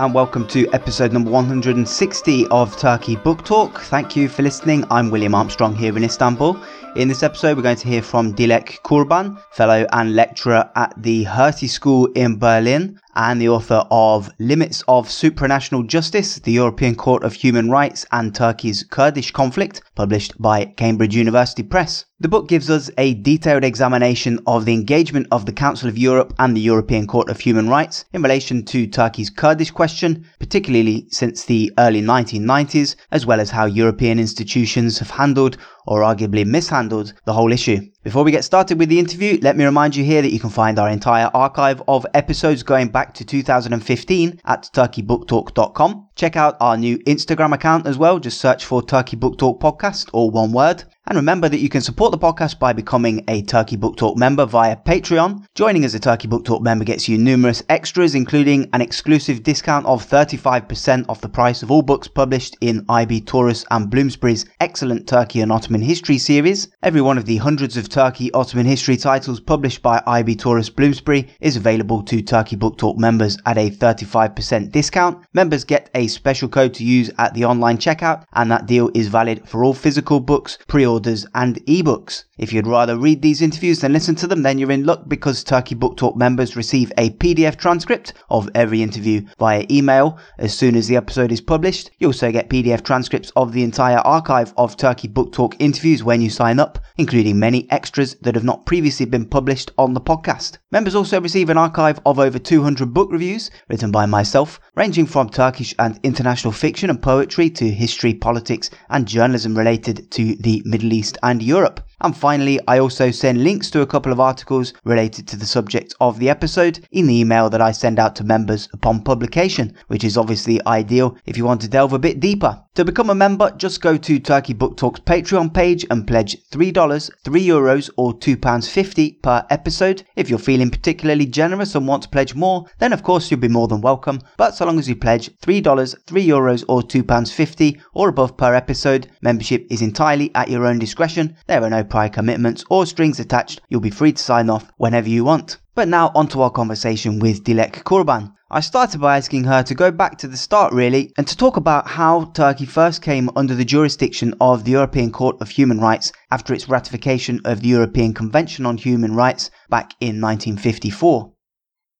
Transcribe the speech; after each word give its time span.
And 0.00 0.14
welcome 0.14 0.48
to 0.48 0.66
episode 0.72 1.12
number 1.12 1.30
160 1.30 2.46
of 2.46 2.74
Turkey 2.78 3.16
Book 3.16 3.44
Talk. 3.44 3.82
Thank 3.82 4.16
you 4.16 4.30
for 4.30 4.40
listening. 4.40 4.82
I'm 4.90 5.10
William 5.10 5.34
Armstrong 5.34 5.76
here 5.76 5.94
in 5.94 6.02
Istanbul. 6.02 6.58
In 6.96 7.06
this 7.06 7.22
episode, 7.22 7.58
we're 7.58 7.62
going 7.62 7.76
to 7.76 7.86
hear 7.86 8.00
from 8.00 8.34
Dilek 8.34 8.80
Kurban, 8.80 9.38
fellow 9.50 9.86
and 9.92 10.16
lecturer 10.16 10.70
at 10.74 10.94
the 10.96 11.24
Hertie 11.24 11.68
School 11.68 12.06
in 12.14 12.38
Berlin, 12.38 12.98
and 13.14 13.40
the 13.40 13.48
author 13.48 13.84
of 13.90 14.30
Limits 14.38 14.82
of 14.88 15.08
Supranational 15.08 15.86
Justice, 15.86 16.36
the 16.38 16.52
European 16.52 16.94
Court 16.94 17.24
of 17.24 17.34
Human 17.34 17.70
Rights 17.70 18.06
and 18.12 18.34
Turkey's 18.34 18.84
Kurdish 18.84 19.30
Conflict, 19.30 19.82
published 19.94 20.40
by 20.40 20.64
Cambridge 20.64 21.14
University 21.14 21.62
Press. 21.62 22.04
The 22.20 22.28
book 22.28 22.48
gives 22.48 22.68
us 22.68 22.90
a 22.98 23.14
detailed 23.14 23.64
examination 23.64 24.40
of 24.46 24.64
the 24.64 24.74
engagement 24.74 25.26
of 25.32 25.46
the 25.46 25.52
Council 25.52 25.88
of 25.88 25.96
Europe 25.96 26.34
and 26.38 26.54
the 26.54 26.60
European 26.60 27.06
Court 27.06 27.30
of 27.30 27.40
Human 27.40 27.68
Rights 27.68 28.04
in 28.12 28.22
relation 28.22 28.64
to 28.66 28.86
Turkey's 28.86 29.30
Kurdish 29.30 29.70
question, 29.70 30.26
particularly 30.38 31.06
since 31.08 31.44
the 31.44 31.72
early 31.78 32.02
1990s, 32.02 32.96
as 33.10 33.24
well 33.24 33.40
as 33.40 33.50
how 33.50 33.64
European 33.64 34.18
institutions 34.18 34.98
have 34.98 35.10
handled 35.10 35.56
or 35.90 36.02
arguably 36.02 36.46
mishandled 36.46 37.12
the 37.24 37.32
whole 37.32 37.52
issue. 37.52 37.80
Before 38.04 38.22
we 38.22 38.30
get 38.30 38.44
started 38.44 38.78
with 38.78 38.88
the 38.88 39.00
interview, 39.00 39.38
let 39.42 39.56
me 39.56 39.64
remind 39.64 39.96
you 39.96 40.04
here 40.04 40.22
that 40.22 40.32
you 40.32 40.38
can 40.38 40.48
find 40.48 40.78
our 40.78 40.88
entire 40.88 41.28
archive 41.34 41.82
of 41.88 42.06
episodes 42.14 42.62
going 42.62 42.88
back 42.88 43.12
to 43.14 43.24
2015 43.24 44.40
at 44.44 44.70
turkeybooktalk.com. 44.72 46.06
Check 46.20 46.36
out 46.36 46.58
our 46.60 46.76
new 46.76 46.98
Instagram 47.04 47.54
account 47.54 47.86
as 47.86 47.96
well, 47.96 48.18
just 48.18 48.42
search 48.42 48.66
for 48.66 48.82
Turkey 48.82 49.16
Book 49.16 49.38
Talk 49.38 49.58
Podcast, 49.58 50.10
or 50.12 50.30
one 50.30 50.52
word. 50.52 50.84
And 51.06 51.16
remember 51.16 51.48
that 51.48 51.60
you 51.60 51.70
can 51.70 51.80
support 51.80 52.12
the 52.12 52.18
podcast 52.18 52.58
by 52.58 52.74
becoming 52.74 53.24
a 53.26 53.42
Turkey 53.42 53.74
Book 53.76 53.96
Talk 53.96 54.16
member 54.18 54.44
via 54.44 54.76
Patreon. 54.76 55.44
Joining 55.54 55.84
as 55.84 55.94
a 55.94 55.98
Turkey 55.98 56.28
Book 56.28 56.44
Talk 56.44 56.62
member 56.62 56.84
gets 56.84 57.08
you 57.08 57.16
numerous 57.16 57.62
extras, 57.68 58.14
including 58.14 58.68
an 58.74 58.82
exclusive 58.82 59.42
discount 59.42 59.86
of 59.86 60.06
35% 60.06 61.06
off 61.08 61.22
the 61.22 61.28
price 61.28 61.62
of 61.62 61.70
all 61.70 61.82
books 61.82 62.06
published 62.06 62.56
in 62.60 62.84
IB 62.88 63.22
Tauris 63.22 63.64
and 63.70 63.90
Bloomsbury's 63.90 64.44
excellent 64.60 65.08
Turkey 65.08 65.40
and 65.40 65.50
Ottoman 65.50 65.80
history 65.80 66.18
series. 66.18 66.68
Every 66.82 67.00
one 67.00 67.16
of 67.16 67.24
the 67.24 67.38
hundreds 67.38 67.78
of 67.78 67.88
Turkey 67.88 68.30
Ottoman 68.32 68.66
history 68.66 68.98
titles 68.98 69.40
published 69.40 69.82
by 69.82 70.02
IB 70.06 70.36
Tauris 70.36 70.72
Bloomsbury 70.72 71.28
is 71.40 71.56
available 71.56 72.02
to 72.02 72.20
Turkey 72.22 72.56
Book 72.56 72.76
Talk 72.76 72.98
members 72.98 73.38
at 73.46 73.56
a 73.56 73.70
35% 73.70 74.70
discount. 74.70 75.24
Members 75.32 75.64
get 75.64 75.90
a 75.94 76.09
special 76.12 76.48
code 76.48 76.74
to 76.74 76.84
use 76.84 77.10
at 77.18 77.34
the 77.34 77.44
online 77.44 77.78
checkout, 77.78 78.24
and 78.32 78.50
that 78.50 78.66
deal 78.66 78.90
is 78.94 79.08
valid 79.08 79.48
for 79.48 79.64
all 79.64 79.74
physical 79.74 80.20
books, 80.20 80.58
pre 80.66 80.86
orders, 80.86 81.26
and 81.34 81.56
ebooks. 81.66 82.24
If 82.38 82.54
you'd 82.54 82.66
rather 82.66 82.96
read 82.96 83.20
these 83.20 83.42
interviews 83.42 83.80
than 83.80 83.92
listen 83.92 84.14
to 84.14 84.26
them, 84.26 84.42
then 84.42 84.58
you're 84.58 84.70
in 84.70 84.84
luck 84.84 85.02
because 85.08 85.44
Turkey 85.44 85.74
Book 85.74 85.98
Talk 85.98 86.16
members 86.16 86.56
receive 86.56 86.90
a 86.96 87.10
PDF 87.10 87.56
transcript 87.56 88.14
of 88.30 88.48
every 88.54 88.82
interview 88.82 89.26
via 89.38 89.66
email 89.70 90.18
as 90.38 90.56
soon 90.56 90.74
as 90.74 90.88
the 90.88 90.96
episode 90.96 91.32
is 91.32 91.42
published. 91.42 91.90
You 91.98 92.06
also 92.06 92.32
get 92.32 92.48
PDF 92.48 92.82
transcripts 92.82 93.30
of 93.36 93.52
the 93.52 93.62
entire 93.62 93.98
archive 93.98 94.54
of 94.56 94.76
Turkey 94.76 95.06
Book 95.06 95.32
Talk 95.32 95.54
interviews 95.58 96.02
when 96.02 96.22
you 96.22 96.30
sign 96.30 96.58
up, 96.58 96.78
including 96.96 97.38
many 97.38 97.70
extras 97.70 98.14
that 98.22 98.34
have 98.34 98.44
not 98.44 98.64
previously 98.64 99.04
been 99.04 99.26
published 99.26 99.70
on 99.76 99.92
the 99.92 100.00
podcast. 100.00 100.56
Members 100.70 100.94
also 100.94 101.20
receive 101.20 101.50
an 101.50 101.58
archive 101.58 102.00
of 102.06 102.18
over 102.18 102.38
200 102.38 102.94
book 102.94 103.10
reviews 103.12 103.50
written 103.68 103.90
by 103.90 104.06
myself, 104.06 104.60
ranging 104.76 105.04
from 105.04 105.28
Turkish 105.28 105.74
and 105.78 105.89
international 106.02 106.52
fiction 106.52 106.90
and 106.90 107.00
poetry 107.00 107.50
to 107.50 107.70
history, 107.70 108.14
politics, 108.14 108.70
and 108.90 109.06
journalism 109.06 109.56
related 109.56 110.10
to 110.12 110.36
the 110.36 110.62
Middle 110.64 110.92
East 110.92 111.18
and 111.22 111.42
Europe. 111.42 111.80
And 112.02 112.16
finally, 112.16 112.58
I 112.66 112.78
also 112.78 113.10
send 113.10 113.44
links 113.44 113.70
to 113.70 113.82
a 113.82 113.86
couple 113.86 114.12
of 114.12 114.20
articles 114.20 114.72
related 114.84 115.28
to 115.28 115.36
the 115.36 115.46
subject 115.46 115.94
of 116.00 116.18
the 116.18 116.30
episode 116.30 116.86
in 116.92 117.06
the 117.06 117.20
email 117.20 117.50
that 117.50 117.60
I 117.60 117.72
send 117.72 117.98
out 117.98 118.16
to 118.16 118.24
members 118.24 118.68
upon 118.72 119.02
publication, 119.02 119.74
which 119.88 120.04
is 120.04 120.16
obviously 120.16 120.64
ideal 120.66 121.16
if 121.26 121.36
you 121.36 121.44
want 121.44 121.60
to 121.60 121.68
delve 121.68 121.92
a 121.92 121.98
bit 121.98 122.20
deeper. 122.20 122.62
To 122.76 122.84
become 122.84 123.10
a 123.10 123.14
member, 123.14 123.50
just 123.56 123.82
go 123.82 123.96
to 123.96 124.18
Turkey 124.18 124.54
Book 124.54 124.76
Talk's 124.76 125.00
Patreon 125.00 125.52
page 125.52 125.84
and 125.90 126.06
pledge 126.06 126.36
$3, 126.50 127.10
3 127.24 127.46
euros 127.46 127.90
or 127.96 128.14
£2.50 128.14 129.20
per 129.20 129.44
episode. 129.50 130.04
If 130.16 130.30
you're 130.30 130.38
feeling 130.38 130.70
particularly 130.70 131.26
generous 131.26 131.74
and 131.74 131.86
want 131.86 132.04
to 132.04 132.08
pledge 132.08 132.34
more, 132.34 132.64
then 132.78 132.92
of 132.92 133.02
course 133.02 133.30
you'll 133.30 133.40
be 133.40 133.48
more 133.48 133.68
than 133.68 133.80
welcome. 133.80 134.20
But 134.36 134.54
so 134.54 134.64
long 134.64 134.78
as 134.78 134.88
you 134.88 134.96
pledge 134.96 135.36
$3, 135.40 135.96
3 136.06 136.26
euros 136.26 136.64
or 136.68 136.80
£2.50 136.80 137.80
or 137.92 138.08
above 138.08 138.36
per 138.36 138.54
episode, 138.54 139.10
membership 139.20 139.66
is 139.68 139.82
entirely 139.82 140.30
at 140.34 140.48
your 140.48 140.64
own 140.64 140.78
discretion. 140.78 141.36
There 141.48 141.62
are 141.62 141.70
no 141.70 141.84
prior 141.90 142.08
commitments 142.08 142.64
or 142.70 142.86
strings 142.86 143.20
attached. 143.20 143.60
You'll 143.68 143.80
be 143.80 143.90
free 143.90 144.12
to 144.12 144.22
sign 144.22 144.48
off 144.48 144.72
whenever 144.78 145.08
you 145.08 145.24
want. 145.24 145.58
But 145.74 145.88
now 145.88 146.12
onto 146.14 146.40
our 146.40 146.50
conversation 146.50 147.18
with 147.18 147.44
Dilek 147.44 147.82
Kurban. 147.84 148.32
I 148.52 148.60
started 148.60 149.00
by 149.00 149.16
asking 149.16 149.44
her 149.44 149.62
to 149.62 149.74
go 149.74 149.90
back 149.90 150.18
to 150.18 150.26
the 150.26 150.36
start 150.36 150.72
really 150.72 151.12
and 151.16 151.26
to 151.28 151.36
talk 151.36 151.56
about 151.56 151.86
how 151.86 152.32
Turkey 152.34 152.66
first 152.66 153.00
came 153.00 153.30
under 153.36 153.54
the 153.54 153.64
jurisdiction 153.64 154.34
of 154.40 154.64
the 154.64 154.72
European 154.72 155.12
Court 155.12 155.36
of 155.40 155.50
Human 155.50 155.78
Rights 155.78 156.12
after 156.30 156.52
its 156.52 156.68
ratification 156.68 157.40
of 157.44 157.60
the 157.60 157.68
European 157.68 158.12
Convention 158.12 158.66
on 158.66 158.76
Human 158.76 159.14
Rights 159.14 159.50
back 159.68 159.92
in 160.00 160.20
1954. 160.20 161.32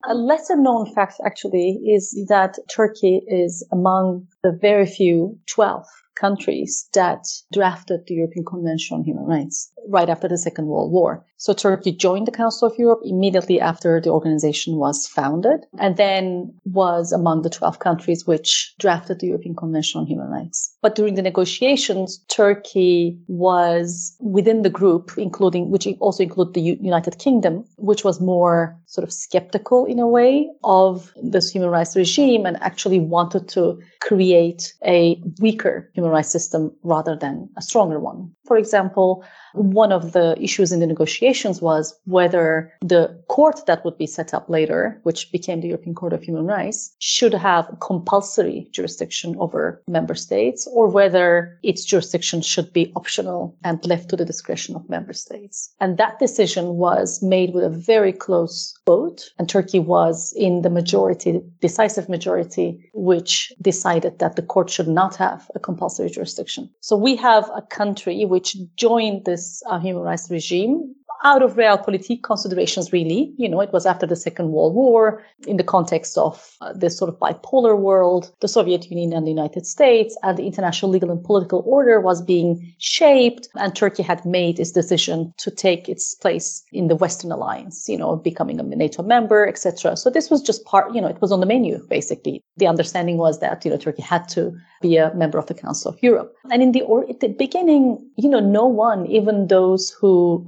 A 0.08 0.14
lesser 0.14 0.56
known 0.56 0.92
fact 0.94 1.20
actually 1.24 1.78
is 1.86 2.26
that 2.28 2.56
Turkey 2.74 3.20
is 3.28 3.66
among 3.70 4.26
the 4.42 4.58
very 4.60 4.86
few 4.86 5.38
12 5.54 5.84
countries 6.20 6.88
that 6.92 7.26
drafted 7.52 8.00
the 8.06 8.14
European 8.14 8.44
Convention 8.44 8.96
on 8.96 9.04
Human 9.04 9.24
Rights 9.24 9.72
right 9.88 10.08
after 10.08 10.28
the 10.28 10.38
Second 10.38 10.66
World 10.66 10.92
War. 10.92 11.24
So 11.36 11.54
Turkey 11.54 11.92
joined 11.92 12.26
the 12.26 12.32
Council 12.32 12.68
of 12.68 12.78
Europe 12.78 13.00
immediately 13.02 13.58
after 13.60 13.98
the 13.98 14.10
organization 14.10 14.76
was 14.76 15.06
founded 15.06 15.64
and 15.78 15.96
then 15.96 16.52
was 16.66 17.12
among 17.12 17.42
the 17.42 17.48
12 17.48 17.78
countries 17.78 18.26
which 18.26 18.74
drafted 18.78 19.20
the 19.20 19.28
European 19.28 19.56
Convention 19.56 20.00
on 20.00 20.06
Human 20.06 20.28
Rights. 20.28 20.76
But 20.82 20.96
during 20.96 21.14
the 21.14 21.22
negotiations, 21.22 22.18
Turkey 22.28 23.18
was 23.26 24.14
within 24.20 24.62
the 24.62 24.70
group, 24.70 25.12
including, 25.16 25.70
which 25.70 25.88
also 25.98 26.22
included 26.22 26.52
the 26.52 26.60
United 26.60 27.18
Kingdom, 27.18 27.64
which 27.76 28.04
was 28.04 28.20
more 28.20 28.78
sort 28.86 29.04
of 29.04 29.12
skeptical 29.12 29.86
in 29.86 29.98
a 29.98 30.06
way 30.06 30.46
of 30.62 31.12
this 31.22 31.50
human 31.50 31.70
rights 31.70 31.96
regime 31.96 32.44
and 32.44 32.60
actually 32.60 33.00
wanted 33.00 33.48
to 33.48 33.80
create 34.00 34.74
a 34.84 35.22
weaker 35.40 35.90
human 35.94 36.09
rights 36.10 36.30
system 36.30 36.72
rather 36.82 37.16
than 37.16 37.48
a 37.56 37.62
stronger 37.62 37.98
one. 37.98 38.30
For 38.46 38.56
example, 38.56 39.24
one 39.54 39.92
of 39.92 40.12
the 40.12 40.36
issues 40.40 40.72
in 40.72 40.80
the 40.80 40.86
negotiations 40.86 41.60
was 41.60 41.98
whether 42.04 42.72
the 42.80 43.22
court 43.28 43.66
that 43.66 43.84
would 43.84 43.98
be 43.98 44.06
set 44.06 44.32
up 44.34 44.48
later, 44.48 45.00
which 45.02 45.30
became 45.32 45.60
the 45.60 45.68
European 45.68 45.94
Court 45.94 46.12
of 46.12 46.22
Human 46.22 46.46
Rights, 46.46 46.94
should 46.98 47.34
have 47.34 47.72
compulsory 47.80 48.68
jurisdiction 48.72 49.36
over 49.38 49.82
member 49.86 50.14
states 50.14 50.68
or 50.72 50.88
whether 50.88 51.58
its 51.62 51.84
jurisdiction 51.84 52.42
should 52.42 52.72
be 52.72 52.92
optional 52.96 53.56
and 53.64 53.84
left 53.86 54.08
to 54.10 54.16
the 54.16 54.24
discretion 54.24 54.74
of 54.76 54.88
member 54.88 55.12
states. 55.12 55.72
And 55.80 55.98
that 55.98 56.18
decision 56.18 56.76
was 56.76 57.22
made 57.22 57.54
with 57.54 57.64
a 57.64 57.70
very 57.70 58.12
close 58.12 58.74
vote. 58.86 59.30
And 59.38 59.48
Turkey 59.48 59.80
was 59.80 60.32
in 60.36 60.62
the 60.62 60.70
majority, 60.70 61.40
decisive 61.60 62.08
majority, 62.08 62.90
which 62.94 63.52
decided 63.60 64.18
that 64.18 64.36
the 64.36 64.42
court 64.42 64.70
should 64.70 64.88
not 64.88 65.16
have 65.16 65.50
a 65.54 65.58
compulsory 65.58 65.99
jurisdiction. 66.08 66.70
So 66.80 66.96
we 66.96 67.16
have 67.16 67.50
a 67.54 67.62
country 67.62 68.24
which 68.24 68.56
joined 68.76 69.24
this 69.24 69.40
this 69.40 69.62
uh, 69.66 69.78
human 69.78 70.02
rights 70.02 70.30
regime 70.30 70.94
out 71.24 71.42
of 71.42 71.54
realpolitik 71.54 72.22
considerations, 72.22 72.92
really. 72.92 73.32
You 73.36 73.48
know, 73.48 73.60
it 73.60 73.72
was 73.72 73.86
after 73.86 74.06
the 74.06 74.16
Second 74.16 74.52
World 74.52 74.74
War 74.74 75.22
in 75.46 75.56
the 75.56 75.64
context 75.64 76.16
of 76.16 76.56
uh, 76.60 76.72
this 76.72 76.96
sort 76.96 77.08
of 77.08 77.18
bipolar 77.18 77.78
world, 77.78 78.32
the 78.40 78.48
Soviet 78.48 78.90
Union 78.90 79.12
and 79.12 79.26
the 79.26 79.30
United 79.30 79.66
States, 79.66 80.16
and 80.22 80.38
the 80.38 80.46
international 80.46 80.90
legal 80.90 81.10
and 81.10 81.22
political 81.22 81.62
order 81.66 82.00
was 82.00 82.22
being 82.22 82.74
shaped. 82.78 83.48
And 83.56 83.74
Turkey 83.74 84.02
had 84.02 84.24
made 84.24 84.58
its 84.58 84.72
decision 84.72 85.34
to 85.38 85.50
take 85.50 85.88
its 85.88 86.14
place 86.14 86.62
in 86.72 86.88
the 86.88 86.96
Western 86.96 87.32
alliance, 87.32 87.88
you 87.88 87.98
know, 87.98 88.16
becoming 88.16 88.58
a 88.58 88.62
NATO 88.62 89.02
member, 89.02 89.46
etc. 89.46 89.96
So 89.96 90.10
this 90.10 90.30
was 90.30 90.42
just 90.42 90.64
part, 90.64 90.94
you 90.94 91.00
know, 91.00 91.08
it 91.08 91.20
was 91.20 91.32
on 91.32 91.40
the 91.40 91.46
menu, 91.46 91.84
basically. 91.88 92.42
The 92.56 92.66
understanding 92.66 93.18
was 93.18 93.40
that, 93.40 93.64
you 93.64 93.70
know, 93.70 93.76
Turkey 93.76 94.02
had 94.02 94.28
to 94.30 94.56
be 94.80 94.96
a 94.96 95.12
member 95.14 95.38
of 95.38 95.46
the 95.46 95.54
Council 95.54 95.92
of 95.92 96.02
Europe. 96.02 96.34
And 96.50 96.62
in 96.62 96.72
the, 96.72 96.82
or, 96.82 97.04
the 97.20 97.28
beginning, 97.28 97.98
you 98.16 98.28
know, 98.28 98.40
no 98.40 98.66
one, 98.66 99.06
even 99.06 99.48
those 99.48 99.90
who 99.90 100.46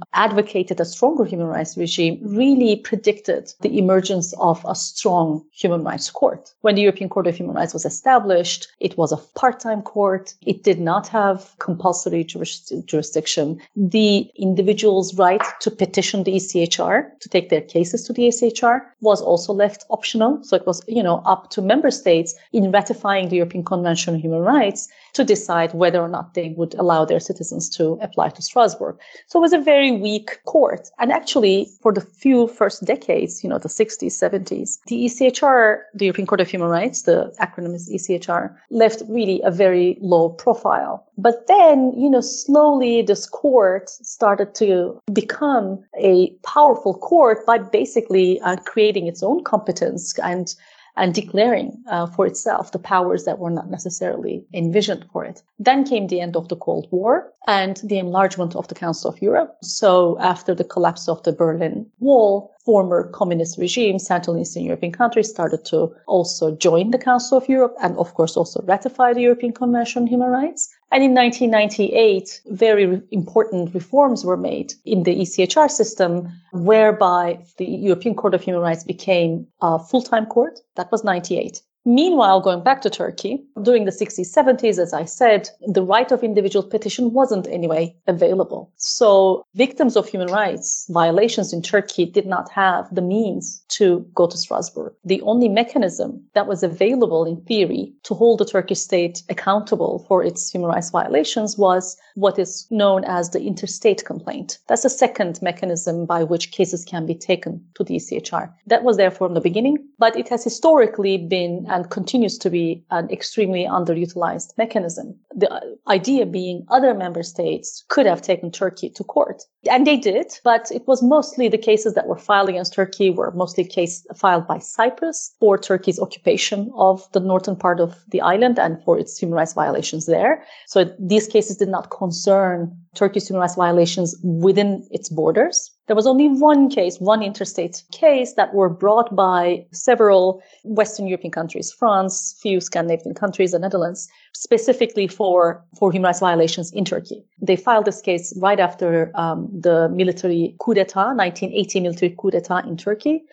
advocated 0.63 0.79
a 0.79 0.85
stronger 0.85 1.25
human 1.25 1.47
rights 1.47 1.77
regime, 1.77 2.19
really 2.23 2.77
predicted 2.77 3.53
the 3.61 3.77
emergence 3.77 4.33
of 4.39 4.63
a 4.67 4.75
strong 4.75 5.43
human 5.51 5.83
rights 5.83 6.09
court. 6.09 6.53
When 6.61 6.75
the 6.75 6.81
European 6.81 7.09
Court 7.09 7.27
of 7.27 7.35
Human 7.35 7.55
Rights 7.55 7.73
was 7.73 7.85
established, 7.85 8.67
it 8.79 8.97
was 8.97 9.11
a 9.11 9.17
part-time 9.39 9.81
court. 9.81 10.33
It 10.45 10.63
did 10.63 10.79
not 10.79 11.07
have 11.09 11.53
compulsory 11.59 12.23
juris- 12.23 12.71
jurisdiction. 12.85 13.59
The 13.75 14.31
individual's 14.35 15.13
right 15.15 15.43
to 15.61 15.71
petition 15.71 16.23
the 16.23 16.35
ECHR, 16.35 17.19
to 17.19 17.29
take 17.29 17.49
their 17.49 17.61
cases 17.61 18.03
to 18.05 18.13
the 18.13 18.27
ECHR, 18.27 18.81
was 19.01 19.21
also 19.21 19.53
left 19.53 19.85
optional. 19.89 20.43
So 20.43 20.55
it 20.55 20.65
was, 20.65 20.81
you 20.87 21.03
know, 21.03 21.21
up 21.25 21.49
to 21.51 21.61
member 21.61 21.91
states 21.91 22.35
in 22.51 22.71
ratifying 22.71 23.29
the 23.29 23.37
European 23.37 23.63
Convention 23.63 24.13
on 24.13 24.19
human 24.19 24.39
rights 24.39 24.87
to 25.13 25.23
decide 25.23 25.73
whether 25.73 26.01
or 26.01 26.09
not 26.09 26.33
they 26.33 26.53
would 26.57 26.73
allow 26.75 27.05
their 27.05 27.19
citizens 27.19 27.69
to 27.77 27.99
apply 28.01 28.29
to 28.29 28.41
Strasbourg. 28.41 28.97
So 29.27 29.39
it 29.39 29.41
was 29.41 29.53
a 29.53 29.59
very 29.59 29.91
weak 29.91 30.43
court. 30.53 30.91
And 30.99 31.11
actually, 31.11 31.67
for 31.81 31.91
the 31.91 32.05
few 32.23 32.47
first 32.47 32.85
decades, 32.85 33.43
you 33.43 33.49
know, 33.49 33.57
the 33.57 33.75
60s, 33.81 34.13
70s, 34.23 34.77
the 34.85 35.05
ECHR, 35.05 35.79
the 35.95 36.05
European 36.05 36.27
Court 36.27 36.41
of 36.41 36.47
Human 36.47 36.69
Rights, 36.69 37.01
the 37.01 37.33
acronym 37.41 37.73
is 37.73 37.89
ECHR, 37.89 38.55
left 38.69 39.01
really 39.09 39.41
a 39.43 39.49
very 39.49 39.97
low 39.99 40.29
profile. 40.29 41.03
But 41.17 41.47
then, 41.47 41.93
you 41.97 42.07
know, 42.07 42.21
slowly 42.21 43.01
this 43.01 43.25
court 43.25 43.89
started 43.89 44.53
to 44.55 45.01
become 45.11 45.83
a 45.97 46.29
powerful 46.43 46.93
court 46.93 47.43
by 47.47 47.57
basically 47.57 48.39
uh, 48.41 48.57
creating 48.57 49.07
its 49.07 49.23
own 49.23 49.43
competence 49.43 50.17
and 50.19 50.55
and 50.95 51.13
declaring 51.13 51.83
uh, 51.89 52.05
for 52.05 52.25
itself 52.25 52.71
the 52.71 52.79
powers 52.79 53.25
that 53.25 53.39
were 53.39 53.49
not 53.49 53.69
necessarily 53.69 54.45
envisioned 54.53 55.05
for 55.11 55.25
it. 55.25 55.41
Then 55.59 55.83
came 55.85 56.07
the 56.07 56.21
end 56.21 56.35
of 56.35 56.49
the 56.49 56.55
Cold 56.55 56.87
War 56.91 57.31
and 57.47 57.77
the 57.83 57.97
enlargement 57.97 58.55
of 58.55 58.67
the 58.67 58.75
Council 58.75 59.09
of 59.09 59.21
Europe. 59.21 59.57
So 59.61 60.17
after 60.19 60.53
the 60.53 60.63
collapse 60.63 61.07
of 61.07 61.23
the 61.23 61.33
Berlin 61.33 61.87
Wall, 61.99 62.53
former 62.63 63.09
communist 63.09 63.57
regimes, 63.57 64.05
Central 64.05 64.35
and 64.35 64.41
Eastern 64.45 64.63
European 64.63 64.91
countries 64.91 65.29
started 65.29 65.65
to 65.65 65.93
also 66.07 66.55
join 66.55 66.91
the 66.91 66.97
Council 66.97 67.37
of 67.37 67.49
Europe 67.49 67.75
and 67.81 67.97
of 67.97 68.13
course 68.13 68.37
also 68.37 68.61
ratify 68.63 69.13
the 69.13 69.21
European 69.21 69.51
Convention 69.51 70.03
on 70.03 70.07
Human 70.07 70.29
Rights. 70.29 70.69
And 70.93 71.03
in 71.03 71.15
1998, 71.15 72.41
very 72.45 73.01
important 73.09 73.73
reforms 73.73 74.23
were 74.23 74.37
made 74.37 74.75
in 74.85 75.01
the 75.01 75.21
ECHR 75.21 75.67
system, 75.71 76.29
whereby 76.51 77.43
the 77.57 77.65
European 77.65 78.13
Court 78.13 78.35
of 78.35 78.43
Human 78.43 78.61
Rights 78.61 78.83
became 78.83 79.47
a 79.59 79.79
full-time 79.79 80.27
court. 80.27 80.59
That 80.75 80.91
was 80.91 81.03
98. 81.03 81.63
Meanwhile, 81.85 82.39
going 82.41 82.63
back 82.63 82.81
to 82.81 82.89
Turkey, 82.89 83.43
during 83.61 83.83
the 83.83 83.91
60s, 83.91 84.33
70s, 84.33 84.79
as 84.79 84.93
I 84.93 85.03
said, 85.03 85.49
the 85.67 85.83
right 85.83 86.11
of 86.11 86.23
individual 86.23 86.63
petition 86.63 87.11
wasn't 87.11 87.47
anyway 87.47 87.95
available. 88.07 88.71
So 88.77 89.45
victims 89.55 89.97
of 89.97 90.07
human 90.07 90.29
rights 90.29 90.87
violations 90.89 91.51
in 91.51 91.61
Turkey 91.61 92.05
did 92.05 92.25
not 92.25 92.49
have 92.51 92.93
the 92.93 93.01
means 93.01 93.63
to 93.69 94.05
go 94.15 94.27
to 94.27 94.37
Strasbourg. 94.37 94.93
The 95.03 95.21
only 95.23 95.49
mechanism 95.49 96.23
that 96.33 96.47
was 96.47 96.63
available 96.63 97.25
in 97.25 97.41
theory 97.41 97.93
to 98.03 98.13
hold 98.13 98.39
the 98.39 98.45
Turkish 98.45 98.79
state 98.79 99.21
accountable 99.29 100.05
for 100.07 100.23
its 100.23 100.49
human 100.49 100.69
rights 100.69 100.89
violations 100.89 101.57
was 101.57 101.97
what 102.15 102.39
is 102.39 102.65
known 102.69 103.03
as 103.03 103.31
the 103.31 103.41
interstate 103.41 104.05
complaint. 104.05 104.59
That's 104.67 104.83
the 104.83 104.89
second 104.89 105.41
mechanism 105.41 106.05
by 106.05 106.23
which 106.23 106.51
cases 106.51 106.85
can 106.85 107.05
be 107.05 107.15
taken 107.15 107.65
to 107.75 107.83
the 107.83 107.95
ECHR. 107.95 108.53
That 108.67 108.83
was 108.83 108.97
there 108.97 109.11
from 109.11 109.33
the 109.33 109.41
beginning, 109.41 109.77
but 109.97 110.15
it 110.15 110.29
has 110.29 110.43
historically 110.43 111.17
been 111.17 111.65
and 111.73 111.89
continues 111.89 112.37
to 112.37 112.51
be 112.51 112.83
an 112.91 113.09
extremely 113.09 113.65
underutilized 113.65 114.55
mechanism. 114.59 115.15
The 115.35 115.77
idea 115.87 116.27
being 116.27 116.65
other 116.69 116.93
member 116.93 117.23
states 117.23 117.83
could 117.89 118.05
have 118.05 118.21
taken 118.21 118.51
Turkey 118.51 118.91
to 118.91 119.03
court. 119.03 119.41
And 119.67 119.87
they 119.87 119.97
did, 119.97 120.27
but 120.43 120.71
it 120.71 120.87
was 120.87 121.01
mostly 121.01 121.49
the 121.49 121.57
cases 121.57 121.95
that 121.95 122.05
were 122.05 122.17
filed 122.17 122.49
against 122.49 122.73
Turkey 122.73 123.09
were 123.09 123.31
mostly 123.31 123.63
case 123.65 124.05
filed 124.15 124.45
by 124.45 124.59
Cyprus 124.59 125.35
for 125.39 125.57
Turkey's 125.57 125.99
occupation 125.99 126.71
of 126.75 127.11
the 127.11 127.19
northern 127.19 127.55
part 127.55 127.79
of 127.79 128.03
the 128.09 128.21
island 128.21 128.59
and 128.59 128.77
for 128.83 128.99
its 128.99 129.17
human 129.17 129.35
rights 129.35 129.53
violations 129.53 130.05
there. 130.05 130.43
So 130.67 130.93
these 130.99 131.27
cases 131.27 131.57
did 131.57 131.69
not 131.69 131.89
concern 131.89 132.77
Turkey's 132.93 133.27
human 133.27 133.41
rights 133.41 133.55
violations 133.55 134.15
within 134.23 134.87
its 134.91 135.09
borders. 135.09 135.71
There 135.87 135.95
was 135.95 136.07
only 136.07 136.29
one 136.29 136.69
case, 136.69 136.99
one 136.99 137.21
interstate 137.21 137.83
case 137.91 138.33
that 138.33 138.53
were 138.53 138.69
brought 138.69 139.13
by 139.15 139.65
several 139.71 140.41
Western 140.63 141.07
European 141.07 141.31
countries, 141.31 141.73
France, 141.73 142.39
few 142.41 142.61
Scandinavian 142.61 143.13
countries, 143.13 143.51
the 143.51 143.59
Netherlands, 143.59 144.07
specifically 144.33 145.07
for, 145.07 145.61
for 145.77 145.91
human 145.91 146.05
rights 146.05 146.21
violations 146.21 146.71
in 146.71 146.85
Turkey. 146.85 147.25
They 147.41 147.57
filed 147.57 147.85
this 147.85 147.99
case 147.99 148.33
right 148.37 148.61
after 148.61 149.11
um, 149.15 149.49
the 149.51 149.89
military 149.89 150.55
coup 150.59 150.73
d'etat, 150.73 151.15
1980 151.15 151.79
military 151.81 152.15
coup 152.17 152.31
d'etat 152.31 152.65
in 152.65 152.77
Turkey. 152.77 153.23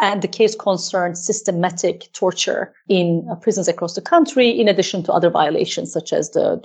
And 0.00 0.22
the 0.22 0.28
case 0.28 0.54
concerned 0.54 1.18
systematic 1.18 2.10
torture 2.14 2.72
in 2.88 3.26
uh, 3.30 3.34
prisons 3.34 3.68
across 3.68 3.94
the 3.94 4.00
country, 4.00 4.48
in 4.48 4.66
addition 4.66 5.02
to 5.04 5.12
other 5.12 5.28
violations 5.28 5.92
such 5.92 6.12
as 6.12 6.30
the 6.30 6.58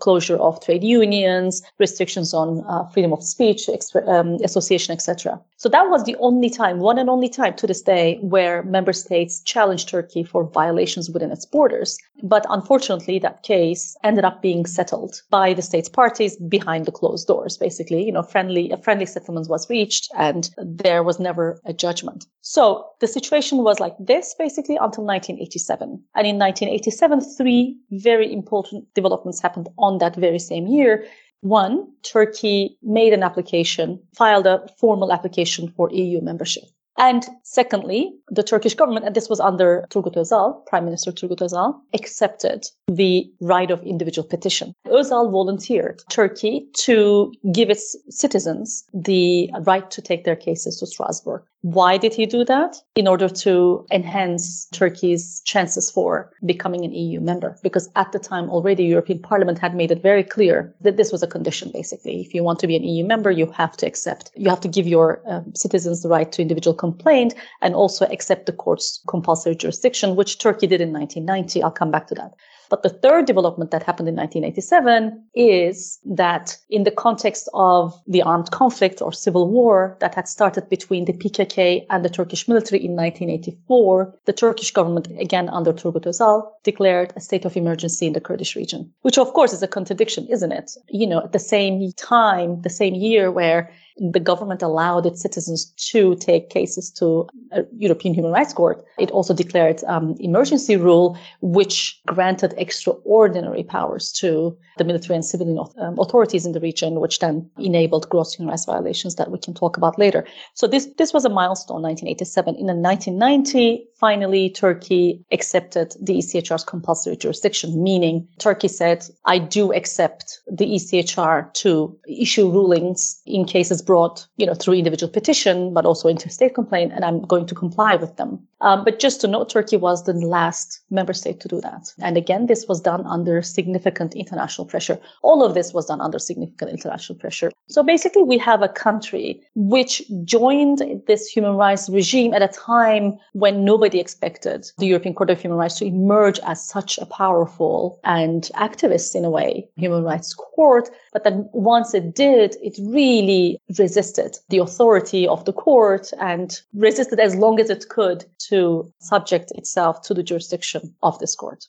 closure 0.00 0.36
of 0.36 0.64
trade 0.64 0.82
unions, 0.82 1.62
restrictions 1.78 2.32
on 2.32 2.64
uh, 2.66 2.86
freedom 2.86 3.12
of 3.12 3.22
speech, 3.22 3.68
um, 4.06 4.36
association, 4.42 4.92
etc. 4.92 5.38
So 5.56 5.68
that 5.68 5.90
was 5.90 6.04
the 6.04 6.16
only 6.16 6.48
time, 6.48 6.78
one 6.78 6.98
and 6.98 7.10
only 7.10 7.28
time 7.28 7.54
to 7.56 7.66
this 7.66 7.82
day, 7.82 8.18
where 8.22 8.62
member 8.62 8.94
states 8.94 9.42
challenged 9.42 9.88
Turkey 9.90 10.24
for 10.24 10.44
violations 10.44 11.10
within 11.10 11.30
its 11.30 11.44
borders. 11.44 11.98
But 12.22 12.46
unfortunately, 12.48 13.18
that 13.18 13.42
case 13.42 13.96
ended 14.02 14.24
up 14.24 14.40
being 14.40 14.64
settled 14.64 15.20
by 15.28 15.52
the 15.52 15.62
state's 15.62 15.88
parties 15.88 16.36
behind 16.36 16.86
the 16.86 16.92
closed 16.92 17.26
doors. 17.26 17.58
Basically, 17.58 18.04
you 18.04 18.12
know, 18.12 18.22
friendly 18.22 18.70
a 18.70 18.78
friendly 18.78 19.06
settlement 19.06 19.48
was 19.50 19.68
reached, 19.68 20.10
and 20.16 20.50
there 20.56 21.02
was 21.02 21.20
never 21.20 21.60
a 21.66 21.72
judgment. 21.72 22.26
So 22.40 22.69
the 23.00 23.06
situation 23.06 23.58
was 23.58 23.80
like 23.80 23.96
this 23.98 24.34
basically 24.38 24.76
until 24.76 25.04
1987. 25.04 26.02
And 26.14 26.26
in 26.26 26.38
1987, 26.38 27.20
three 27.36 27.76
very 27.90 28.32
important 28.32 28.92
developments 28.94 29.40
happened 29.40 29.68
on 29.78 29.98
that 29.98 30.16
very 30.16 30.38
same 30.38 30.66
year. 30.66 31.04
One, 31.40 31.74
Turkey 32.02 32.76
made 32.82 33.12
an 33.12 33.22
application, 33.22 33.98
filed 34.16 34.46
a 34.46 34.66
formal 34.78 35.12
application 35.12 35.72
for 35.76 35.90
EU 35.90 36.20
membership. 36.20 36.64
And 37.00 37.26
secondly, 37.44 38.12
the 38.28 38.42
Turkish 38.42 38.74
government, 38.74 39.06
and 39.06 39.14
this 39.14 39.30
was 39.30 39.40
under 39.40 39.86
Turgut 39.88 40.16
Özal, 40.16 40.66
Prime 40.66 40.84
Minister 40.84 41.10
Turgut 41.10 41.40
Özal, 41.40 41.74
accepted 41.94 42.66
the 42.88 43.32
right 43.40 43.70
of 43.70 43.82
individual 43.84 44.28
petition. 44.28 44.74
Özal 44.86 45.30
volunteered 45.30 46.02
Turkey 46.10 46.68
to 46.84 47.32
give 47.52 47.70
its 47.70 47.96
citizens 48.10 48.84
the 48.92 49.50
right 49.62 49.90
to 49.90 50.02
take 50.02 50.24
their 50.24 50.36
cases 50.36 50.78
to 50.78 50.86
Strasbourg. 50.86 51.42
Why 51.62 51.98
did 51.98 52.14
he 52.14 52.24
do 52.24 52.42
that? 52.44 52.76
In 52.94 53.06
order 53.06 53.28
to 53.28 53.84
enhance 53.92 54.66
Turkey's 54.72 55.42
chances 55.44 55.90
for 55.90 56.30
becoming 56.44 56.84
an 56.84 56.92
EU 56.92 57.20
member. 57.20 57.58
Because 57.62 57.90
at 57.96 58.12
the 58.12 58.18
time 58.18 58.48
already 58.48 58.84
European 58.84 59.20
Parliament 59.20 59.58
had 59.58 59.74
made 59.74 59.90
it 59.90 60.02
very 60.02 60.24
clear 60.24 60.74
that 60.80 60.96
this 60.96 61.12
was 61.12 61.22
a 61.22 61.26
condition 61.26 61.70
basically. 61.72 62.22
If 62.22 62.32
you 62.32 62.42
want 62.42 62.60
to 62.60 62.66
be 62.66 62.76
an 62.76 62.84
EU 62.84 63.04
member, 63.04 63.30
you 63.30 63.46
have 63.50 63.76
to 63.78 63.86
accept, 63.86 64.30
you 64.36 64.48
have 64.48 64.60
to 64.60 64.68
give 64.68 64.86
your 64.86 65.20
um, 65.26 65.54
citizens 65.54 66.02
the 66.02 66.08
right 66.08 66.32
to 66.32 66.42
individual 66.42 66.74
complaint 66.74 67.34
and 67.60 67.74
also 67.74 68.06
accept 68.06 68.46
the 68.46 68.52
court's 68.52 69.02
compulsory 69.06 69.54
jurisdiction, 69.54 70.16
which 70.16 70.38
Turkey 70.38 70.66
did 70.66 70.80
in 70.80 70.92
1990. 70.92 71.62
I'll 71.62 71.70
come 71.70 71.90
back 71.90 72.06
to 72.06 72.14
that. 72.14 72.32
But 72.70 72.82
the 72.82 72.88
third 72.88 73.26
development 73.26 73.72
that 73.72 73.82
happened 73.82 74.08
in 74.08 74.16
1987 74.16 75.24
is 75.34 75.98
that 76.04 76.56
in 76.70 76.84
the 76.84 76.90
context 76.90 77.48
of 77.52 78.00
the 78.06 78.22
armed 78.22 78.50
conflict 78.52 79.02
or 79.02 79.12
civil 79.12 79.50
war 79.50 79.96
that 80.00 80.14
had 80.14 80.28
started 80.28 80.68
between 80.68 81.04
the 81.04 81.12
PKK 81.12 81.84
and 81.90 82.04
the 82.04 82.08
Turkish 82.08 82.46
military 82.48 82.84
in 82.84 82.92
1984, 82.92 84.14
the 84.24 84.32
Turkish 84.32 84.70
government, 84.70 85.08
again 85.18 85.48
under 85.48 85.72
Turgut 85.72 86.06
Özal, 86.06 86.48
declared 86.62 87.12
a 87.16 87.20
state 87.20 87.44
of 87.44 87.56
emergency 87.56 88.06
in 88.06 88.12
the 88.12 88.20
Kurdish 88.20 88.54
region, 88.54 88.92
which 89.02 89.18
of 89.18 89.32
course 89.32 89.52
is 89.52 89.62
a 89.62 89.68
contradiction, 89.68 90.26
isn't 90.28 90.52
it? 90.52 90.70
You 90.88 91.08
know, 91.08 91.22
at 91.24 91.32
the 91.32 91.38
same 91.38 91.92
time, 91.96 92.62
the 92.62 92.70
same 92.70 92.94
year 92.94 93.32
where 93.32 93.70
the 94.00 94.20
government 94.20 94.62
allowed 94.62 95.04
its 95.04 95.20
citizens 95.20 95.66
to 95.90 96.14
take 96.16 96.48
cases 96.48 96.90
to 96.90 97.28
a 97.52 97.64
European 97.76 98.14
Human 98.14 98.32
Rights 98.32 98.54
Court. 98.54 98.82
It 98.98 99.10
also 99.10 99.34
declared 99.34 99.84
um, 99.84 100.16
emergency 100.18 100.76
rule, 100.76 101.18
which 101.42 102.00
granted 102.06 102.54
extraordinary 102.56 103.62
powers 103.62 104.10
to 104.12 104.56
the 104.78 104.84
military 104.84 105.16
and 105.16 105.24
civilian 105.24 105.58
um, 105.78 105.98
authorities 105.98 106.46
in 106.46 106.52
the 106.52 106.60
region, 106.60 107.00
which 107.00 107.18
then 107.18 107.50
enabled 107.58 108.08
gross 108.08 108.34
human 108.34 108.50
rights 108.50 108.64
violations 108.64 109.16
that 109.16 109.30
we 109.30 109.38
can 109.38 109.52
talk 109.52 109.76
about 109.76 109.98
later. 109.98 110.26
So 110.54 110.66
this 110.66 110.86
this 110.96 111.12
was 111.12 111.26
a 111.26 111.28
milestone, 111.28 111.82
1987. 111.82 112.54
In 112.56 112.66
1990, 112.82 113.86
finally, 113.98 114.48
Turkey 114.48 115.22
accepted 115.30 115.94
the 116.00 116.16
ECHR's 116.18 116.64
compulsory 116.64 117.16
jurisdiction, 117.16 117.82
meaning 117.82 118.26
Turkey 118.38 118.68
said, 118.68 119.04
"I 119.26 119.38
do 119.38 119.72
accept 119.74 120.40
the 120.50 120.64
ECHR 120.76 121.52
to 121.62 121.98
issue 122.08 122.50
rulings 122.50 123.20
in 123.26 123.44
cases 123.44 123.82
brought, 123.90 124.16
you 124.40 124.46
know, 124.46 124.54
through 124.60 124.74
individual 124.74 125.12
petition, 125.18 125.74
but 125.76 125.84
also 125.84 126.08
interstate 126.08 126.54
complaint, 126.54 126.92
and 126.94 127.04
I'm 127.04 127.20
going 127.32 127.46
to 127.50 127.54
comply 127.64 127.92
with 127.96 128.12
them." 128.20 128.30
Um, 128.60 128.84
but 128.86 129.00
just 129.06 129.20
to 129.20 129.26
note, 129.34 129.48
Turkey 129.48 129.78
was 129.88 130.04
the 130.04 130.12
last 130.12 130.80
member 130.90 131.14
state 131.22 131.40
to 131.40 131.48
do 131.54 131.60
that. 131.68 131.82
And 132.06 132.16
again, 132.16 132.46
this 132.46 132.62
was 132.70 132.80
done 132.80 133.02
under 133.16 133.42
significant 133.42 134.14
international 134.14 134.66
pressure. 134.72 134.98
All 135.22 135.42
of 135.46 135.54
this 135.54 135.72
was 135.72 135.86
done 135.86 136.00
under 136.00 136.18
significant 136.18 136.70
international 136.70 137.18
pressure. 137.18 137.50
So 137.68 137.82
basically, 137.82 138.24
we 138.32 138.38
have 138.38 138.62
a 138.62 138.68
country 138.86 139.26
which 139.54 139.94
joined 140.24 140.78
this 141.06 141.22
human 141.34 141.54
rights 141.64 141.88
regime 141.88 142.34
at 142.34 142.42
a 142.42 142.54
time 142.72 143.18
when 143.32 143.64
nobody 143.64 143.98
expected 143.98 144.60
the 144.78 144.86
European 144.86 145.14
Court 145.14 145.30
of 145.30 145.40
Human 145.40 145.58
Rights 145.58 145.78
to 145.78 145.86
emerge 145.86 146.38
as 146.52 146.58
such 146.76 146.98
a 146.98 147.06
powerful 147.06 147.98
and 148.04 148.42
activist 148.54 149.14
in 149.14 149.24
a 149.24 149.30
way 149.38 149.68
human 149.76 150.04
rights 150.04 150.34
court. 150.34 150.90
But 151.12 151.24
then 151.24 151.48
once 151.52 151.94
it 151.94 152.14
did, 152.14 152.56
it 152.68 152.74
really 152.98 153.58
resisted 153.78 154.38
the 154.48 154.58
authority 154.58 155.26
of 155.28 155.44
the 155.44 155.52
court 155.52 156.12
and 156.20 156.60
resisted 156.74 157.20
as 157.20 157.34
long 157.34 157.60
as 157.60 157.70
it 157.70 157.88
could 157.88 158.24
to 158.48 158.92
subject 158.98 159.50
itself 159.52 160.02
to 160.02 160.14
the 160.14 160.22
jurisdiction 160.22 160.94
of 161.02 161.18
this 161.18 161.34
court. 161.34 161.66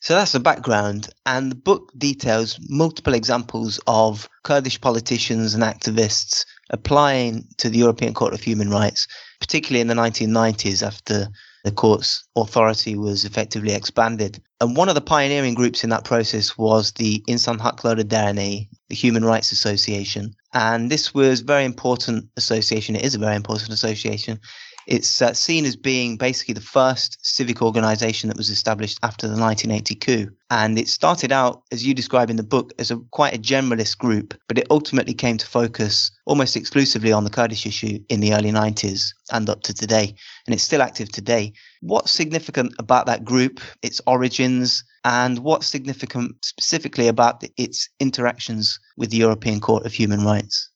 So 0.00 0.14
that's 0.14 0.32
the 0.32 0.40
background, 0.40 1.08
and 1.24 1.50
the 1.50 1.56
book 1.56 1.90
details 1.98 2.60
multiple 2.68 3.14
examples 3.14 3.80
of 3.88 4.28
Kurdish 4.44 4.80
politicians 4.80 5.52
and 5.54 5.64
activists 5.64 6.44
applying 6.70 7.44
to 7.56 7.68
the 7.68 7.78
European 7.78 8.14
Court 8.14 8.32
of 8.32 8.40
Human 8.40 8.70
Rights, 8.70 9.08
particularly 9.40 9.80
in 9.80 9.88
the 9.88 9.94
1990s 9.94 10.86
after 10.86 11.28
the 11.64 11.72
court's 11.72 12.22
authority 12.36 12.94
was 12.96 13.24
effectively 13.24 13.72
expanded. 13.72 14.40
And 14.60 14.76
one 14.76 14.88
of 14.88 14.94
the 14.94 15.00
pioneering 15.00 15.54
groups 15.54 15.82
in 15.82 15.90
that 15.90 16.04
process 16.04 16.56
was 16.56 16.92
the 16.92 17.24
Insan 17.26 17.58
Hakları 17.58 18.04
Derneği, 18.04 18.68
the 18.88 18.94
Human 18.94 19.24
Rights 19.24 19.50
Association. 19.50 20.36
And 20.56 20.90
this 20.90 21.12
was 21.12 21.40
very 21.40 21.66
important 21.66 22.30
association. 22.38 22.96
It 22.96 23.04
is 23.04 23.14
a 23.14 23.18
very 23.18 23.36
important 23.36 23.74
association 23.74 24.40
it's 24.86 25.20
uh, 25.20 25.32
seen 25.32 25.64
as 25.64 25.74
being 25.74 26.16
basically 26.16 26.54
the 26.54 26.60
first 26.60 27.18
civic 27.20 27.60
organization 27.60 28.28
that 28.28 28.36
was 28.36 28.50
established 28.50 28.98
after 29.02 29.26
the 29.26 29.38
1980 29.38 29.94
coup. 29.96 30.30
And 30.50 30.78
it 30.78 30.88
started 30.88 31.32
out, 31.32 31.62
as 31.72 31.84
you 31.84 31.92
describe 31.92 32.30
in 32.30 32.36
the 32.36 32.44
book, 32.44 32.72
as 32.78 32.92
a 32.92 32.98
quite 33.10 33.34
a 33.34 33.38
generalist 33.38 33.98
group, 33.98 34.34
but 34.46 34.58
it 34.58 34.66
ultimately 34.70 35.14
came 35.14 35.38
to 35.38 35.46
focus 35.46 36.12
almost 36.24 36.56
exclusively 36.56 37.12
on 37.12 37.24
the 37.24 37.30
Kurdish 37.30 37.66
issue 37.66 37.98
in 38.08 38.20
the 38.20 38.32
early 38.32 38.52
90s 38.52 39.12
and 39.32 39.50
up 39.50 39.62
to 39.62 39.74
today. 39.74 40.14
And 40.46 40.54
it's 40.54 40.62
still 40.62 40.82
active 40.82 41.10
today. 41.10 41.52
What's 41.80 42.12
significant 42.12 42.74
about 42.78 43.06
that 43.06 43.24
group, 43.24 43.60
its 43.82 44.00
origins, 44.06 44.84
and 45.06 45.38
what's 45.38 45.68
significant 45.68 46.34
specifically 46.44 47.06
about 47.06 47.44
its 47.56 47.88
interactions 48.00 48.80
with 48.96 49.10
the 49.10 49.18
European 49.18 49.60
Court 49.60 49.86
of 49.86 49.92
Human 49.92 50.24
Rights? 50.24 50.68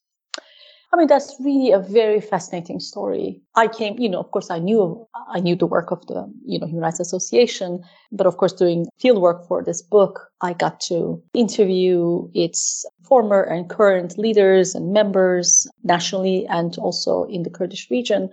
I 0.93 0.97
mean, 0.97 1.09
that's 1.09 1.37
really 1.41 1.73
a 1.73 1.81
very 1.81 2.21
fascinating 2.21 2.79
story. 2.79 3.41
I 3.57 3.67
came, 3.67 3.99
you 3.99 4.09
know, 4.09 4.21
of 4.21 4.31
course, 4.31 4.49
I 4.49 4.61
knew, 4.61 5.05
I 5.29 5.41
knew 5.41 5.57
the 5.57 5.67
work 5.67 5.91
of 5.91 6.07
the, 6.07 6.33
you 6.45 6.61
know, 6.61 6.67
Human 6.67 6.83
Rights 6.83 7.01
Association, 7.01 7.83
but 8.13 8.27
of 8.27 8.37
course, 8.37 8.53
doing 8.53 8.87
field 8.99 9.21
work 9.21 9.47
for 9.49 9.65
this 9.65 9.83
book, 9.83 10.31
I 10.43 10.53
got 10.53 10.81
to 10.83 11.21
interview 11.35 12.29
its 12.33 12.85
former 13.03 13.43
and 13.43 13.69
current 13.69 14.17
leaders 14.17 14.77
and 14.77 14.93
members 14.93 15.67
nationally 15.83 16.47
and 16.49 16.77
also 16.79 17.25
in 17.25 17.43
the 17.43 17.51
Kurdish 17.51 17.91
region 17.91 18.31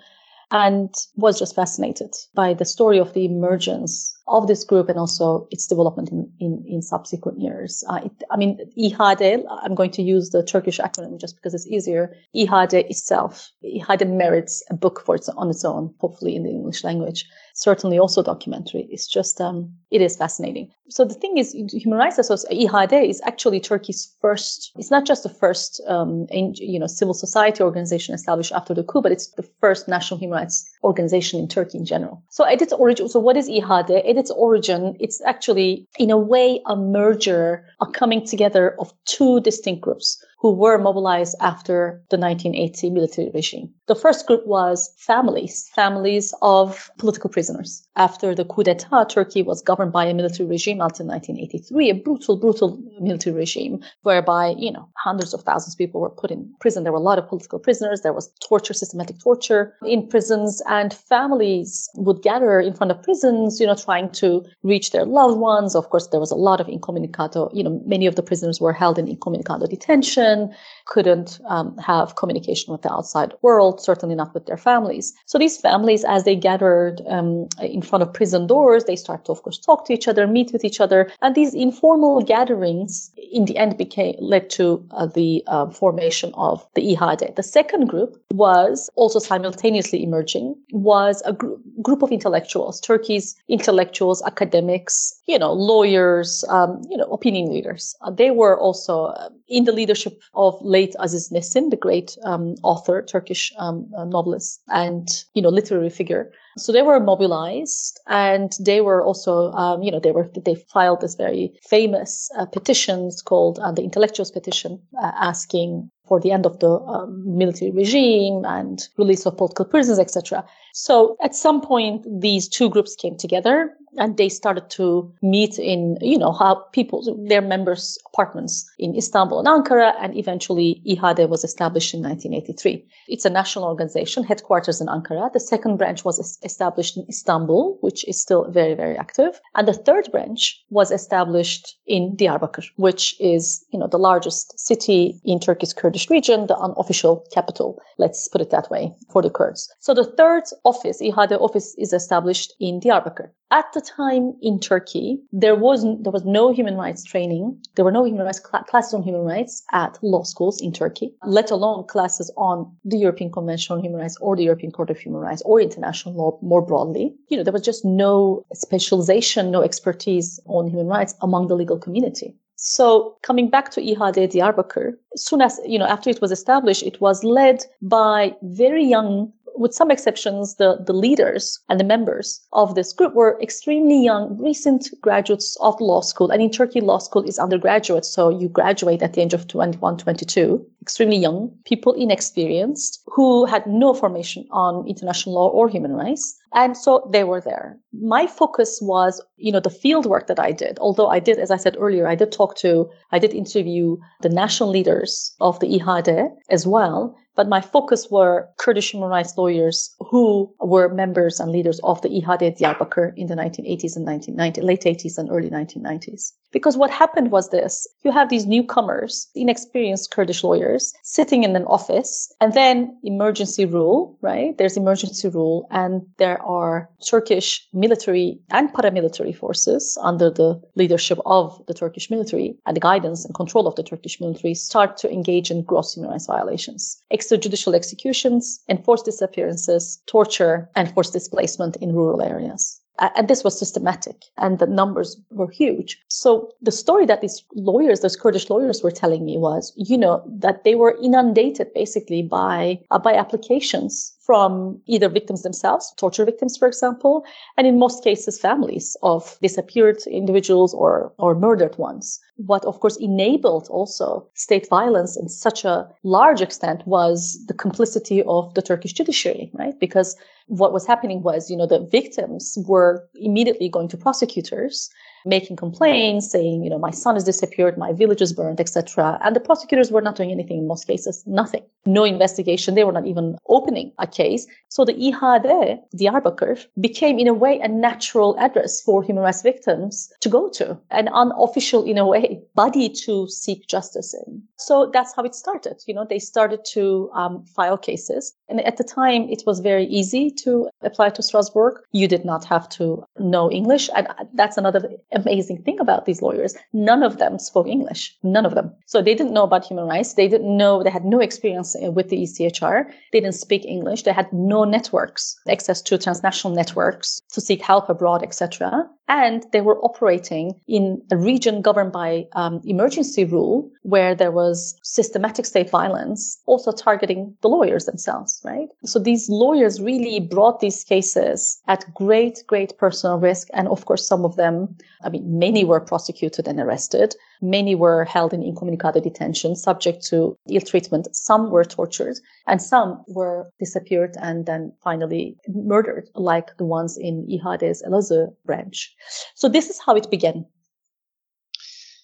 and 0.51 0.93
was 1.15 1.39
just 1.39 1.55
fascinated 1.55 2.15
by 2.33 2.53
the 2.53 2.65
story 2.65 2.99
of 2.99 3.13
the 3.13 3.25
emergence 3.25 4.16
of 4.27 4.47
this 4.47 4.63
group 4.63 4.89
and 4.89 4.99
also 4.99 5.47
its 5.51 5.67
development 5.67 6.09
in, 6.09 6.31
in, 6.39 6.63
in 6.67 6.81
subsequent 6.81 7.39
years. 7.39 7.83
Uh, 7.89 8.01
it, 8.05 8.11
I 8.29 8.37
mean, 8.37 8.59
İHA'de, 8.77 9.43
I'm 9.63 9.75
going 9.75 9.91
to 9.91 10.01
use 10.01 10.29
the 10.31 10.43
Turkish 10.43 10.79
acronym 10.79 11.19
just 11.19 11.35
because 11.35 11.53
it's 11.53 11.67
easier. 11.67 12.13
İHA'de 12.35 12.89
itself, 12.89 13.49
İHA'de 13.63 14.05
merits 14.05 14.63
a 14.69 14.75
book 14.75 15.01
for 15.05 15.15
its, 15.15 15.29
on 15.29 15.49
its 15.49 15.63
own, 15.63 15.93
hopefully 15.99 16.35
in 16.35 16.43
the 16.43 16.49
English 16.49 16.83
language. 16.83 17.25
Certainly 17.55 17.97
also 17.97 18.21
documentary. 18.21 18.87
It's 18.91 19.07
just, 19.07 19.41
um, 19.41 19.71
it 19.89 20.01
is 20.01 20.17
fascinating. 20.17 20.69
So 20.89 21.03
the 21.03 21.15
thing 21.15 21.37
is, 21.37 21.53
Human 21.53 21.97
Rights 21.97 22.19
Association, 22.19 22.69
İHA'de 22.69 23.09
is 23.09 23.21
actually 23.25 23.59
Turkey's 23.59 24.13
first, 24.21 24.71
it's 24.75 24.91
not 24.91 25.05
just 25.05 25.23
the 25.23 25.29
first, 25.29 25.81
um, 25.87 26.27
you 26.31 26.79
know, 26.79 26.87
civil 26.87 27.13
society 27.13 27.63
organization 27.63 28.13
established 28.13 28.51
after 28.51 28.73
the 28.73 28.83
coup, 28.83 29.01
but 29.01 29.11
it's 29.11 29.31
the 29.31 29.49
first 29.59 29.87
national 29.87 30.19
human 30.19 30.37
rights 30.39 30.69
organization 30.83 31.39
in 31.39 31.47
Turkey 31.47 31.77
in 31.77 31.85
general. 31.85 32.23
So 32.29 32.45
at 32.45 32.61
its 32.61 32.73
origin, 32.73 33.09
so 33.09 33.19
what 33.19 33.37
is 33.37 33.49
İHA'de? 33.49 34.07
At 34.09 34.17
its 34.17 34.31
origin, 34.31 34.95
it's 34.99 35.21
actually 35.25 35.87
in 35.97 36.11
a 36.11 36.17
way 36.17 36.61
a 36.65 36.75
merger, 36.75 37.65
a 37.81 37.87
coming 37.87 38.25
together 38.25 38.75
of 38.79 38.93
two 39.05 39.39
distinct 39.41 39.81
groups 39.81 40.23
who 40.39 40.51
were 40.51 40.77
mobilized 40.77 41.35
after 41.41 42.01
the 42.09 42.17
1980 42.17 42.89
military 42.91 43.31
regime. 43.33 43.73
The 43.87 43.95
first 43.95 44.27
group 44.27 44.45
was 44.45 44.93
families, 44.97 45.69
families 45.73 46.33
of 46.41 46.91
political 46.97 47.29
prisoners. 47.29 47.87
After 47.95 48.35
the 48.35 48.43
coup 48.43 48.63
d'etat, 48.63 49.05
Turkey 49.05 49.41
was 49.41 49.61
governed 49.61 49.93
by 49.93 50.05
a 50.05 50.13
military 50.13 50.47
regime 50.47 50.81
until 50.81 51.07
1983, 51.07 51.89
a 51.89 51.93
brutal, 51.93 52.35
brutal 52.35 52.77
military 52.99 53.35
regime 53.35 53.79
whereby, 54.03 54.55
you 54.57 54.71
know, 54.71 54.89
hundreds 54.97 55.33
of 55.33 55.43
thousands 55.43 55.73
of 55.73 55.77
people 55.77 56.01
were 56.01 56.09
put 56.09 56.31
in 56.31 56.53
prison. 56.59 56.83
There 56.83 56.91
were 56.91 56.99
a 56.99 57.01
lot 57.01 57.17
of 57.17 57.27
political 57.27 57.59
prisoners. 57.59 58.01
There 58.01 58.13
was 58.13 58.29
torture, 58.45 58.73
systematic 58.73 59.19
torture 59.19 59.73
in 59.85 60.07
prisons 60.07 60.61
and 60.67 60.93
families 60.93 61.89
would 61.95 62.21
gather 62.21 62.59
in 62.59 62.73
front 62.73 62.91
of 62.91 63.01
prisons, 63.03 63.59
you 63.59 63.67
know, 63.67 63.75
trying 63.75 64.09
to 64.11 64.43
reach 64.63 64.91
their 64.91 65.05
loved 65.05 65.39
ones. 65.39 65.75
Of 65.75 65.89
course, 65.89 66.07
there 66.07 66.19
was 66.19 66.31
a 66.31 66.35
lot 66.35 66.59
of 66.59 66.67
incommunicado, 66.67 67.49
you 67.53 67.63
know, 67.63 67.81
many 67.85 68.05
of 68.05 68.15
the 68.15 68.23
prisoners 68.23 68.59
were 68.59 68.73
held 68.73 68.99
in 68.99 69.07
incommunicado 69.07 69.69
detention 69.69 70.53
couldn't 70.87 71.39
um, 71.47 71.77
have 71.77 72.15
communication 72.15 72.71
with 72.71 72.81
the 72.81 72.91
outside 72.91 73.33
world, 73.41 73.76
certainly 73.79 74.15
not 74.15 74.33
with 74.33 74.45
their 74.45 74.57
families. 74.57 75.13
So 75.25 75.37
these 75.37 75.57
families, 75.57 76.03
as 76.03 76.23
they 76.23 76.35
gathered 76.35 77.01
um, 77.07 77.47
in 77.61 77.81
front 77.81 78.03
of 78.03 78.13
prison 78.13 78.47
doors, 78.47 78.85
they 78.85 78.95
start 78.95 79.25
to, 79.25 79.31
of 79.31 79.43
course, 79.43 79.59
talk 79.59 79.85
to 79.85 79.93
each 79.93 80.07
other, 80.07 80.27
meet 80.27 80.51
with 80.51 80.63
each 80.63 80.79
other, 80.79 81.11
and 81.21 81.35
these 81.35 81.53
informal 81.53 82.21
gatherings, 82.21 83.11
in 83.31 83.45
the 83.45 83.57
end, 83.57 83.77
became 83.77 84.15
led 84.19 84.49
to 84.51 84.85
uh, 84.91 85.05
the 85.05 85.43
uh, 85.47 85.69
formation 85.69 86.31
of 86.35 86.65
the 86.75 86.95
İHA'de. 86.95 87.35
The 87.35 87.43
second 87.43 87.87
group 87.87 88.21
was 88.31 88.89
also 88.95 89.19
simultaneously 89.19 90.03
emerging 90.03 90.55
was 90.71 91.21
a 91.25 91.33
gr- 91.33 91.55
group 91.81 92.01
of 92.01 92.11
intellectuals, 92.11 92.79
Turkey's 92.81 93.35
intellectuals, 93.47 94.21
academics, 94.23 95.19
you 95.27 95.39
know, 95.39 95.53
lawyers, 95.53 96.43
um, 96.49 96.81
you 96.89 96.97
know, 96.97 97.05
opinion 97.05 97.51
leaders. 97.51 97.95
Uh, 98.01 98.11
they 98.11 98.31
were 98.31 98.59
also 98.59 99.05
uh, 99.05 99.29
in 99.47 99.65
the 99.65 99.71
leadership 99.71 100.21
of 100.33 100.57
late 100.61 100.95
Aziz 100.99 101.29
Nesin, 101.29 101.69
the 101.69 101.75
great 101.77 102.17
um, 102.23 102.55
author, 102.63 103.01
Turkish 103.01 103.53
um, 103.67 103.91
uh, 103.97 104.05
novelist, 104.05 104.61
and 104.69 105.23
you 105.33 105.41
know, 105.41 105.49
literary 105.49 105.89
figure. 105.89 106.31
So 106.57 106.71
they 106.71 106.81
were 106.81 106.99
mobilized, 106.99 107.99
and 108.07 108.51
they 108.59 108.81
were 108.81 109.03
also, 109.03 109.51
um, 109.51 109.83
you 109.83 109.91
know, 109.91 109.99
they 109.99 110.11
were 110.11 110.29
they 110.45 110.55
filed 110.55 111.01
this 111.01 111.15
very 111.15 111.53
famous 111.69 112.29
uh, 112.37 112.45
petition 112.45 113.11
called 113.25 113.59
uh, 113.59 113.71
the 113.71 113.83
Intellectuals 113.83 114.31
Petition, 114.31 114.81
uh, 115.01 115.11
asking 115.15 115.91
for 116.07 116.19
the 116.19 116.31
end 116.31 116.45
of 116.45 116.59
the 116.59 116.69
um, 116.69 117.37
military 117.37 117.71
regime 117.71 118.43
and 118.45 118.87
release 118.97 119.25
of 119.25 119.37
political 119.37 119.65
prisoners, 119.65 119.99
etc. 119.99 120.45
So 120.73 121.17
at 121.21 121.35
some 121.35 121.61
point, 121.61 122.05
these 122.21 122.47
two 122.47 122.69
groups 122.69 122.95
came 122.95 123.17
together 123.17 123.75
and 123.97 124.17
they 124.17 124.29
started 124.29 124.69
to 124.71 125.13
meet 125.21 125.59
in, 125.59 125.97
you 126.01 126.17
know, 126.17 126.31
how 126.31 126.55
people, 126.71 127.03
their 127.27 127.41
members' 127.41 127.97
apartments 128.13 128.69
in 128.79 128.95
Istanbul 128.95 129.39
and 129.39 129.47
Ankara, 129.47 129.93
and 129.99 130.15
eventually 130.15 130.81
İHA'de 130.87 131.29
was 131.29 131.43
established 131.43 131.93
in 131.93 132.01
1983. 132.01 132.85
It's 133.07 133.25
a 133.25 133.29
national 133.29 133.65
organization, 133.65 134.23
headquarters 134.23 134.81
in 134.81 134.87
Ankara. 134.87 135.31
The 135.33 135.39
second 135.39 135.77
branch 135.77 136.05
was 136.05 136.37
established 136.43 136.97
in 136.97 137.05
Istanbul, 137.09 137.77
which 137.81 138.07
is 138.07 138.21
still 138.21 138.49
very, 138.49 138.73
very 138.73 138.97
active. 138.97 139.39
And 139.55 139.67
the 139.67 139.73
third 139.73 140.09
branch 140.11 140.63
was 140.69 140.91
established 140.91 141.77
in 141.85 142.15
Diyarbakir, 142.15 142.65
which 142.75 143.15
is, 143.19 143.65
you 143.71 143.79
know, 143.79 143.87
the 143.87 143.99
largest 143.99 144.59
city 144.59 145.19
in 145.23 145.39
Turkey's 145.39 145.73
Kurdish 145.73 146.09
region, 146.09 146.47
the 146.47 146.57
unofficial 146.57 147.25
capital. 147.33 147.79
Let's 147.97 148.27
put 148.27 148.41
it 148.41 148.51
that 148.51 148.69
way 148.69 148.93
for 149.11 149.21
the 149.21 149.29
Kurds. 149.29 149.69
So 149.79 149.93
the 149.93 150.05
third 150.05 150.43
office, 150.63 151.01
İHA'de 151.01 151.39
office 151.39 151.75
is 151.77 151.93
established 151.93 152.53
in 152.59 152.79
Diyarbakir. 152.79 153.29
At 153.49 153.71
the 153.73 153.81
time 153.87 154.33
in 154.41 154.59
Turkey, 154.59 155.19
there 155.31 155.55
was 155.55 155.83
there 156.03 156.11
was 156.11 156.25
no 156.25 156.51
human 156.51 156.75
rights 156.75 157.03
training. 157.03 157.57
There 157.75 157.85
were 157.85 157.91
no 157.91 158.03
human 158.03 158.25
rights 158.25 158.41
cl- 158.43 158.63
classes 158.63 158.93
on 158.93 159.03
human 159.03 159.21
rights 159.21 159.63
at 159.71 159.97
law 160.01 160.23
schools 160.23 160.61
in 160.61 160.71
Turkey, 160.71 161.13
let 161.25 161.51
alone 161.51 161.85
classes 161.87 162.31
on 162.37 162.71
the 162.83 162.97
European 162.97 163.31
Convention 163.31 163.75
on 163.75 163.83
Human 163.83 164.01
Rights 164.01 164.17
or 164.21 164.35
the 164.35 164.43
European 164.43 164.71
Court 164.71 164.89
of 164.89 164.99
Human 164.99 165.21
Rights 165.21 165.41
or 165.45 165.61
international 165.61 166.15
law 166.15 166.37
more 166.41 166.61
broadly. 166.61 167.15
You 167.29 167.37
know, 167.37 167.43
there 167.43 167.53
was 167.53 167.61
just 167.61 167.85
no 167.85 168.45
specialization, 168.53 169.51
no 169.51 169.61
expertise 169.63 170.39
on 170.45 170.67
human 170.67 170.87
rights 170.87 171.15
among 171.21 171.47
the 171.47 171.55
legal 171.55 171.79
community. 171.79 172.35
So 172.55 173.15
coming 173.21 173.49
back 173.49 173.69
to 173.71 173.81
İHA'de 173.81 174.31
Diyarbakir, 174.31 174.93
soon 175.15 175.41
as, 175.41 175.59
you 175.65 175.77
know, 175.77 175.85
after 175.85 176.09
it 176.09 176.21
was 176.21 176.31
established, 176.31 176.81
it 176.83 176.99
was 176.99 177.23
led 177.23 177.63
by 177.83 178.35
very 178.41 178.83
young 178.83 179.31
with 179.57 179.73
some 179.73 179.91
exceptions, 179.91 180.55
the, 180.55 180.77
the 180.85 180.93
leaders 180.93 181.59
and 181.69 181.79
the 181.79 181.83
members 181.83 182.41
of 182.53 182.75
this 182.75 182.93
group 182.93 183.13
were 183.13 183.39
extremely 183.41 184.03
young, 184.03 184.37
recent 184.37 184.89
graduates 185.01 185.57
of 185.61 185.79
law 185.81 186.01
school. 186.01 186.31
And 186.31 186.41
in 186.41 186.51
Turkey, 186.51 186.81
law 186.81 186.99
school 186.99 187.23
is 187.23 187.39
undergraduate. 187.39 188.05
So 188.05 188.29
you 188.29 188.49
graduate 188.49 189.01
at 189.01 189.13
the 189.13 189.21
age 189.21 189.33
of 189.33 189.47
21, 189.47 189.97
22, 189.97 190.65
extremely 190.81 191.17
young, 191.17 191.51
people 191.65 191.93
inexperienced 191.93 193.01
who 193.07 193.45
had 193.45 193.65
no 193.67 193.93
formation 193.93 194.45
on 194.51 194.87
international 194.87 195.35
law 195.35 195.49
or 195.49 195.67
human 195.67 195.91
rights. 195.93 196.37
And 196.53 196.77
so 196.77 197.09
they 197.11 197.23
were 197.23 197.41
there. 197.41 197.77
My 197.91 198.25
focus 198.25 198.79
was, 198.81 199.21
you 199.35 199.51
know, 199.51 199.59
the 199.59 199.69
field 199.69 200.05
work 200.05 200.27
that 200.27 200.39
I 200.39 200.51
did. 200.51 200.79
Although 200.79 201.07
I 201.07 201.19
did, 201.19 201.39
as 201.39 201.51
I 201.51 201.57
said 201.57 201.75
earlier, 201.77 202.07
I 202.07 202.15
did 202.15 202.31
talk 202.31 202.55
to, 202.57 202.89
I 203.11 203.19
did 203.19 203.33
interview 203.33 203.97
the 204.21 204.29
national 204.29 204.69
leaders 204.69 205.35
of 205.41 205.59
the 205.59 205.67
İHA'de 205.67 206.29
as 206.49 206.65
well. 206.65 207.15
But 207.37 207.47
my 207.47 207.61
focus 207.61 208.09
were 208.09 208.49
Kurdish 208.57 208.91
human 208.91 209.09
rights 209.09 209.37
lawyers 209.37 209.95
who 209.99 210.51
were 210.59 210.89
members 210.89 211.39
and 211.39 211.51
leaders 211.51 211.79
of 211.83 212.01
the 212.01 212.09
İHA'de 212.09 212.57
Diyarbakir 212.57 213.13
in 213.15 213.27
the 213.27 213.35
1980s 213.35 213.95
and 213.95 214.07
1990s, 214.07 214.63
late 214.63 214.81
80s 214.81 215.19
and 215.19 215.29
early 215.31 215.51
1990s. 215.51 216.33
Because 216.51 216.77
what 216.77 216.89
happened 216.89 217.31
was 217.31 217.49
this 217.49 217.87
you 218.03 218.11
have 218.11 218.29
these 218.29 218.45
newcomers, 218.45 219.27
inexperienced 219.35 220.11
Kurdish 220.11 220.43
lawyers 220.43 220.93
sitting 221.03 221.43
in 221.43 221.55
an 221.55 221.65
office, 221.65 222.33
and 222.41 222.53
then 222.53 222.97
emergency 223.03 223.65
rule, 223.65 224.17
right? 224.21 224.57
There's 224.57 224.77
emergency 224.77 225.27
rule, 225.29 225.67
and 225.69 226.01
there 226.17 226.41
are 226.41 226.89
Turkish 227.07 227.67
military 227.73 228.39
and 228.49 228.73
paramilitary 228.73 229.35
forces 229.35 229.97
under 230.01 230.31
the 230.31 230.59
leadership 230.75 231.19
of 231.25 231.61
the 231.67 231.73
Turkish 231.73 232.09
military 232.09 232.57
and 232.65 232.75
the 232.75 232.81
guidance 232.81 233.25
and 233.25 233.35
control 233.35 233.67
of 233.67 233.75
the 233.75 233.83
Turkish 233.83 234.19
military 234.19 234.53
start 234.55 234.97
to 234.97 235.11
engage 235.11 235.51
in 235.51 235.63
gross 235.63 235.93
human 235.93 236.11
rights 236.11 236.27
violations, 236.27 237.03
extrajudicial 237.27 237.75
executions, 237.75 238.59
enforced 238.69 239.05
disappearances, 239.05 240.01
torture, 240.07 240.69
and 240.75 240.93
forced 240.93 241.13
displacement 241.13 241.75
in 241.77 241.93
rural 241.93 242.21
areas. 242.21 242.79
And 242.99 243.27
this 243.27 243.43
was 243.43 243.57
systematic 243.57 244.23
and 244.37 244.57
the 244.57 244.65
numbers 244.65 245.17
were 245.29 245.51
huge. 245.51 246.01
So 246.07 246.49
the 246.61 246.71
story 246.71 247.05
that 247.05 247.21
these 247.21 247.43
lawyers, 247.53 247.99
those 247.99 248.15
Kurdish 248.15 248.49
lawyers 248.49 248.81
were 248.81 248.91
telling 248.91 249.23
me 249.23 249.37
was, 249.37 249.71
you 249.75 249.99
know, 249.99 250.23
that 250.25 250.63
they 250.63 250.73
were 250.73 250.97
inundated 251.03 251.71
basically 251.75 252.23
by, 252.23 252.79
uh, 252.89 252.97
by 252.97 253.13
applications 253.13 254.16
from 254.27 254.79
either 254.87 255.07
victims 255.07 255.41
themselves, 255.43 255.93
torture 255.95 256.25
victims, 256.25 256.57
for 256.57 256.67
example, 256.67 257.25
and 257.55 257.65
in 257.65 257.79
most 257.79 258.03
cases, 258.03 258.37
families 258.37 258.97
of 259.01 259.39
disappeared 259.41 259.99
individuals 260.05 260.73
or, 260.73 261.13
or 261.17 261.33
murdered 261.33 261.77
ones. 261.77 262.19
What, 262.35 262.65
of 262.65 262.81
course, 262.81 262.97
enabled 262.97 263.69
also 263.69 264.27
state 264.33 264.67
violence 264.69 265.15
in 265.15 265.29
such 265.29 265.63
a 265.63 265.87
large 266.03 266.41
extent 266.41 266.85
was 266.85 267.39
the 267.47 267.53
complicity 267.53 268.21
of 268.23 268.53
the 268.53 268.61
Turkish 268.61 268.91
judiciary, 268.91 269.49
right? 269.53 269.79
Because 269.79 270.17
what 270.47 270.73
was 270.73 270.85
happening 270.85 271.23
was, 271.23 271.49
you 271.49 271.55
know, 271.55 271.65
the 271.65 271.87
victims 271.89 272.57
were 272.67 273.07
immediately 273.15 273.69
going 273.69 273.87
to 273.87 273.97
prosecutors 273.97 274.89
making 275.27 275.55
complaints, 275.55 276.31
saying, 276.31 276.63
you 276.63 276.69
know, 276.69 276.79
my 276.79 276.91
son 276.91 277.15
has 277.15 277.23
disappeared, 277.23 277.77
my 277.77 277.93
village 277.93 278.21
is 278.21 278.33
burned, 278.33 278.59
etc. 278.59 279.19
And 279.23 279.35
the 279.35 279.39
prosecutors 279.39 279.91
were 279.91 280.01
not 280.01 280.15
doing 280.15 280.31
anything 280.31 280.57
in 280.59 280.67
most 280.67 280.87
cases, 280.87 281.23
nothing. 281.25 281.63
No 281.85 282.03
investigation. 282.03 282.75
They 282.75 282.83
were 282.83 282.91
not 282.91 283.07
even 283.07 283.37
opening 283.47 283.93
a 283.99 284.07
case. 284.07 284.45
So 284.69 284.83
the 284.83 284.93
İHA'de, 284.93 285.79
Diyarbakir, 285.95 286.65
became 286.81 287.17
in 287.17 287.27
a 287.27 287.33
way 287.33 287.59
a 287.59 287.67
natural 287.67 288.37
address 288.39 288.81
for 288.81 289.01
human 289.03 289.23
rights 289.23 289.41
victims 289.41 290.11
to 290.21 290.29
go 290.29 290.49
to, 290.49 290.77
an 290.91 291.07
unofficial, 291.09 291.83
in 291.83 291.97
a 291.97 292.05
way, 292.05 292.41
body 292.55 292.89
to 292.89 293.27
seek 293.27 293.67
justice 293.67 294.13
in. 294.13 294.41
So 294.57 294.89
that's 294.91 295.15
how 295.15 295.23
it 295.23 295.35
started. 295.35 295.81
You 295.87 295.93
know, 295.93 296.05
they 296.09 296.19
started 296.19 296.65
to 296.73 297.09
um, 297.13 297.45
file 297.45 297.77
cases. 297.77 298.33
And 298.49 298.61
at 298.61 298.77
the 298.77 298.83
time, 298.83 299.29
it 299.29 299.43
was 299.45 299.59
very 299.59 299.85
easy 299.85 300.31
to 300.43 300.69
apply 300.81 301.09
to 301.11 301.23
Strasbourg. 301.23 301.81
You 301.91 302.07
did 302.07 302.25
not 302.25 302.43
have 302.45 302.67
to 302.69 303.03
know 303.19 303.51
English. 303.51 303.89
And 303.95 304.07
that's 304.33 304.57
another 304.57 304.89
amazing 305.17 305.61
thing 305.63 305.79
about 305.79 306.05
these 306.05 306.21
lawyers. 306.21 306.55
None 306.73 307.03
of 307.03 307.17
them 307.17 307.39
spoke 307.39 307.67
English. 307.67 308.15
None 308.23 308.45
of 308.45 308.55
them. 308.55 308.73
So 308.85 309.01
they 309.01 309.15
didn't 309.15 309.33
know 309.33 309.43
about 309.43 309.65
human 309.65 309.85
rights. 309.85 310.13
They 310.13 310.27
didn't 310.27 310.55
know, 310.55 310.83
they 310.83 310.89
had 310.89 311.05
no 311.05 311.19
experience 311.19 311.75
uh, 311.75 311.91
with 311.91 312.09
the 312.09 312.23
ECHR. 312.23 312.85
They 313.11 313.19
didn't 313.19 313.35
speak 313.35 313.65
English. 313.65 314.03
They 314.03 314.13
had 314.13 314.31
no 314.31 314.63
networks, 314.63 315.35
access 315.47 315.81
to 315.83 315.97
transnational 315.97 316.55
networks 316.55 317.21
to 317.33 317.41
seek 317.41 317.61
help 317.61 317.89
abroad, 317.89 318.23
etc. 318.23 318.89
And 319.07 319.45
they 319.53 319.61
were 319.61 319.79
operating 319.79 320.59
in 320.67 321.01
a 321.11 321.17
region 321.17 321.61
governed 321.61 321.93
by 321.93 322.25
um, 322.33 322.61
emergency 322.65 323.23
rule 323.23 323.71
where 323.83 324.13
there 324.13 324.31
was 324.31 324.77
systematic 324.83 325.45
state 325.45 325.69
violence, 325.69 326.37
also 326.45 326.73
targeting 326.73 327.33
the 327.41 327.47
lawyers 327.47 327.85
themselves, 327.85 328.41
right? 328.43 328.67
So 328.83 328.99
these 328.99 329.29
lawyers 329.29 329.81
really 329.81 330.19
brought 330.19 330.59
these 330.59 330.83
cases 330.83 331.61
at 331.67 331.85
great, 331.93 332.43
great 332.47 332.77
personal 332.77 333.17
risk. 333.17 333.47
And 333.53 333.69
of 333.69 333.85
course, 333.85 334.05
some 334.05 334.25
of 334.25 334.35
them, 334.35 334.75
I 335.03 335.09
mean, 335.09 335.39
many 335.39 335.63
were 335.63 335.79
prosecuted 335.79 336.47
and 336.47 336.59
arrested. 336.59 337.15
Many 337.41 337.75
were 337.75 338.03
held 338.03 338.33
in 338.33 338.43
incommunicado 338.43 338.99
detention, 338.99 339.55
subject 339.55 340.03
to 340.07 340.37
ill 340.49 340.61
treatment. 340.61 341.15
Some 341.15 341.51
were 341.51 341.63
tortured 341.63 342.17
and 342.47 342.61
some 342.61 343.03
were 343.07 343.49
disappeared 343.59 344.15
and 344.19 344.45
then 344.45 344.73
finally 344.83 345.37
murdered, 345.47 346.09
like 346.15 346.57
the 346.57 346.65
ones 346.65 346.97
in 346.97 347.25
İHA'de's 347.27 347.83
Elazığ 347.83 348.33
branch. 348.45 348.95
So 349.35 349.49
this 349.49 349.69
is 349.69 349.79
how 349.79 349.95
it 349.95 350.09
began. 350.09 350.45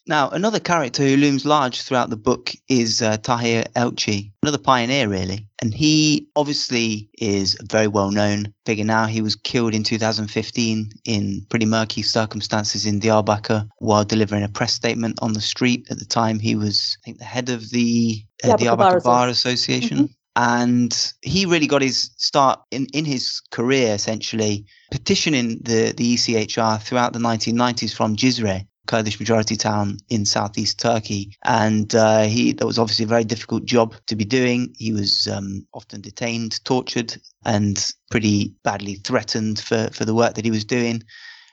Now, 0.05 0.29
another 0.29 0.59
character 0.59 1.01
who 1.01 1.15
looms 1.15 1.45
large 1.45 1.81
throughout 1.81 2.09
the 2.09 2.17
book 2.17 2.51
is 2.67 3.01
uh, 3.01 3.17
Tahir 3.17 3.63
Elçi, 3.75 4.31
another 4.41 4.57
pioneer, 4.57 5.07
really. 5.07 5.47
And 5.61 5.73
he 5.73 6.27
obviously 6.35 7.09
is 7.19 7.57
a 7.61 7.65
very 7.65 7.87
well 7.87 8.11
known 8.11 8.53
figure 8.65 8.83
now. 8.83 9.05
He 9.05 9.21
was 9.21 9.37
killed 9.37 9.73
in 9.73 9.83
2015 9.83 10.91
in 11.05 11.45
pretty 11.49 11.65
murky 11.65 12.01
circumstances 12.01 12.85
in 12.85 12.99
Diyarbakir 12.99 13.69
while 13.77 14.03
delivering 14.03 14.43
a 14.43 14.49
press 14.49 14.73
statement 14.73 15.19
on 15.21 15.33
the 15.33 15.41
street. 15.41 15.87
At 15.89 15.99
the 15.99 16.05
time, 16.05 16.37
he 16.37 16.55
was, 16.55 16.97
I 17.01 17.05
think, 17.05 17.19
the 17.19 17.23
head 17.23 17.49
of 17.49 17.69
the 17.69 18.21
uh, 18.43 18.57
Diyarbakir 18.57 19.03
Bar 19.03 19.29
Association. 19.29 19.97
Mm-hmm. 19.97 20.13
And 20.35 21.13
he 21.21 21.45
really 21.45 21.67
got 21.67 21.81
his 21.81 22.11
start 22.17 22.59
in, 22.71 22.87
in 22.93 23.05
his 23.05 23.41
career, 23.51 23.93
essentially, 23.93 24.65
petitioning 24.91 25.59
the, 25.61 25.93
the 25.95 26.15
ECHR 26.15 26.81
throughout 26.81 27.13
the 27.13 27.19
1990s 27.19 27.93
from 27.93 28.15
Cizre 28.15 28.65
Kurdish 28.85 29.19
majority 29.19 29.55
town 29.55 29.97
in 30.09 30.25
southeast 30.25 30.79
Turkey. 30.79 31.35
And 31.45 31.93
uh, 31.95 32.23
he 32.23 32.53
that 32.53 32.65
was 32.65 32.77
obviously 32.77 33.05
a 33.05 33.07
very 33.07 33.23
difficult 33.23 33.65
job 33.65 33.95
to 34.07 34.15
be 34.15 34.25
doing. 34.25 34.73
He 34.77 34.91
was 34.91 35.27
um, 35.27 35.65
often 35.73 36.01
detained, 36.01 36.63
tortured, 36.65 37.15
and 37.45 37.91
pretty 38.11 38.53
badly 38.63 38.95
threatened 38.95 39.59
for, 39.59 39.89
for 39.93 40.05
the 40.05 40.15
work 40.15 40.35
that 40.35 40.45
he 40.45 40.51
was 40.51 40.65
doing. 40.65 41.03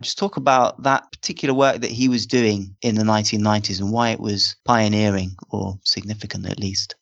Just 0.02 0.18
talk 0.18 0.38
about 0.38 0.82
that 0.82 1.12
particular 1.12 1.54
work 1.54 1.82
that 1.82 1.90
he 1.90 2.08
was 2.08 2.26
doing 2.26 2.74
in 2.80 2.94
the 2.94 3.04
1990s 3.04 3.80
and 3.80 3.92
why 3.92 4.10
it 4.10 4.20
was 4.20 4.56
pioneering 4.64 5.36
or 5.50 5.78
significant 5.84 6.48
at 6.48 6.58
least. 6.58 6.94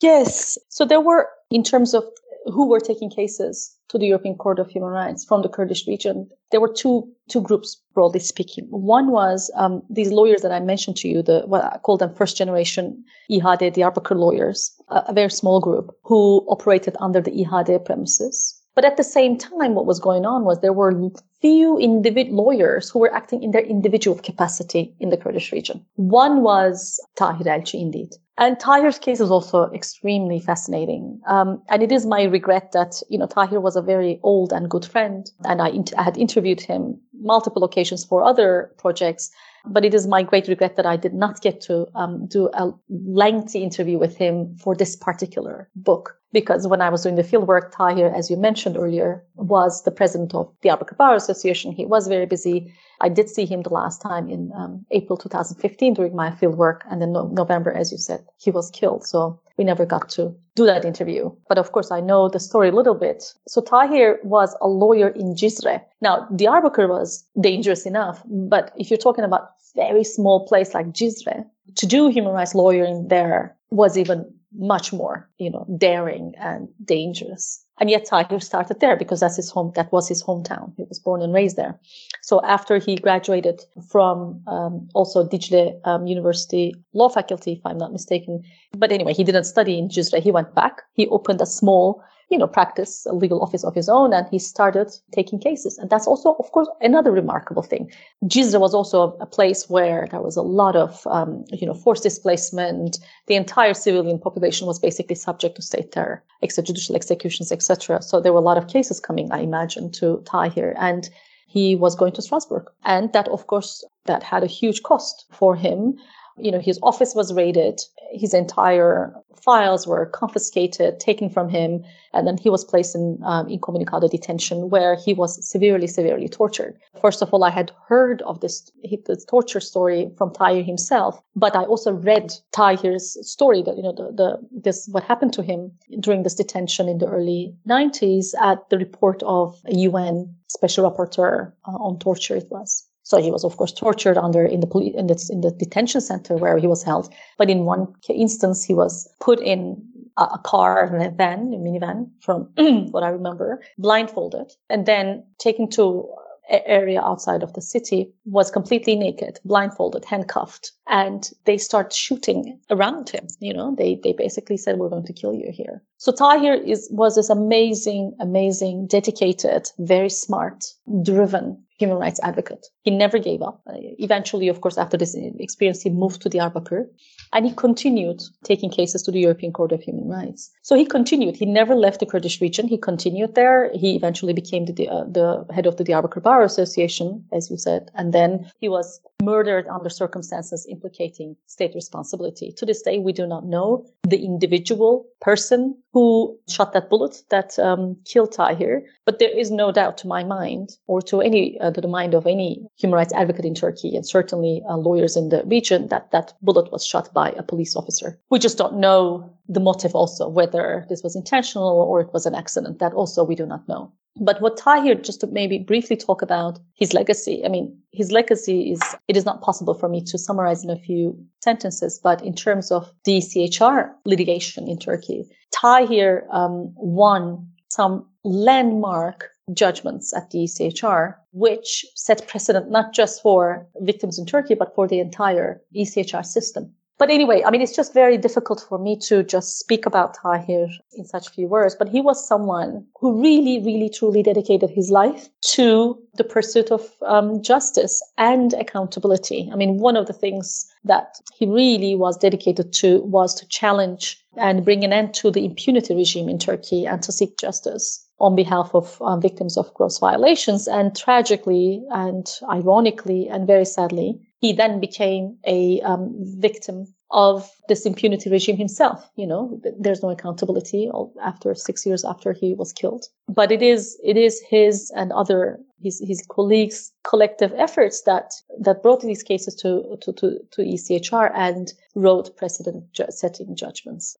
Yes. 0.00 0.58
So 0.68 0.84
there 0.84 1.00
were, 1.00 1.28
in 1.50 1.62
terms 1.62 1.94
of 1.94 2.04
who 2.46 2.68
were 2.68 2.80
taking 2.80 3.10
cases 3.10 3.76
to 3.88 3.98
the 3.98 4.06
European 4.06 4.34
Court 4.36 4.58
of 4.58 4.70
Human 4.70 4.90
Rights 4.90 5.24
from 5.24 5.42
the 5.42 5.48
Kurdish 5.48 5.86
region, 5.86 6.28
there 6.50 6.60
were 6.60 6.72
two 6.72 7.08
two 7.28 7.40
groups 7.40 7.76
broadly 7.94 8.20
speaking. 8.20 8.66
One 8.70 9.10
was 9.10 9.50
um, 9.56 9.82
these 9.90 10.10
lawyers 10.10 10.42
that 10.42 10.52
I 10.52 10.60
mentioned 10.60 10.96
to 10.98 11.08
you, 11.08 11.22
the 11.22 11.42
what 11.46 11.64
I 11.64 11.78
call 11.78 11.96
them 11.98 12.14
first 12.14 12.36
generation 12.36 13.04
İHA'de 13.30 13.74
Diyarbakir 13.74 14.16
lawyers, 14.16 14.72
a, 14.88 15.04
a 15.08 15.12
very 15.12 15.30
small 15.30 15.60
group 15.60 15.94
who 16.02 16.46
operated 16.48 16.96
under 17.00 17.20
the 17.20 17.32
İHA'de 17.32 17.84
premises. 17.84 18.56
But 18.74 18.84
at 18.84 18.96
the 18.96 19.04
same 19.04 19.36
time, 19.36 19.74
what 19.74 19.86
was 19.86 19.98
going 19.98 20.24
on 20.24 20.44
was 20.44 20.60
there 20.60 20.72
were 20.72 21.10
few 21.40 21.78
individual 21.78 22.44
lawyers 22.44 22.88
who 22.88 23.00
were 23.00 23.12
acting 23.12 23.42
in 23.42 23.50
their 23.50 23.62
individual 23.62 24.16
capacity 24.16 24.94
in 25.00 25.10
the 25.10 25.16
Kurdish 25.16 25.52
region. 25.52 25.84
One 25.96 26.42
was 26.42 27.00
Tahir 27.16 27.46
Elçi, 27.46 27.80
indeed. 27.80 28.14
And 28.40 28.58
Tahir's 28.58 28.98
case 28.98 29.20
is 29.20 29.30
also 29.30 29.70
extremely 29.70 30.40
fascinating. 30.40 31.20
Um, 31.26 31.62
and 31.68 31.82
it 31.82 31.92
is 31.92 32.06
my 32.06 32.22
regret 32.22 32.72
that, 32.72 33.02
you 33.10 33.18
know, 33.18 33.26
Tahir 33.26 33.60
was 33.60 33.76
a 33.76 33.82
very 33.82 34.18
old 34.22 34.50
and 34.50 34.70
good 34.70 34.86
friend. 34.86 35.30
And 35.44 35.60
I, 35.60 35.68
int- 35.68 35.92
I 35.98 36.02
had 36.02 36.16
interviewed 36.16 36.62
him 36.62 36.98
multiple 37.20 37.64
occasions 37.64 38.02
for 38.02 38.24
other 38.24 38.72
projects. 38.78 39.30
But 39.66 39.84
it 39.84 39.92
is 39.92 40.06
my 40.06 40.22
great 40.22 40.48
regret 40.48 40.76
that 40.76 40.86
I 40.86 40.96
did 40.96 41.12
not 41.12 41.42
get 41.42 41.60
to 41.62 41.86
um, 41.94 42.26
do 42.28 42.48
a 42.54 42.72
lengthy 42.88 43.62
interview 43.62 43.98
with 43.98 44.16
him 44.16 44.56
for 44.56 44.74
this 44.74 44.96
particular 44.96 45.68
book. 45.76 46.16
Because 46.32 46.66
when 46.66 46.80
I 46.80 46.88
was 46.88 47.02
doing 47.02 47.16
the 47.16 47.22
fieldwork, 47.22 47.72
Tahir, 47.76 48.08
as 48.08 48.30
you 48.30 48.38
mentioned 48.38 48.78
earlier, 48.78 49.22
was 49.34 49.82
the 49.82 49.90
president 49.90 50.34
of 50.34 50.50
the 50.62 50.70
Diyarbakir 50.70 50.96
Bar 50.96 51.14
Association. 51.14 51.72
He 51.72 51.84
was 51.84 52.08
very 52.08 52.24
busy. 52.24 52.72
I 53.00 53.08
did 53.08 53.28
see 53.28 53.46
him 53.46 53.62
the 53.62 53.72
last 53.72 54.02
time 54.02 54.28
in 54.28 54.52
um, 54.54 54.84
April 54.90 55.16
2015 55.16 55.94
during 55.94 56.14
my 56.14 56.30
field 56.30 56.56
work. 56.56 56.84
And 56.90 57.00
then 57.00 57.12
no- 57.12 57.28
November, 57.28 57.72
as 57.72 57.90
you 57.92 57.98
said, 57.98 58.24
he 58.38 58.50
was 58.50 58.70
killed. 58.70 59.06
So 59.06 59.40
we 59.56 59.64
never 59.64 59.86
got 59.86 60.08
to 60.10 60.34
do 60.54 60.66
that 60.66 60.84
interview. 60.84 61.30
But 61.48 61.58
of 61.58 61.72
course, 61.72 61.90
I 61.90 62.00
know 62.00 62.28
the 62.28 62.40
story 62.40 62.68
a 62.68 62.72
little 62.72 62.94
bit. 62.94 63.34
So 63.48 63.60
Tahir 63.60 64.18
was 64.22 64.56
a 64.60 64.68
lawyer 64.68 65.08
in 65.08 65.34
Cizre. 65.34 65.82
Now, 66.00 66.26
Diyarbakir 66.32 66.88
was 66.88 67.24
dangerous 67.40 67.86
enough. 67.86 68.22
But 68.26 68.72
if 68.76 68.90
you're 68.90 68.98
talking 68.98 69.24
about 69.24 69.50
very 69.74 70.04
small 70.04 70.46
place 70.46 70.74
like 70.74 70.92
Cizre, 70.92 71.44
to 71.76 71.86
do 71.86 72.08
human 72.08 72.32
rights 72.32 72.54
lawyering 72.54 73.08
there 73.08 73.56
was 73.70 73.96
even 73.96 74.24
much 74.58 74.92
more, 74.92 75.28
you 75.38 75.50
know, 75.50 75.64
daring 75.78 76.34
and 76.38 76.68
dangerous. 76.84 77.64
And 77.78 77.88
yet 77.88 78.04
Tahir 78.04 78.40
started 78.40 78.80
there 78.80 78.96
because 78.96 79.20
that's 79.20 79.36
his 79.36 79.50
home, 79.50 79.72
that 79.74 79.90
was 79.90 80.08
his 80.08 80.22
hometown. 80.22 80.72
He 80.76 80.84
was 80.84 80.98
born 80.98 81.22
and 81.22 81.32
raised 81.32 81.56
there. 81.56 81.78
So 82.22 82.44
after 82.44 82.78
he 82.78 82.96
graduated 82.96 83.62
from 83.90 84.42
um, 84.46 84.88
also 84.94 85.26
Dicle 85.26 85.80
um, 85.84 86.06
University 86.06 86.74
Law 86.92 87.08
Faculty, 87.08 87.52
if 87.52 87.60
I'm 87.64 87.78
not 87.78 87.92
mistaken. 87.92 88.42
But 88.76 88.92
anyway, 88.92 89.14
he 89.14 89.24
didn't 89.24 89.44
study 89.44 89.78
in 89.78 89.88
Cizre. 89.88 90.20
He 90.20 90.30
went 90.30 90.54
back. 90.54 90.82
He 90.94 91.08
opened 91.08 91.40
a 91.40 91.46
small 91.46 92.02
you 92.30 92.38
know, 92.38 92.46
practice 92.46 93.06
a 93.06 93.12
legal 93.12 93.42
office 93.42 93.64
of 93.64 93.74
his 93.74 93.88
own 93.88 94.12
and 94.12 94.26
he 94.30 94.38
started 94.38 94.88
taking 95.10 95.38
cases. 95.38 95.76
And 95.78 95.90
that's 95.90 96.06
also, 96.06 96.36
of 96.38 96.52
course, 96.52 96.68
another 96.80 97.10
remarkable 97.10 97.62
thing. 97.62 97.90
Cizre 98.24 98.60
was 98.60 98.72
also 98.72 99.16
a 99.20 99.26
place 99.26 99.68
where 99.68 100.06
there 100.10 100.22
was 100.22 100.36
a 100.36 100.42
lot 100.42 100.76
of, 100.76 101.04
um, 101.08 101.44
you 101.50 101.66
know, 101.66 101.74
forced 101.74 102.04
displacement. 102.04 103.00
The 103.26 103.34
entire 103.34 103.74
civilian 103.74 104.20
population 104.20 104.68
was 104.68 104.78
basically 104.78 105.16
subject 105.16 105.56
to 105.56 105.62
state 105.62 105.90
terror, 105.90 106.22
extrajudicial 106.42 106.94
executions, 106.94 107.50
etc. 107.50 107.69
So 108.00 108.20
there 108.20 108.32
were 108.32 108.38
a 108.38 108.42
lot 108.42 108.58
of 108.58 108.68
cases 108.68 109.00
coming, 109.00 109.30
I 109.32 109.40
imagine, 109.40 109.90
to 109.92 110.22
Tahir. 110.26 110.74
And 110.78 111.08
he 111.46 111.76
was 111.76 111.96
going 111.96 112.12
to 112.12 112.22
Strasbourg. 112.22 112.66
And 112.84 113.12
that, 113.12 113.28
of 113.28 113.46
course, 113.46 113.84
that 114.06 114.22
had 114.22 114.42
a 114.42 114.46
huge 114.46 114.82
cost 114.82 115.26
for 115.30 115.56
him 115.56 115.98
you 116.36 116.50
know, 116.50 116.60
his 116.60 116.78
office 116.82 117.14
was 117.14 117.32
raided, 117.32 117.80
his 118.12 118.34
entire 118.34 119.14
files 119.40 119.86
were 119.86 120.06
confiscated, 120.06 121.00
taken 121.00 121.30
from 121.30 121.48
him, 121.48 121.82
and 122.12 122.26
then 122.26 122.36
he 122.36 122.50
was 122.50 122.64
placed 122.64 122.94
in 122.94 123.18
um, 123.24 123.48
incommunicado 123.48 124.08
detention 124.08 124.70
where 124.70 124.96
he 124.96 125.14
was 125.14 125.48
severely, 125.48 125.86
severely 125.86 126.28
tortured. 126.28 126.78
First 127.00 127.22
of 127.22 127.32
all, 127.32 127.44
I 127.44 127.50
had 127.50 127.72
heard 127.88 128.22
of 128.22 128.40
this, 128.40 128.70
this 129.06 129.24
torture 129.24 129.60
story 129.60 130.10
from 130.18 130.32
Tahir 130.32 130.62
himself, 130.62 131.22
but 131.34 131.56
I 131.56 131.62
also 131.62 131.92
read 131.92 132.32
Tahir's 132.52 133.16
story 133.28 133.62
that, 133.62 133.76
you 133.76 133.82
know, 133.82 133.92
the, 133.92 134.12
the, 134.12 134.48
this, 134.50 134.88
what 134.90 135.04
happened 135.04 135.32
to 135.34 135.42
him 135.42 135.72
during 136.00 136.22
this 136.22 136.34
detention 136.34 136.88
in 136.88 136.98
the 136.98 137.06
early 137.06 137.54
90s 137.68 138.34
at 138.40 138.68
the 138.70 138.78
report 138.78 139.22
of 139.22 139.58
a 139.66 139.74
UN 139.74 140.34
special 140.48 140.90
rapporteur 140.90 141.52
uh, 141.66 141.70
on 141.70 141.98
torture 141.98 142.36
it 142.36 142.50
was. 142.50 142.89
So 143.10 143.20
he 143.20 143.32
was, 143.32 143.42
of 143.42 143.56
course, 143.56 143.72
tortured 143.72 144.16
under 144.16 144.44
in 144.44 144.60
the 144.60 144.68
police 144.68 144.94
in 144.94 145.08
the, 145.08 145.28
in 145.32 145.40
the 145.40 145.50
detention 145.50 146.00
center 146.00 146.36
where 146.36 146.58
he 146.58 146.68
was 146.68 146.84
held. 146.84 147.12
But 147.38 147.50
in 147.50 147.64
one 147.64 147.92
instance, 148.08 148.62
he 148.62 148.72
was 148.72 149.12
put 149.18 149.40
in 149.40 149.82
a, 150.16 150.22
a 150.34 150.38
car, 150.44 150.84
a 150.84 151.10
van, 151.10 151.52
a 151.52 151.56
minivan, 151.56 152.08
from 152.20 152.48
what 152.92 153.02
I 153.02 153.08
remember, 153.08 153.62
blindfolded, 153.78 154.52
and 154.68 154.86
then 154.86 155.24
taken 155.40 155.68
to 155.70 156.08
an 156.50 156.60
area 156.66 157.00
outside 157.02 157.42
of 157.42 157.52
the 157.54 157.60
city 157.60 158.12
was 158.26 158.48
completely 158.52 158.94
naked, 158.94 159.40
blindfolded, 159.44 160.04
handcuffed, 160.04 160.70
and 160.86 161.30
they 161.46 161.58
start 161.58 161.92
shooting 161.92 162.60
around 162.70 163.08
him. 163.08 163.26
You 163.40 163.54
know, 163.54 163.74
they 163.74 163.98
they 164.04 164.12
basically 164.12 164.56
said, 164.56 164.78
"We're 164.78 164.88
going 164.88 165.06
to 165.06 165.12
kill 165.12 165.34
you 165.34 165.50
here." 165.50 165.82
So 166.00 166.12
Tahir 166.12 166.54
is 166.54 166.88
was 166.90 167.16
this 167.16 167.28
amazing, 167.28 168.16
amazing, 168.20 168.86
dedicated, 168.86 169.70
very 169.78 170.08
smart, 170.08 170.64
driven 171.02 171.62
human 171.80 171.98
rights 171.98 172.20
advocate. 172.22 172.66
He 172.82 172.90
never 172.90 173.18
gave 173.18 173.42
up. 173.42 173.62
Uh, 173.66 173.72
eventually, 173.98 174.48
of 174.48 174.60
course, 174.60 174.76
after 174.78 174.96
this 174.96 175.14
experience, 175.38 175.82
he 175.82 175.90
moved 175.90 176.20
to 176.22 176.30
Diyarbakir 176.30 176.84
and 177.32 177.46
he 177.46 177.52
continued 177.52 178.20
taking 178.44 178.70
cases 178.70 179.02
to 179.02 179.10
the 179.10 179.20
European 179.20 179.52
Court 179.52 179.72
of 179.72 179.80
Human 179.80 180.06
Rights. 180.06 180.50
So 180.62 180.74
he 180.76 180.84
continued. 180.84 181.36
He 181.36 181.46
never 181.46 181.74
left 181.74 182.00
the 182.00 182.06
Kurdish 182.06 182.40
region. 182.40 182.68
He 182.68 182.78
continued 182.78 183.34
there. 183.34 183.70
He 183.74 183.96
eventually 183.96 184.34
became 184.34 184.66
the, 184.66 184.88
uh, 184.88 185.04
the 185.04 185.46
head 185.54 185.66
of 185.66 185.76
the 185.78 185.84
Diyarbakir 185.84 186.22
Bar 186.22 186.42
Association, 186.42 187.24
as 187.32 187.50
you 187.50 187.56
said. 187.56 187.90
And 187.94 188.12
then 188.12 188.50
he 188.58 188.68
was 188.68 189.00
murdered 189.22 189.66
under 189.68 189.88
circumstances 189.88 190.66
implicating 190.68 191.36
state 191.46 191.74
responsibility. 191.74 192.52
To 192.58 192.66
this 192.66 192.82
day, 192.82 192.98
we 192.98 193.12
do 193.12 193.26
not 193.26 193.46
know 193.46 193.86
the 194.06 194.22
individual 194.22 195.06
person 195.20 195.76
who 195.92 196.38
shot 196.48 196.72
that 196.72 196.88
bullet 196.88 197.22
that 197.30 197.58
um, 197.58 197.96
killed 198.04 198.32
Tahir. 198.32 198.84
But 199.04 199.18
there 199.18 199.36
is 199.36 199.50
no 199.50 199.72
doubt 199.72 199.98
to 199.98 200.06
my 200.06 200.22
mind, 200.22 200.70
or 200.86 201.02
to 201.02 201.20
any 201.20 201.58
uh, 201.60 201.72
to 201.72 201.80
the 201.80 201.88
mind 201.88 202.14
of 202.14 202.26
any 202.26 202.64
human 202.76 202.96
rights 202.96 203.12
advocate 203.14 203.44
in 203.44 203.54
Turkey, 203.54 203.96
and 203.96 204.06
certainly 204.06 204.62
uh, 204.68 204.76
lawyers 204.76 205.16
in 205.16 205.30
the 205.30 205.42
region, 205.44 205.88
that 205.88 206.10
that 206.12 206.34
bullet 206.42 206.70
was 206.70 206.86
shot 206.86 207.12
by 207.12 207.30
a 207.32 207.42
police 207.42 207.74
officer. 207.76 208.18
We 208.30 208.38
just 208.38 208.58
don't 208.58 208.76
know 208.76 209.30
the 209.48 209.60
motive, 209.60 209.94
also 209.94 210.28
whether 210.28 210.86
this 210.88 211.02
was 211.02 211.16
intentional 211.16 211.80
or 211.80 212.00
it 212.00 212.12
was 212.12 212.26
an 212.26 212.34
accident. 212.34 212.78
That 212.78 212.92
also 212.92 213.24
we 213.24 213.34
do 213.34 213.46
not 213.46 213.66
know. 213.68 213.92
But 214.16 214.40
what 214.40 214.56
Tahir, 214.56 214.94
just 214.96 215.20
to 215.20 215.26
maybe 215.28 215.58
briefly 215.58 215.96
talk 215.96 216.20
about 216.20 216.58
his 216.74 216.92
legacy, 216.92 217.42
I 217.44 217.48
mean, 217.48 217.78
his 217.92 218.12
legacy 218.12 218.72
is, 218.72 218.80
it 219.08 219.16
is 219.16 219.24
not 219.24 219.40
possible 219.40 219.74
for 219.74 219.88
me 219.88 220.02
to 220.04 220.18
summarize 220.18 220.64
in 220.64 220.70
a 220.70 220.76
few 220.76 221.16
sentences, 221.40 222.00
but 222.02 222.22
in 222.22 222.34
terms 222.34 222.70
of 222.70 222.92
the 223.04 223.20
CHR 223.20 223.92
litigation 224.04 224.68
in 224.68 224.78
Turkey, 224.78 225.24
Tahir 225.52 226.26
um, 226.32 226.72
won 226.76 227.48
some 227.68 228.06
landmark 228.24 229.30
judgments 229.52 230.14
at 230.14 230.30
the 230.30 230.44
ECHR, 230.44 231.14
which 231.32 231.84
set 231.94 232.26
precedent 232.28 232.70
not 232.70 232.92
just 232.92 233.22
for 233.22 233.66
victims 233.80 234.18
in 234.18 234.26
Turkey, 234.26 234.54
but 234.54 234.74
for 234.74 234.86
the 234.86 235.00
entire 235.00 235.60
ECHR 235.74 236.24
system. 236.24 236.72
But 237.00 237.08
anyway, 237.08 237.42
I 237.46 237.50
mean, 237.50 237.62
it's 237.62 237.74
just 237.74 237.94
very 237.94 238.18
difficult 238.18 238.60
for 238.68 238.78
me 238.78 238.94
to 239.08 239.22
just 239.22 239.58
speak 239.58 239.86
about 239.86 240.18
Tahir 240.20 240.68
in 240.92 241.06
such 241.06 241.30
few 241.30 241.48
words. 241.48 241.74
But 241.74 241.88
he 241.88 242.02
was 242.02 242.28
someone 242.28 242.84
who 243.00 243.18
really, 243.18 243.58
really, 243.64 243.88
truly 243.88 244.22
dedicated 244.22 244.68
his 244.68 244.90
life 244.90 245.30
to 245.52 245.98
the 246.16 246.24
pursuit 246.24 246.70
of 246.70 246.86
um, 247.06 247.42
justice 247.42 248.02
and 248.18 248.52
accountability. 248.52 249.48
I 249.50 249.56
mean, 249.56 249.78
one 249.78 249.96
of 249.96 250.08
the 250.08 250.12
things 250.12 250.70
that 250.84 251.14
he 251.34 251.46
really 251.46 251.94
was 251.94 252.18
dedicated 252.18 252.70
to 252.74 253.00
was 253.00 253.34
to 253.36 253.48
challenge 253.48 254.22
and 254.36 254.62
bring 254.62 254.84
an 254.84 254.92
end 254.92 255.14
to 255.14 255.30
the 255.30 255.46
impunity 255.46 255.94
regime 255.94 256.28
in 256.28 256.38
Turkey 256.38 256.86
and 256.86 257.02
to 257.02 257.12
seek 257.12 257.38
justice 257.38 258.06
on 258.18 258.36
behalf 258.36 258.74
of 258.74 259.00
um, 259.00 259.22
victims 259.22 259.56
of 259.56 259.72
gross 259.72 259.98
violations. 259.98 260.68
And 260.68 260.94
tragically 260.94 261.82
and 261.92 262.30
ironically 262.50 263.26
and 263.26 263.46
very 263.46 263.64
sadly, 263.64 264.20
he 264.40 264.52
then 264.52 264.80
became 264.80 265.36
a 265.46 265.80
um, 265.82 266.14
victim 266.18 266.86
of 267.10 267.50
this 267.68 267.84
impunity 267.84 268.30
regime 268.30 268.56
himself. 268.56 269.10
You 269.16 269.26
know, 269.26 269.60
there's 269.78 270.02
no 270.02 270.10
accountability 270.10 270.90
after 271.22 271.54
six 271.54 271.84
years 271.84 272.04
after 272.04 272.32
he 272.32 272.54
was 272.54 272.72
killed. 272.72 273.06
But 273.28 273.52
it 273.52 273.62
is 273.62 273.98
it 274.02 274.16
is 274.16 274.40
his 274.48 274.90
and 274.96 275.12
other 275.12 275.60
his 275.82 276.02
his 276.06 276.24
colleagues' 276.26 276.92
collective 277.04 277.52
efforts 277.56 278.02
that 278.02 278.32
that 278.60 278.82
brought 278.82 279.02
these 279.02 279.22
cases 279.22 279.54
to 279.56 279.98
to 280.00 280.12
to, 280.14 280.38
to 280.52 280.62
ECHR 280.62 281.30
and 281.34 281.72
wrote 281.94 282.36
precedent-setting 282.36 283.56
judgments. 283.56 284.16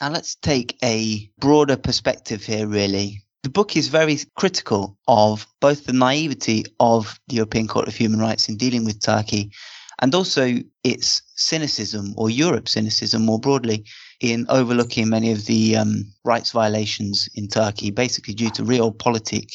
Now 0.00 0.10
let's 0.10 0.34
take 0.34 0.76
a 0.82 1.30
broader 1.38 1.76
perspective 1.76 2.42
here, 2.42 2.66
really. 2.66 3.22
The 3.42 3.50
book 3.50 3.76
is 3.76 3.88
very 3.88 4.18
critical 4.36 4.98
of 5.08 5.46
both 5.60 5.86
the 5.86 5.94
naivety 5.94 6.64
of 6.78 7.18
the 7.28 7.36
European 7.36 7.66
Court 7.66 7.88
of 7.88 7.96
Human 7.96 8.20
Rights 8.20 8.48
in 8.48 8.56
dealing 8.56 8.84
with 8.84 9.00
Turkey 9.00 9.50
and 10.00 10.14
also 10.14 10.56
its 10.84 11.22
cynicism 11.36 12.14
or 12.16 12.30
Europe's 12.30 12.72
cynicism 12.72 13.24
more 13.24 13.38
broadly 13.38 13.84
in 14.20 14.46
overlooking 14.48 15.08
many 15.08 15.32
of 15.32 15.46
the 15.46 15.76
um, 15.76 16.04
rights 16.24 16.50
violations 16.50 17.28
in 17.34 17.48
Turkey, 17.48 17.90
basically 17.90 18.34
due 18.34 18.50
to 18.50 18.62
realpolitik. 18.62 19.48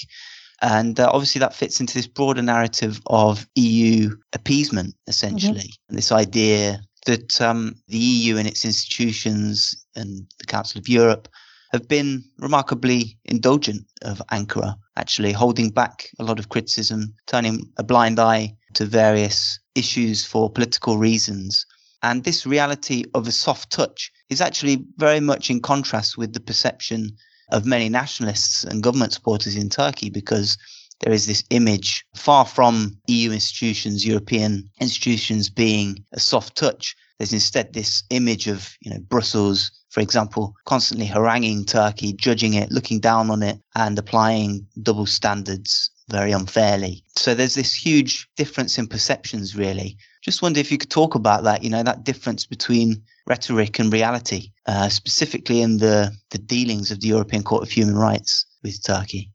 And 0.62 1.00
uh, 1.00 1.10
obviously, 1.12 1.40
that 1.40 1.54
fits 1.54 1.80
into 1.80 1.94
this 1.94 2.08
broader 2.08 2.42
narrative 2.42 3.02
of 3.08 3.48
EU 3.56 4.16
appeasement, 4.34 4.96
essentially. 5.08 5.60
Mm-hmm. 5.60 5.90
And 5.90 5.98
this 5.98 6.12
idea 6.12 6.80
that 7.06 7.40
um, 7.42 7.76
the 7.88 7.98
EU 7.98 8.38
and 8.38 8.48
its 8.48 8.66
institutions 8.66 9.86
and 9.96 10.26
the 10.40 10.46
Council 10.46 10.80
of 10.80 10.88
Europe 10.88 11.28
have 11.76 11.88
been 11.90 12.24
remarkably 12.40 13.18
indulgent 13.26 13.86
of 14.02 14.22
Ankara, 14.32 14.76
actually 14.96 15.34
holding 15.34 15.70
back 15.70 16.10
a 16.20 16.24
lot 16.24 16.40
of 16.40 16.48
criticism, 16.48 17.14
turning 17.28 17.70
a 17.78 17.84
blind 17.84 18.18
eye 18.18 18.56
to 18.76 18.86
various 18.86 19.60
issues 19.76 20.26
for 20.26 20.50
political 20.50 20.98
reasons. 20.98 21.66
And 22.02 22.24
this 22.24 22.46
reality 22.46 23.04
of 23.14 23.28
a 23.28 23.32
soft 23.32 23.72
touch 23.72 24.10
is 24.30 24.40
actually 24.40 24.86
very 24.98 25.20
much 25.20 25.50
in 25.50 25.60
contrast 25.60 26.18
with 26.18 26.34
the 26.34 26.40
perception 26.40 27.10
of 27.52 27.66
many 27.66 27.90
nationalists 27.90 28.64
and 28.64 28.82
government 28.82 29.12
supporters 29.12 29.58
in 29.58 29.70
Turkey 29.70 30.10
because 30.10 30.58
there 31.02 31.12
is 31.14 31.26
this 31.26 31.44
image 31.50 32.06
far 32.16 32.46
from 32.46 32.98
EU 33.08 33.32
institutions, 33.32 34.06
European 34.06 34.70
institutions 34.80 35.50
being 35.50 36.06
a 36.14 36.22
soft 36.22 36.56
touch. 36.56 36.96
There's 37.18 37.34
instead 37.34 37.74
this 37.74 38.04
image 38.10 38.48
of, 38.48 38.76
you 38.82 38.92
know, 38.92 39.00
Brussels 39.00 39.72
for 39.96 40.02
example, 40.02 40.54
constantly 40.66 41.06
haranguing 41.06 41.64
Turkey, 41.64 42.12
judging 42.12 42.54
it, 42.54 42.70
looking 42.70 43.00
down 43.00 43.32
on 43.32 43.42
it, 43.42 43.62
and 43.76 43.98
applying 43.98 44.68
double 44.84 45.06
standards 45.06 45.90
very 46.10 46.34
unfairly. 46.34 47.02
So 47.16 47.34
there's 47.34 47.56
this 47.56 47.74
huge 47.74 48.28
difference 48.36 48.78
in 48.78 48.88
perceptions, 48.88 49.56
really. 49.56 49.96
Just 50.22 50.42
wonder 50.42 50.60
if 50.60 50.70
you 50.70 50.78
could 50.78 50.90
talk 50.90 51.16
about 51.16 51.46
that, 51.46 51.64
you 51.64 51.70
know, 51.70 51.82
that 51.82 52.04
difference 52.04 52.46
between 52.46 53.02
rhetoric 53.26 53.80
and 53.80 53.94
reality, 53.94 54.52
uh, 54.66 54.90
specifically 54.90 55.62
in 55.62 55.78
the, 55.78 56.12
the 56.32 56.40
dealings 56.40 56.92
of 56.92 57.00
the 57.00 57.08
European 57.08 57.42
Court 57.42 57.64
of 57.64 57.70
Human 57.70 57.96
Rights 57.96 58.46
with 58.64 58.84
Turkey. 58.84 59.32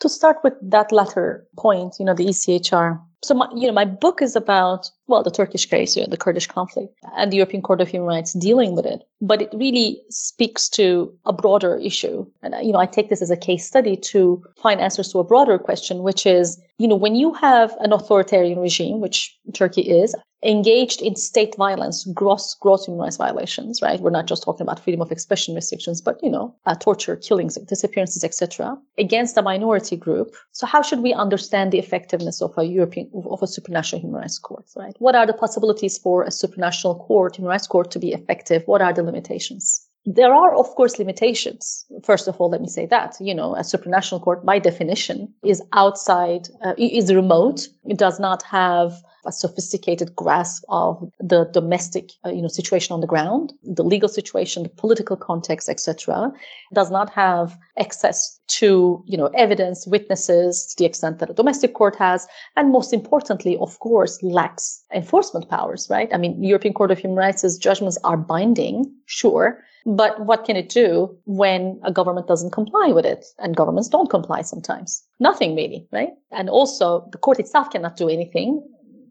To 0.00 0.08
start 0.08 0.38
with 0.42 0.54
that 0.62 0.90
latter 0.90 1.46
point, 1.58 1.96
you 1.98 2.06
know, 2.06 2.14
the 2.14 2.24
ECHR 2.24 2.98
so 3.22 3.34
my, 3.34 3.48
you 3.54 3.66
know, 3.66 3.72
my 3.72 3.84
book 3.84 4.22
is 4.22 4.36
about, 4.36 4.90
well, 5.08 5.22
the 5.22 5.30
Turkish 5.30 5.66
case, 5.66 5.96
you 5.96 6.02
know, 6.02 6.08
the 6.08 6.16
Kurdish 6.16 6.46
conflict 6.46 6.94
and 7.16 7.32
the 7.32 7.36
European 7.36 7.62
Court 7.62 7.80
of 7.80 7.88
Human 7.88 8.06
Rights 8.06 8.32
dealing 8.32 8.76
with 8.76 8.86
it. 8.86 9.02
But 9.20 9.42
it 9.42 9.50
really 9.52 10.00
speaks 10.08 10.68
to 10.70 11.12
a 11.26 11.32
broader 11.32 11.76
issue. 11.76 12.26
And, 12.42 12.54
you 12.64 12.72
know, 12.72 12.78
I 12.78 12.86
take 12.86 13.08
this 13.08 13.22
as 13.22 13.30
a 13.30 13.36
case 13.36 13.66
study 13.66 13.96
to 13.96 14.44
find 14.56 14.80
answers 14.80 15.10
to 15.12 15.18
a 15.18 15.24
broader 15.24 15.58
question, 15.58 16.04
which 16.04 16.26
is, 16.26 16.60
you 16.78 16.86
know, 16.86 16.94
when 16.94 17.16
you 17.16 17.34
have 17.34 17.74
an 17.80 17.92
authoritarian 17.92 18.60
regime, 18.60 19.00
which 19.00 19.36
Turkey 19.52 19.82
is, 19.82 20.14
engaged 20.42 21.02
in 21.02 21.16
state 21.16 21.56
violence, 21.56 22.04
gross, 22.14 22.54
gross 22.54 22.84
human 22.84 23.00
rights 23.00 23.16
violations, 23.16 23.80
right? 23.82 24.00
We're 24.00 24.10
not 24.10 24.26
just 24.26 24.44
talking 24.44 24.62
about 24.62 24.82
freedom 24.82 25.00
of 25.00 25.10
expression 25.10 25.54
restrictions, 25.54 26.00
but, 26.00 26.18
you 26.22 26.30
know, 26.30 26.54
uh, 26.66 26.74
torture, 26.76 27.16
killings, 27.16 27.56
disappearances, 27.56 28.22
etc., 28.22 28.78
against 28.98 29.36
a 29.36 29.42
minority 29.42 29.96
group. 29.96 30.34
So 30.52 30.66
how 30.66 30.82
should 30.82 31.00
we 31.00 31.12
understand 31.12 31.72
the 31.72 31.78
effectiveness 31.78 32.40
of 32.40 32.52
a 32.56 32.64
European, 32.64 33.10
of 33.14 33.42
a 33.42 33.46
supranational 33.46 34.00
human 34.00 34.20
rights 34.20 34.38
court, 34.38 34.66
right? 34.76 34.94
What 34.98 35.16
are 35.16 35.26
the 35.26 35.32
possibilities 35.32 35.98
for 35.98 36.22
a 36.22 36.28
supranational 36.30 36.98
court, 37.00 37.36
human 37.36 37.50
rights 37.50 37.66
court 37.66 37.90
to 37.92 37.98
be 37.98 38.12
effective? 38.12 38.62
What 38.66 38.80
are 38.80 38.92
the 38.92 39.02
limitations? 39.02 39.88
There 40.04 40.32
are, 40.32 40.54
of 40.54 40.66
course, 40.76 40.98
limitations. 40.98 41.84
First 42.02 42.28
of 42.28 42.40
all, 42.40 42.48
let 42.48 42.62
me 42.62 42.68
say 42.68 42.86
that, 42.86 43.16
you 43.20 43.34
know, 43.34 43.54
a 43.56 43.60
supranational 43.60 44.22
court 44.22 44.46
by 44.46 44.58
definition 44.58 45.34
is 45.44 45.62
outside, 45.74 46.48
uh, 46.64 46.74
is 46.78 47.12
remote. 47.12 47.68
It 47.84 47.98
does 47.98 48.18
not 48.18 48.42
have 48.44 49.02
a 49.26 49.32
sophisticated 49.32 50.14
grasp 50.14 50.62
of 50.68 51.10
the 51.18 51.44
domestic 51.52 52.12
uh, 52.24 52.30
you 52.30 52.42
know 52.42 52.48
situation 52.48 52.92
on 52.92 53.00
the 53.00 53.06
ground 53.06 53.52
the 53.62 53.84
legal 53.84 54.08
situation 54.08 54.62
the 54.62 54.68
political 54.68 55.16
context 55.16 55.68
etc 55.68 56.30
does 56.72 56.90
not 56.90 57.10
have 57.10 57.56
access 57.78 58.38
to 58.48 59.02
you 59.06 59.16
know 59.16 59.30
evidence 59.34 59.86
witnesses 59.86 60.66
to 60.66 60.82
the 60.82 60.86
extent 60.86 61.18
that 61.18 61.30
a 61.30 61.34
domestic 61.34 61.74
court 61.74 61.96
has 61.96 62.26
and 62.56 62.72
most 62.72 62.92
importantly 62.92 63.56
of 63.58 63.78
course 63.80 64.22
lacks 64.22 64.84
enforcement 64.94 65.48
powers 65.48 65.86
right 65.90 66.08
i 66.12 66.16
mean 66.16 66.42
european 66.42 66.74
court 66.74 66.90
of 66.90 66.98
human 66.98 67.16
rights 67.16 67.58
judgments 67.58 67.98
are 68.04 68.16
binding 68.16 68.84
sure 69.06 69.62
but 69.88 70.26
what 70.26 70.44
can 70.44 70.56
it 70.56 70.68
do 70.68 71.16
when 71.24 71.80
a 71.82 71.90
government 71.90 72.26
doesn't 72.26 72.50
comply 72.50 72.92
with 72.94 73.06
it? 73.06 73.24
And 73.38 73.56
governments 73.56 73.88
don't 73.88 74.10
comply 74.10 74.42
sometimes. 74.42 75.02
Nothing 75.18 75.56
really, 75.56 75.88
right? 75.92 76.10
And 76.30 76.50
also 76.50 77.08
the 77.10 77.18
court 77.18 77.40
itself 77.40 77.70
cannot 77.70 77.96
do 77.96 78.08
anything 78.08 78.62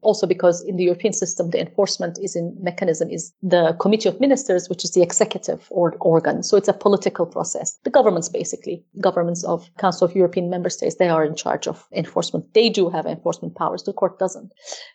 also 0.07 0.25
because 0.25 0.63
in 0.63 0.77
the 0.77 0.85
European 0.85 1.11
system, 1.11 1.49
the 1.49 1.59
enforcement 1.59 2.17
is 2.21 2.33
in 2.33 2.55
mechanism 2.61 3.09
is 3.09 3.33
the 3.43 3.75
Committee 3.81 4.07
of 4.07 4.21
Ministers, 4.21 4.69
which 4.69 4.85
is 4.85 4.91
the 4.91 5.01
executive 5.01 5.67
or 5.69 5.95
organ. 5.99 6.43
So 6.43 6.55
it's 6.55 6.69
a 6.69 6.73
political 6.73 7.25
process. 7.25 7.77
The 7.83 7.89
governments, 7.89 8.29
basically, 8.29 8.85
governments 9.01 9.43
of 9.43 9.69
Council 9.77 10.07
of 10.07 10.15
European 10.15 10.49
member 10.49 10.69
states, 10.69 10.95
they 10.95 11.09
are 11.09 11.25
in 11.25 11.35
charge 11.35 11.67
of 11.67 11.85
enforcement. 11.91 12.53
They 12.53 12.69
do 12.69 12.89
have 12.89 13.05
enforcement 13.05 13.55
powers. 13.55 13.83
The 13.83 13.91
court 13.91 14.17
doesn't. 14.17 14.49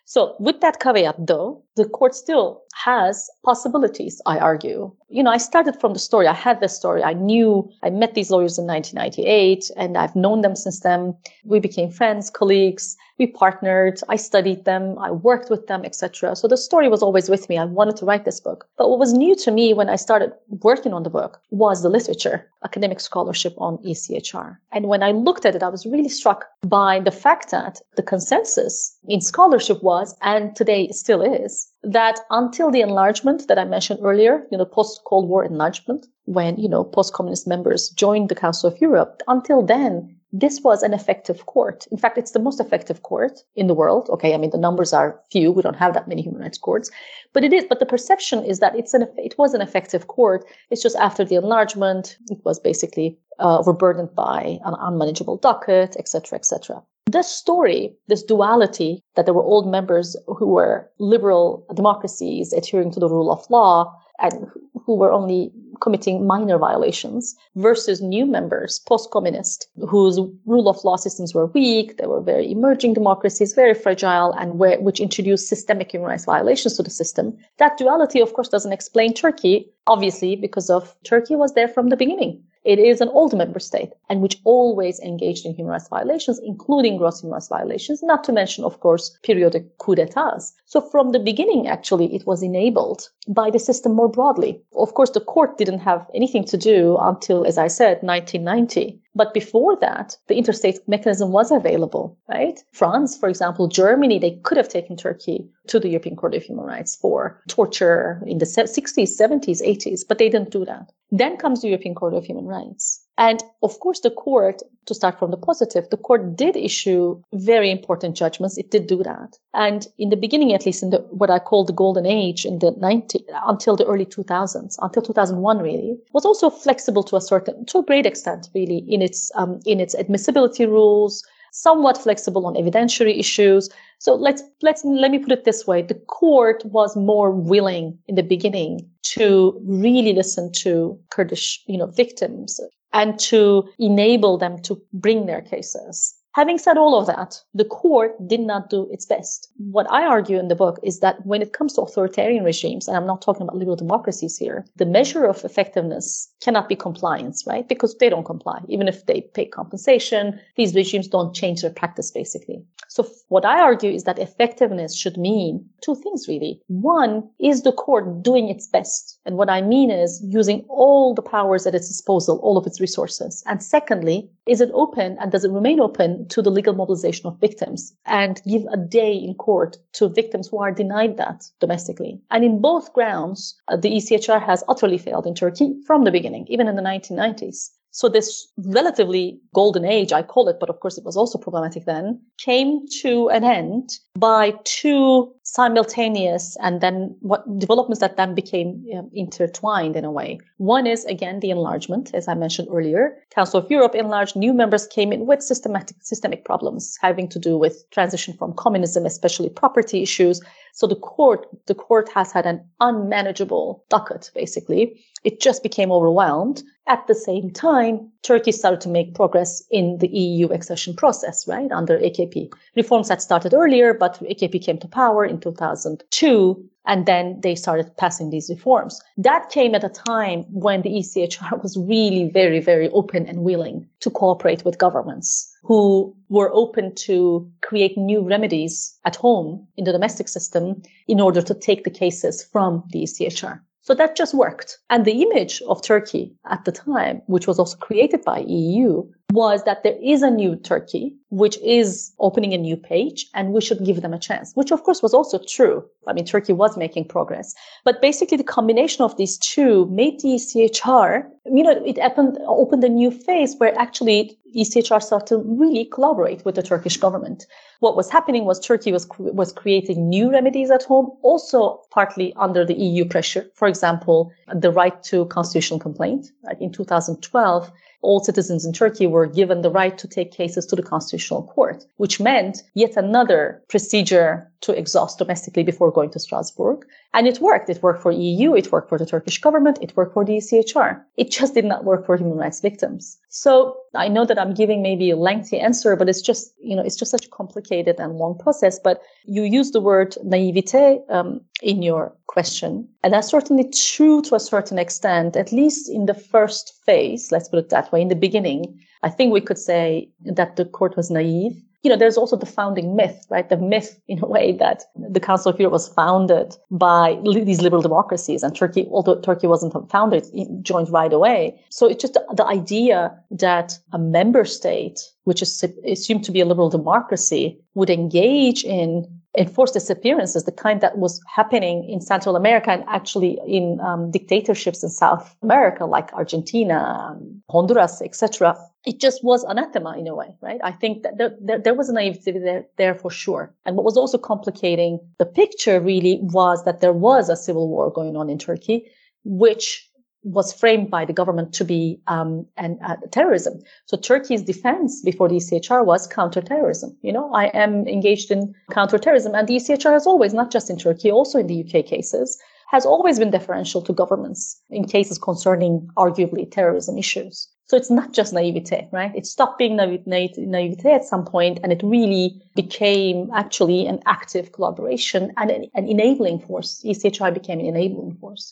So 0.05 0.35
with 0.39 0.61
that 0.61 0.79
caveat, 0.79 1.27
though, 1.27 1.63
the 1.75 1.85
court 1.85 2.15
still 2.15 2.63
has 2.73 3.29
possibilities, 3.45 4.19
I 4.25 4.39
argue. 4.39 4.91
You 5.09 5.23
know, 5.23 5.31
I 5.31 5.37
started 5.37 5.79
from 5.79 5.93
the 5.93 5.99
story. 5.99 6.27
I 6.27 6.33
had 6.33 6.59
this 6.59 6.75
story. 6.75 7.03
I 7.03 7.13
knew 7.13 7.69
I 7.83 7.91
met 7.91 8.15
these 8.15 8.31
lawyers 8.31 8.57
in 8.57 8.65
1998 8.65 9.69
and 9.77 9.95
I've 9.95 10.15
known 10.15 10.41
them 10.41 10.55
since 10.55 10.79
then. 10.79 11.15
We 11.45 11.59
became 11.59 11.91
friends, 11.91 12.31
colleagues 12.31 12.97
we 13.23 13.31
partnered 13.31 13.97
i 14.09 14.17
studied 14.29 14.65
them 14.65 14.83
i 15.07 15.09
worked 15.29 15.49
with 15.49 15.67
them 15.67 15.81
etc 15.85 16.35
so 16.35 16.47
the 16.47 16.57
story 16.57 16.89
was 16.89 17.01
always 17.01 17.29
with 17.29 17.47
me. 17.49 17.57
I 17.57 17.65
wanted 17.65 17.95
to 17.97 18.05
write 18.05 18.25
this 18.25 18.41
book. 18.47 18.67
But 18.77 18.89
what 18.89 18.99
was 18.99 19.13
new 19.13 19.35
to 19.43 19.49
me 19.57 19.73
when 19.73 19.89
i 19.89 19.97
started 20.07 20.31
working 20.69 20.93
on 20.93 21.03
the 21.03 21.15
book 21.19 21.39
was 21.63 21.81
the 21.81 21.93
literature 21.97 22.37
academic 22.69 22.99
scholarship 22.99 23.53
on 23.57 23.77
echr 23.91 24.57
and 24.75 24.87
when 24.91 25.03
i 25.07 25.11
looked 25.11 25.45
at 25.45 25.55
it 25.55 25.63
i 25.63 25.73
was 25.75 25.85
really 25.93 26.13
struck 26.19 26.41
by 26.79 26.99
the 27.07 27.17
fact 27.25 27.51
that 27.51 27.73
the 27.97 28.07
consensus 28.13 28.73
in 29.15 29.21
scholarship 29.21 29.79
was 29.91 30.15
and 30.21 30.55
today 30.55 30.81
still 31.01 31.21
is 31.21 31.51
that 31.99 32.19
until 32.29 32.71
the 32.71 32.85
enlargement 32.89 33.47
that 33.47 33.59
i 33.59 33.65
mentioned 33.75 33.99
earlier 34.03 34.33
you 34.51 34.57
know 34.57 34.69
post 34.77 35.01
cold 35.09 35.29
war 35.29 35.43
enlargement 35.43 36.07
when 36.25 36.57
you 36.63 36.69
know 36.73 36.83
post 36.83 37.13
communist 37.13 37.45
members 37.47 37.89
joined 38.03 38.27
the 38.29 38.41
council 38.43 38.69
of 38.69 38.81
europe 38.87 39.21
until 39.27 39.61
then 39.73 39.93
this 40.33 40.61
was 40.63 40.81
an 40.81 40.93
effective 40.93 41.45
court. 41.45 41.85
In 41.91 41.97
fact, 41.97 42.17
it's 42.17 42.31
the 42.31 42.39
most 42.39 42.59
effective 42.59 43.03
court 43.03 43.43
in 43.55 43.67
the 43.67 43.75
world. 43.75 44.09
Okay, 44.09 44.33
I 44.33 44.37
mean 44.37 44.49
the 44.49 44.57
numbers 44.57 44.91
are 44.91 45.19
few. 45.31 45.51
We 45.51 45.61
don't 45.61 45.77
have 45.77 45.93
that 45.93 46.07
many 46.07 46.23
human 46.23 46.41
rights 46.41 46.57
courts, 46.57 46.89
but 47.33 47.43
it 47.43 47.53
is. 47.53 47.65
But 47.69 47.79
the 47.79 47.85
perception 47.85 48.43
is 48.43 48.59
that 48.59 48.75
it's 48.75 48.95
an 48.95 49.07
it 49.17 49.35
was 49.37 49.53
an 49.53 49.61
effective 49.61 50.07
court. 50.07 50.43
It's 50.71 50.81
just 50.81 50.95
after 50.95 51.23
the 51.23 51.35
enlargement, 51.35 52.17
it 52.31 52.39
was 52.43 52.59
basically 52.59 53.15
uh, 53.39 53.59
overburdened 53.59 54.15
by 54.15 54.59
an 54.65 54.73
unmanageable 54.79 55.37
docket, 55.37 55.95
etc., 55.97 56.39
etc. 56.39 56.81
This 57.05 57.27
story, 57.27 57.95
this 58.07 58.23
duality 58.23 59.03
that 59.15 59.25
there 59.25 59.35
were 59.35 59.43
old 59.43 59.69
members 59.69 60.15
who 60.25 60.47
were 60.47 60.89
liberal 60.97 61.63
democracies 61.75 62.53
adhering 62.53 62.91
to 62.91 62.99
the 62.99 63.09
rule 63.09 63.31
of 63.31 63.47
law 63.51 63.93
and 64.23 64.47
who 64.85 64.95
were 64.95 65.11
only 65.11 65.51
committing 65.81 66.25
minor 66.25 66.57
violations 66.57 67.35
versus 67.55 68.01
new 68.01 68.25
members, 68.25 68.79
post-communist, 68.87 69.67
whose 69.87 70.19
rule 70.45 70.69
of 70.69 70.83
law 70.83 70.95
systems 70.95 71.33
were 71.33 71.47
weak. 71.47 71.97
They 71.97 72.07
were 72.07 72.21
very 72.21 72.49
emerging 72.51 72.93
democracies, 72.93 73.53
very 73.53 73.73
fragile, 73.73 74.31
and 74.33 74.57
where, 74.57 74.79
which 74.79 74.99
introduced 74.99 75.47
systemic 75.47 75.91
human 75.91 76.09
rights 76.09 76.25
violations 76.25 76.77
to 76.77 76.83
the 76.83 76.89
system. 76.89 77.37
That 77.57 77.77
duality, 77.77 78.21
of 78.21 78.33
course, 78.33 78.49
doesn't 78.49 78.73
explain 78.73 79.13
Turkey, 79.13 79.69
obviously, 79.87 80.35
because 80.35 80.69
of 80.69 80.95
Turkey 81.03 81.35
was 81.35 81.53
there 81.53 81.67
from 81.67 81.89
the 81.89 81.97
beginning. 81.97 82.41
It 82.63 82.79
is 82.79 83.01
an 83.01 83.09
old 83.09 83.37
member 83.37 83.59
state 83.59 83.91
and 84.09 84.21
which 84.21 84.39
always 84.45 84.99
engaged 85.01 85.45
in 85.45 85.53
human 85.53 85.71
rights 85.71 85.89
violations, 85.89 86.39
including 86.39 86.97
gross 86.97 87.19
human 87.19 87.33
rights 87.33 87.49
violations, 87.49 88.01
not 88.01 88.23
to 88.23 88.31
mention, 88.31 88.63
of 88.63 88.79
course, 88.79 89.17
periodic 89.21 89.77
coup 89.79 89.95
d'etats. 89.95 90.53
So 90.65 90.79
from 90.79 91.11
the 91.11 91.19
beginning, 91.19 91.67
actually, 91.67 92.15
it 92.15 92.25
was 92.25 92.41
enabled 92.41 93.09
by 93.27 93.49
the 93.49 93.59
system 93.59 93.93
more 93.93 94.07
broadly. 94.07 94.61
Of 94.77 94.93
course, 94.93 95.09
the 95.09 95.19
court 95.19 95.57
didn't 95.57 95.79
have 95.79 96.09
anything 96.15 96.45
to 96.45 96.57
do 96.57 96.97
until, 97.01 97.45
as 97.45 97.57
I 97.57 97.67
said, 97.67 98.01
1990. 98.01 99.02
But 99.15 99.33
before 99.33 99.77
that, 99.79 100.17
the 100.27 100.35
interstate 100.35 100.79
mechanism 100.87 101.31
was 101.31 101.51
available, 101.51 102.17
right? 102.27 102.59
France, 102.71 103.17
for 103.17 103.29
example, 103.29 103.67
Germany, 103.67 104.17
they 104.17 104.39
could 104.43 104.57
have 104.57 104.69
taken 104.69 104.97
Turkey 104.97 105.47
to 105.67 105.79
the 105.79 105.89
European 105.89 106.15
Court 106.15 106.33
of 106.33 106.43
Human 106.43 106.65
Rights 106.65 106.95
for 106.95 107.41
torture 107.47 108.23
in 108.25 108.39
the 108.39 108.45
60s, 108.45 109.19
70s, 109.19 109.61
80s, 109.61 110.01
but 110.07 110.17
they 110.17 110.29
didn't 110.29 110.51
do 110.51 110.65
that. 110.65 110.91
Then 111.11 111.37
comes 111.37 111.61
the 111.61 111.67
European 111.67 111.93
Court 111.93 112.15
of 112.15 112.25
Human 112.25 112.45
Rights. 112.45 113.02
And 113.17 113.43
of 113.61 113.79
course, 113.79 113.99
the 113.99 114.09
court, 114.09 114.63
to 114.87 114.95
start 114.95 115.19
from 115.19 115.29
the 115.29 115.37
positive, 115.37 115.87
the 115.89 115.97
court 115.97 116.35
did 116.35 116.55
issue 116.55 117.21
very 117.33 117.69
important 117.69 118.15
judgments. 118.15 118.57
It 118.57 118.71
did 118.71 118.87
do 118.87 119.03
that. 119.03 119.37
And 119.53 119.85
in 119.99 120.09
the 120.09 120.15
beginning, 120.15 120.53
at 120.53 120.65
least 120.65 120.81
in 120.81 120.89
the, 120.89 120.99
what 121.11 121.29
I 121.29 121.39
call 121.39 121.63
the 121.63 121.73
golden 121.73 122.07
age 122.07 122.43
in 122.43 122.59
the 122.59 122.71
90, 122.71 123.23
until 123.45 123.75
the 123.75 123.85
early 123.85 124.05
2000s, 124.05 124.75
until 124.81 125.01
2001 125.03 125.59
really, 125.59 125.95
was 126.13 126.25
also 126.25 126.49
flexible 126.49 127.03
to 127.03 127.15
a 127.15 127.21
certain, 127.21 127.65
to 127.67 127.79
a 127.79 127.83
great 127.83 128.07
extent 128.07 128.49
really 128.55 128.79
in 128.87 129.01
its, 129.01 129.31
um, 129.35 129.59
in 129.65 129.79
its 129.79 129.93
admissibility 129.93 130.65
rules, 130.65 131.23
somewhat 131.51 131.99
flexible 131.99 132.47
on 132.47 132.55
evidentiary 132.55 133.19
issues. 133.19 133.69
So 133.99 134.15
let's, 134.15 134.41
let's, 134.63 134.83
let 134.83 135.11
me 135.11 135.19
put 135.19 135.31
it 135.31 135.43
this 135.45 135.67
way. 135.67 135.83
The 135.83 135.93
court 135.93 136.65
was 136.65 136.95
more 136.97 137.29
willing 137.29 137.99
in 138.07 138.15
the 138.15 138.23
beginning 138.23 138.89
to 139.03 139.61
really 139.63 140.13
listen 140.13 140.51
to 140.53 140.99
Kurdish, 141.11 141.63
you 141.67 141.77
know, 141.77 141.85
victims 141.85 142.59
and 142.93 143.19
to 143.19 143.67
enable 143.79 144.37
them 144.37 144.61
to 144.61 144.81
bring 144.93 145.25
their 145.25 145.41
cases. 145.41 146.15
Having 146.33 146.57
said 146.57 146.77
all 146.79 146.99
of 146.99 147.05
that, 147.05 147.39
the 147.53 147.65
court 147.65 148.15
did 148.27 148.39
not 148.39 148.71
do 148.71 148.89
its 148.91 149.05
best. 149.05 149.49
What 149.57 149.85
I 149.91 150.03
argue 150.03 150.39
in 150.39 150.47
the 150.47 150.55
book 150.55 150.79
is 150.81 150.99
that 150.99 151.23
when 151.27 151.43
it 151.43 151.53
comes 151.53 151.73
to 151.73 151.81
authoritarian 151.81 152.43
regimes, 152.43 152.87
and 152.87 152.97
I'm 152.97 153.05
not 153.05 153.21
talking 153.21 153.43
about 153.43 153.55
liberal 153.55 153.75
democracies 153.75 154.35
here, 154.35 154.65
the 154.77 154.87
measure 154.87 155.25
of 155.25 155.45
effectiveness 155.45 156.33
cannot 156.41 156.67
be 156.67 156.75
compliance, 156.75 157.43
right? 157.45 157.67
Because 157.69 157.95
they 157.99 158.09
don't 158.09 158.25
comply. 158.25 158.61
Even 158.67 158.87
if 158.87 159.05
they 159.05 159.21
pay 159.35 159.45
compensation, 159.45 160.39
these 160.55 160.73
regimes 160.73 161.07
don't 161.07 161.35
change 161.35 161.61
their 161.61 161.69
practice 161.69 162.09
basically. 162.09 162.65
So 162.89 163.07
what 163.27 163.45
I 163.45 163.59
argue 163.59 163.91
is 163.91 164.03
that 164.05 164.17
effectiveness 164.17 164.97
should 164.97 165.17
mean 165.17 165.63
two 165.81 165.93
things 165.93 166.27
really. 166.27 166.59
One 166.67 167.29
is 167.39 167.61
the 167.61 167.71
court 167.71 168.23
doing 168.23 168.49
its 168.49 168.67
best. 168.67 169.19
And 169.25 169.37
what 169.37 169.49
I 169.49 169.61
mean 169.61 169.89
is 169.89 170.21
using 170.23 170.65
all 170.67 171.13
the 171.13 171.21
powers 171.21 171.65
at 171.65 171.75
its 171.75 171.87
disposal, 171.87 172.39
all 172.39 172.57
of 172.57 172.67
its 172.67 172.81
resources. 172.81 173.43
And 173.47 173.63
secondly, 173.63 174.29
is 174.45 174.59
it 174.59 174.69
open 174.73 175.17
and 175.19 175.31
does 175.31 175.45
it 175.45 175.51
remain 175.51 175.79
open 175.79 176.27
to 176.29 176.41
the 176.41 176.51
legal 176.51 176.73
mobilization 176.73 177.27
of 177.27 177.39
victims 177.39 177.95
and 178.05 178.41
give 178.45 178.65
a 178.71 178.77
day 178.77 179.13
in 179.13 179.35
court 179.35 179.77
to 179.93 180.09
victims 180.09 180.47
who 180.47 180.57
are 180.59 180.71
denied 180.71 181.17
that 181.17 181.45
domestically? 181.59 182.21
And 182.31 182.43
in 182.43 182.59
both 182.59 182.93
grounds, 182.93 183.55
uh, 183.69 183.77
the 183.77 183.91
ECHR 183.91 184.43
has 184.43 184.63
utterly 184.67 184.97
failed 184.97 185.25
in 185.25 185.35
Turkey 185.35 185.75
from 185.85 186.03
the 186.03 186.11
beginning, 186.11 186.45
even 186.49 186.67
in 186.67 186.75
the 186.75 186.81
1990s. 186.81 187.69
So 187.93 188.09
this 188.09 188.47
relatively 188.57 189.39
golden 189.53 189.85
age, 189.85 190.11
I 190.11 190.23
call 190.23 190.49
it, 190.49 190.57
but 190.59 190.69
of 190.69 190.79
course 190.79 190.97
it 190.97 191.05
was 191.05 191.15
also 191.15 191.37
problematic 191.37 191.85
then, 191.85 192.19
came 192.39 192.87
to 193.01 193.29
an 193.29 193.43
end 193.43 193.99
by 194.17 194.55
two 194.63 195.31
simultaneous 195.43 196.57
and 196.59 196.81
then 196.81 197.15
what 197.19 197.43
developments 197.59 197.99
that 197.99 198.17
then 198.17 198.33
became 198.33 198.83
um, 198.97 199.11
intertwined 199.13 199.95
in 199.95 200.05
a 200.05 200.11
way. 200.11 200.39
One 200.57 200.87
is 200.87 201.05
again 201.05 201.39
the 201.39 201.51
enlargement, 201.51 202.09
as 202.15 202.27
I 202.27 202.33
mentioned 202.33 202.67
earlier. 202.71 203.15
Council 203.29 203.59
of 203.59 203.69
Europe 203.69 203.93
enlarged, 203.93 204.35
new 204.35 204.53
members 204.53 204.87
came 204.87 205.13
in 205.13 205.27
with 205.27 205.43
systematic 205.43 205.97
systemic 206.01 206.45
problems 206.45 206.97
having 206.99 207.27
to 207.29 207.37
do 207.37 207.59
with 207.59 207.87
transition 207.91 208.33
from 208.35 208.53
communism, 208.53 209.05
especially 209.05 209.49
property 209.49 210.01
issues. 210.01 210.41
So 210.75 210.87
the 210.87 210.95
court, 210.95 211.47
the 211.67 211.75
court 211.75 212.09
has 212.15 212.31
had 212.31 212.47
an 212.47 212.67
unmanageable 212.79 213.85
docket, 213.89 214.31
basically. 214.33 214.99
It 215.23 215.39
just 215.39 215.61
became 215.61 215.91
overwhelmed. 215.91 216.63
At 216.87 217.05
the 217.05 217.13
same 217.13 217.51
time, 217.51 218.11
Turkey 218.23 218.51
started 218.51 218.81
to 218.81 218.89
make 218.89 219.13
progress 219.13 219.63
in 219.69 219.99
the 219.99 220.07
EU 220.07 220.47
accession 220.47 220.95
process, 220.95 221.47
right, 221.47 221.71
under 221.71 221.99
AKP. 221.99 222.51
Reforms 222.75 223.09
had 223.09 223.21
started 223.21 223.53
earlier, 223.53 223.93
but 223.93 224.19
AKP 224.21 224.65
came 224.65 224.79
to 224.79 224.87
power 224.87 225.23
in 225.23 225.39
2002, 225.39 226.69
and 226.85 227.05
then 227.05 227.39
they 227.41 227.55
started 227.55 227.95
passing 227.97 228.29
these 228.29 228.49
reforms. 228.49 229.01
That 229.17 229.49
came 229.49 229.75
at 229.75 229.83
a 229.83 229.89
time 229.89 230.43
when 230.49 230.81
the 230.81 230.89
ECHR 230.89 231.61
was 231.63 231.77
really 231.77 232.29
very, 232.29 232.59
very 232.59 232.89
open 232.89 233.25
and 233.25 233.43
willing 233.43 233.87
to 234.01 234.09
cooperate 234.09 234.65
with 234.65 234.77
governments 234.77 235.49
who 235.63 236.15
were 236.29 236.51
open 236.53 236.93
to 236.95 237.49
create 237.61 237.97
new 237.97 238.21
remedies 238.21 238.97
at 239.05 239.15
home 239.15 239.65
in 239.77 239.85
the 239.85 239.91
domestic 239.91 240.27
system 240.27 240.81
in 241.07 241.21
order 241.21 241.41
to 241.41 241.53
take 241.53 241.83
the 241.83 241.89
cases 241.89 242.43
from 242.43 242.83
the 242.91 243.03
ECHR. 243.03 243.61
So 243.81 243.93
that 243.95 244.15
just 244.15 244.33
worked. 244.33 244.77
And 244.89 245.03
the 245.03 245.21
image 245.21 245.61
of 245.67 245.81
Turkey 245.81 246.33
at 246.49 246.63
the 246.63 246.71
time, 246.71 247.21
which 247.27 247.47
was 247.47 247.59
also 247.59 247.77
created 247.77 248.23
by 248.23 248.39
EU, 248.39 249.03
was 249.31 249.63
that 249.63 249.83
there 249.83 249.97
is 250.01 250.21
a 250.21 250.29
new 250.29 250.55
Turkey, 250.55 251.15
which 251.29 251.57
is 251.57 252.13
opening 252.19 252.53
a 252.53 252.57
new 252.57 252.77
page 252.77 253.25
and 253.33 253.51
we 253.51 253.61
should 253.61 253.83
give 253.83 254.01
them 254.01 254.13
a 254.13 254.19
chance, 254.19 254.51
which 254.53 254.71
of 254.71 254.83
course 254.83 255.01
was 255.01 255.13
also 255.13 255.39
true. 255.47 255.83
I 256.07 256.13
mean, 256.13 256.25
Turkey 256.25 256.53
was 256.53 256.77
making 256.77 257.05
progress, 257.07 257.55
but 257.83 258.01
basically 258.01 258.37
the 258.37 258.43
combination 258.43 259.03
of 259.03 259.17
these 259.17 259.37
two 259.39 259.87
made 259.87 260.19
the 260.19 260.35
ECHR, 260.35 261.23
you 261.45 261.63
know, 261.63 261.71
it 261.83 261.97
opened, 261.99 262.37
opened 262.45 262.83
a 262.83 262.89
new 262.89 263.09
phase 263.09 263.55
where 263.57 263.77
actually 263.79 264.37
ECHR 264.55 265.01
started 265.01 265.27
to 265.27 265.37
really 265.39 265.85
collaborate 265.85 266.45
with 266.45 266.53
the 266.55 266.61
Turkish 266.61 266.97
government. 266.97 267.47
What 267.79 267.97
was 267.97 268.11
happening 268.11 268.45
was 268.45 268.59
Turkey 268.59 268.91
was, 268.91 269.07
was 269.17 269.51
creating 269.51 270.09
new 270.09 270.31
remedies 270.31 270.69
at 270.69 270.83
home, 270.83 271.09
also 271.23 271.81
partly 271.89 272.33
under 272.35 272.63
the 272.63 272.75
EU 272.75 273.05
pressure. 273.05 273.45
For 273.55 273.67
example, 273.67 274.31
the 274.53 274.71
right 274.71 275.01
to 275.03 275.25
constitutional 275.25 275.79
complaint. 275.79 276.27
In 276.59 276.71
2012, 276.71 277.71
all 278.03 278.23
citizens 278.23 278.65
in 278.65 278.73
Turkey 278.73 279.07
were 279.07 279.25
given 279.25 279.61
the 279.61 279.71
right 279.71 279.97
to 279.97 280.07
take 280.07 280.31
cases 280.31 280.65
to 280.67 280.75
the 280.75 280.83
constitutional 280.83 281.43
court, 281.43 281.85
which 281.97 282.19
meant 282.19 282.61
yet 282.75 282.95
another 282.95 283.63
procedure 283.69 284.51
to 284.63 284.77
exhaust 284.77 285.19
domestically 285.19 285.63
before 285.63 285.91
going 285.91 286.09
to 286.09 286.19
Strasbourg. 286.19 286.85
And 287.13 287.27
it 287.27 287.41
worked. 287.41 287.69
It 287.69 287.83
worked 287.83 288.01
for 288.01 288.11
EU. 288.11 288.55
It 288.55 288.71
worked 288.71 288.87
for 288.87 288.97
the 288.97 289.05
Turkish 289.05 289.39
government. 289.39 289.77
It 289.81 289.95
worked 289.97 290.13
for 290.13 290.23
the 290.23 290.37
ECHR. 290.37 291.01
It 291.17 291.31
just 291.31 291.53
did 291.53 291.65
not 291.65 291.83
work 291.83 292.05
for 292.05 292.15
human 292.15 292.37
rights 292.37 292.61
victims. 292.61 293.17
So 293.27 293.75
I 293.93 294.07
know 294.07 294.25
that 294.25 294.39
I'm 294.39 294.53
giving 294.53 294.81
maybe 294.81 295.11
a 295.11 295.17
lengthy 295.17 295.59
answer, 295.59 295.97
but 295.97 296.07
it's 296.07 296.21
just, 296.21 296.53
you 296.61 296.77
know, 296.77 296.81
it's 296.81 296.95
just 296.95 297.11
such 297.11 297.25
a 297.25 297.29
complicated 297.29 297.99
and 297.99 298.15
long 298.15 298.37
process. 298.37 298.79
But 298.79 299.01
you 299.25 299.43
use 299.43 299.71
the 299.71 299.81
word 299.81 300.15
naivete 300.23 301.01
um, 301.09 301.41
in 301.61 301.81
your 301.81 302.15
question. 302.27 302.87
And 303.03 303.13
that's 303.13 303.27
certainly 303.27 303.69
true 303.69 304.21
to 304.23 304.35
a 304.35 304.39
certain 304.39 304.79
extent, 304.79 305.35
at 305.35 305.51
least 305.51 305.89
in 305.89 306.05
the 306.05 306.13
first 306.13 306.73
phase. 306.85 307.33
Let's 307.33 307.49
put 307.49 307.59
it 307.59 307.69
that 307.69 307.91
way. 307.91 308.01
In 308.01 308.07
the 308.07 308.15
beginning, 308.15 308.79
I 309.03 309.09
think 309.09 309.33
we 309.33 309.41
could 309.41 309.57
say 309.57 310.09
that 310.23 310.55
the 310.55 310.63
court 310.63 310.95
was 310.95 311.11
naive 311.11 311.61
you 311.83 311.89
know, 311.89 311.97
there's 311.97 312.17
also 312.17 312.37
the 312.37 312.45
founding 312.45 312.95
myth, 312.95 313.25
right? 313.29 313.49
The 313.49 313.57
myth, 313.57 313.99
in 314.07 314.23
a 314.23 314.25
way, 314.25 314.53
that 314.53 314.83
the 314.95 315.19
Council 315.19 315.51
of 315.51 315.59
Europe 315.59 315.73
was 315.73 315.89
founded 315.89 316.55
by 316.71 317.19
these 317.23 317.61
liberal 317.61 317.81
democracies, 317.81 318.41
and 318.41 318.55
Turkey, 318.55 318.87
although 318.89 319.19
Turkey 319.19 319.47
wasn't 319.47 319.73
founded, 319.91 320.25
joined 320.61 320.89
right 320.89 321.11
away. 321.11 321.61
So 321.69 321.85
it's 321.87 322.01
just 322.01 322.13
the 322.13 322.45
idea 322.45 323.13
that 323.31 323.77
a 323.91 323.99
member 323.99 324.45
state, 324.45 325.01
which 325.25 325.41
is 325.41 325.63
assumed 325.85 326.23
to 326.23 326.31
be 326.31 326.39
a 326.39 326.45
liberal 326.45 326.69
democracy, 326.69 327.59
would 327.73 327.89
engage 327.89 328.63
in 328.63 329.05
enforced 329.37 329.73
disappearances, 329.73 330.43
the 330.43 330.51
kind 330.51 330.81
that 330.81 330.97
was 330.97 331.19
happening 331.27 331.89
in 331.89 332.01
Central 332.01 332.35
America 332.35 332.71
and 332.71 332.83
actually 332.87 333.39
in 333.47 333.79
um, 333.81 334.11
dictatorships 334.11 334.83
in 334.83 334.89
South 334.89 335.35
America, 335.41 335.85
like 335.85 336.13
Argentina, 336.13 336.77
um, 336.77 337.41
Honduras, 337.49 338.01
etc. 338.01 338.55
It 338.85 338.99
just 338.99 339.23
was 339.23 339.43
anathema 339.43 339.97
in 339.97 340.07
a 340.07 340.15
way, 340.15 340.35
right? 340.41 340.59
I 340.63 340.71
think 340.71 341.03
that 341.03 341.17
there, 341.17 341.35
there, 341.41 341.59
there 341.59 341.73
was 341.73 341.89
a 341.89 341.93
naivety 341.93 342.31
there, 342.31 342.65
there 342.77 342.93
for 342.93 343.09
sure. 343.09 343.53
And 343.65 343.75
what 343.75 343.85
was 343.85 343.97
also 343.97 344.17
complicating 344.17 344.99
the 345.17 345.25
picture 345.25 345.79
really 345.79 346.19
was 346.21 346.63
that 346.65 346.81
there 346.81 346.93
was 346.93 347.29
a 347.29 347.35
civil 347.35 347.67
war 347.67 347.91
going 347.91 348.15
on 348.15 348.29
in 348.29 348.37
Turkey, 348.37 348.85
which 349.23 349.89
was 350.23 350.53
framed 350.53 350.89
by 350.89 351.05
the 351.05 351.13
government 351.13 351.53
to 351.53 351.65
be 351.65 351.99
um, 352.07 352.45
an, 352.57 352.79
uh, 352.85 352.95
terrorism. 353.11 353.61
So 353.85 353.97
Turkey's 353.97 354.41
defense 354.41 355.01
before 355.01 355.29
the 355.29 355.35
ECHR 355.35 355.85
was 355.85 356.07
counterterrorism. 356.07 356.95
You 357.01 357.13
know, 357.13 357.33
I 357.33 357.45
am 357.47 357.87
engaged 357.87 358.31
in 358.31 358.53
counterterrorism, 358.71 359.35
and 359.35 359.47
the 359.47 359.55
ECHR 359.55 359.91
has 359.91 360.07
always, 360.07 360.33
not 360.33 360.51
just 360.51 360.69
in 360.69 360.77
Turkey, 360.77 361.11
also 361.11 361.39
in 361.39 361.47
the 361.47 361.63
UK 361.63 361.85
cases, 361.85 362.39
has 362.73 362.85
always 362.85 363.19
been 363.19 363.29
deferential 363.29 363.81
to 363.83 363.93
governments 363.93 364.59
in 364.71 364.85
cases 364.85 365.19
concerning 365.19 365.87
arguably 365.95 366.49
terrorism 366.49 366.97
issues. 366.97 367.47
So 367.67 367.77
it's 367.77 367.91
not 367.91 368.13
just 368.13 368.33
naivete, 368.33 368.89
right? 368.91 369.15
It 369.15 369.25
stopped 369.25 369.57
being 369.57 369.75
naivete 369.75 370.91
at 370.91 371.05
some 371.05 371.23
point 371.23 371.59
and 371.63 371.71
it 371.71 371.81
really 371.83 372.41
became 372.55 373.29
actually 373.33 373.85
an 373.85 373.99
active 374.05 374.51
collaboration 374.51 375.31
and 375.37 375.49
an, 375.49 375.69
an 375.73 375.87
enabling 375.87 376.39
force. 376.39 376.81
ECHR 376.83 377.33
became 377.33 377.59
an 377.59 377.67
enabling 377.67 378.15
force. 378.15 378.51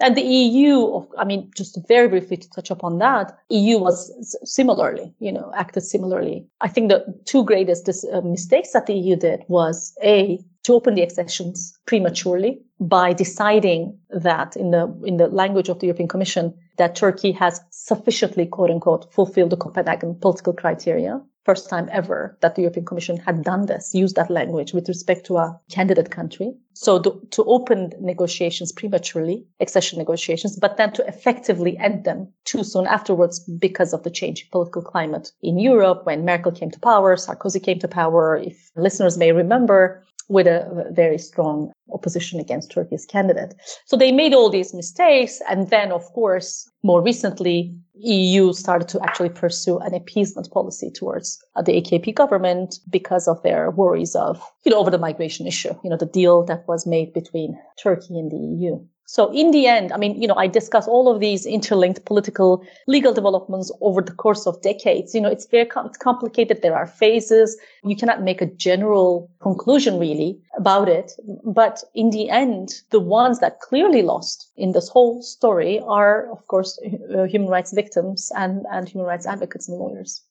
And 0.00 0.16
the 0.16 0.22
EU, 0.22 1.04
I 1.18 1.24
mean, 1.24 1.50
just 1.56 1.78
very 1.88 2.08
briefly 2.08 2.36
to 2.36 2.50
touch 2.50 2.70
upon 2.70 2.98
that, 2.98 3.36
EU 3.50 3.78
was 3.78 4.10
similarly, 4.44 5.14
you 5.18 5.32
know, 5.32 5.52
acted 5.56 5.82
similarly. 5.82 6.46
I 6.60 6.68
think 6.68 6.88
the 6.88 7.04
two 7.24 7.44
greatest 7.44 7.88
uh, 7.88 8.20
mistakes 8.22 8.72
that 8.72 8.86
the 8.86 8.94
EU 8.94 9.16
did 9.16 9.44
was 9.48 9.94
A, 10.02 10.38
to 10.64 10.74
open 10.74 10.94
the 10.94 11.02
accessions 11.02 11.76
prematurely 11.86 12.60
by 12.80 13.12
deciding 13.12 13.98
that 14.10 14.56
in 14.56 14.70
the, 14.70 14.92
in 15.04 15.16
the 15.16 15.28
language 15.28 15.68
of 15.68 15.80
the 15.80 15.86
European 15.86 16.08
Commission, 16.08 16.54
that 16.78 16.94
Turkey 16.94 17.32
has 17.32 17.60
sufficiently, 17.70 18.46
quote 18.46 18.70
unquote, 18.70 19.12
fulfilled 19.12 19.50
the 19.50 19.56
Copenhagen 19.56 20.14
political 20.14 20.52
criteria 20.52 21.20
first 21.44 21.68
time 21.68 21.88
ever 21.92 22.36
that 22.40 22.54
the 22.54 22.62
European 22.62 22.86
Commission 22.86 23.16
had 23.16 23.42
done 23.42 23.66
this, 23.66 23.94
used 23.94 24.16
that 24.16 24.30
language 24.30 24.72
with 24.72 24.88
respect 24.88 25.26
to 25.26 25.38
a 25.38 25.58
candidate 25.70 26.10
country. 26.10 26.54
So 26.74 26.98
to, 27.00 27.20
to 27.32 27.44
open 27.44 27.92
negotiations 28.00 28.72
prematurely, 28.72 29.44
accession 29.60 29.98
negotiations, 29.98 30.56
but 30.56 30.76
then 30.76 30.92
to 30.94 31.06
effectively 31.06 31.76
end 31.78 32.04
them 32.04 32.28
too 32.44 32.64
soon 32.64 32.86
afterwards 32.86 33.40
because 33.40 33.92
of 33.92 34.02
the 34.02 34.10
changing 34.10 34.48
political 34.50 34.82
climate 34.82 35.32
in 35.42 35.58
Europe 35.58 36.06
when 36.06 36.24
Merkel 36.24 36.52
came 36.52 36.70
to 36.70 36.80
power, 36.80 37.16
Sarkozy 37.16 37.62
came 37.62 37.78
to 37.80 37.88
power. 37.88 38.36
If 38.36 38.70
listeners 38.76 39.18
may 39.18 39.32
remember, 39.32 40.04
with 40.32 40.46
a 40.46 40.86
very 40.90 41.18
strong 41.18 41.70
opposition 41.92 42.40
against 42.40 42.70
Turkey's 42.70 43.04
candidate. 43.04 43.54
So 43.84 43.96
they 43.96 44.12
made 44.12 44.32
all 44.32 44.48
these 44.48 44.72
mistakes. 44.72 45.42
And 45.48 45.68
then, 45.68 45.92
of 45.92 46.04
course, 46.14 46.70
more 46.82 47.02
recently, 47.02 47.74
EU 47.96 48.54
started 48.54 48.88
to 48.88 49.00
actually 49.02 49.28
pursue 49.28 49.78
an 49.78 49.94
appeasement 49.94 50.50
policy 50.50 50.90
towards 50.90 51.38
uh, 51.54 51.62
the 51.62 51.72
AKP 51.80 52.14
government 52.14 52.78
because 52.88 53.28
of 53.28 53.42
their 53.42 53.70
worries 53.70 54.16
of, 54.16 54.42
you 54.64 54.72
know, 54.72 54.78
over 54.78 54.90
the 54.90 54.98
migration 54.98 55.46
issue, 55.46 55.74
you 55.84 55.90
know, 55.90 55.98
the 55.98 56.06
deal 56.06 56.42
that 56.44 56.66
was 56.66 56.86
made 56.86 57.12
between 57.12 57.58
Turkey 57.78 58.18
and 58.18 58.30
the 58.30 58.38
EU. 58.38 58.80
So 59.06 59.30
in 59.32 59.50
the 59.50 59.66
end, 59.66 59.92
I 59.92 59.98
mean, 59.98 60.20
you 60.20 60.28
know, 60.28 60.36
I 60.36 60.46
discuss 60.46 60.86
all 60.86 61.12
of 61.12 61.20
these 61.20 61.44
interlinked 61.44 62.04
political 62.04 62.64
legal 62.86 63.12
developments 63.12 63.70
over 63.80 64.00
the 64.00 64.12
course 64.12 64.46
of 64.46 64.62
decades. 64.62 65.14
You 65.14 65.20
know, 65.20 65.28
it's 65.28 65.46
very 65.46 65.66
com- 65.66 65.90
complicated. 65.98 66.62
There 66.62 66.76
are 66.76 66.86
phases. 66.86 67.58
You 67.84 67.96
cannot 67.96 68.22
make 68.22 68.40
a 68.40 68.46
general 68.46 69.30
conclusion 69.40 69.98
really 69.98 70.40
about 70.56 70.88
it. 70.88 71.12
But 71.44 71.82
in 71.94 72.10
the 72.10 72.30
end, 72.30 72.82
the 72.90 73.00
ones 73.00 73.40
that 73.40 73.60
clearly 73.60 74.02
lost 74.02 74.50
in 74.56 74.72
this 74.72 74.88
whole 74.88 75.22
story 75.22 75.80
are, 75.80 76.30
of 76.30 76.46
course, 76.46 76.80
uh, 77.14 77.24
human 77.24 77.48
rights 77.48 77.72
victims 77.72 78.30
and, 78.36 78.64
and 78.70 78.88
human 78.88 79.06
rights 79.06 79.26
advocates 79.26 79.68
and 79.68 79.78
lawyers. 79.78 80.22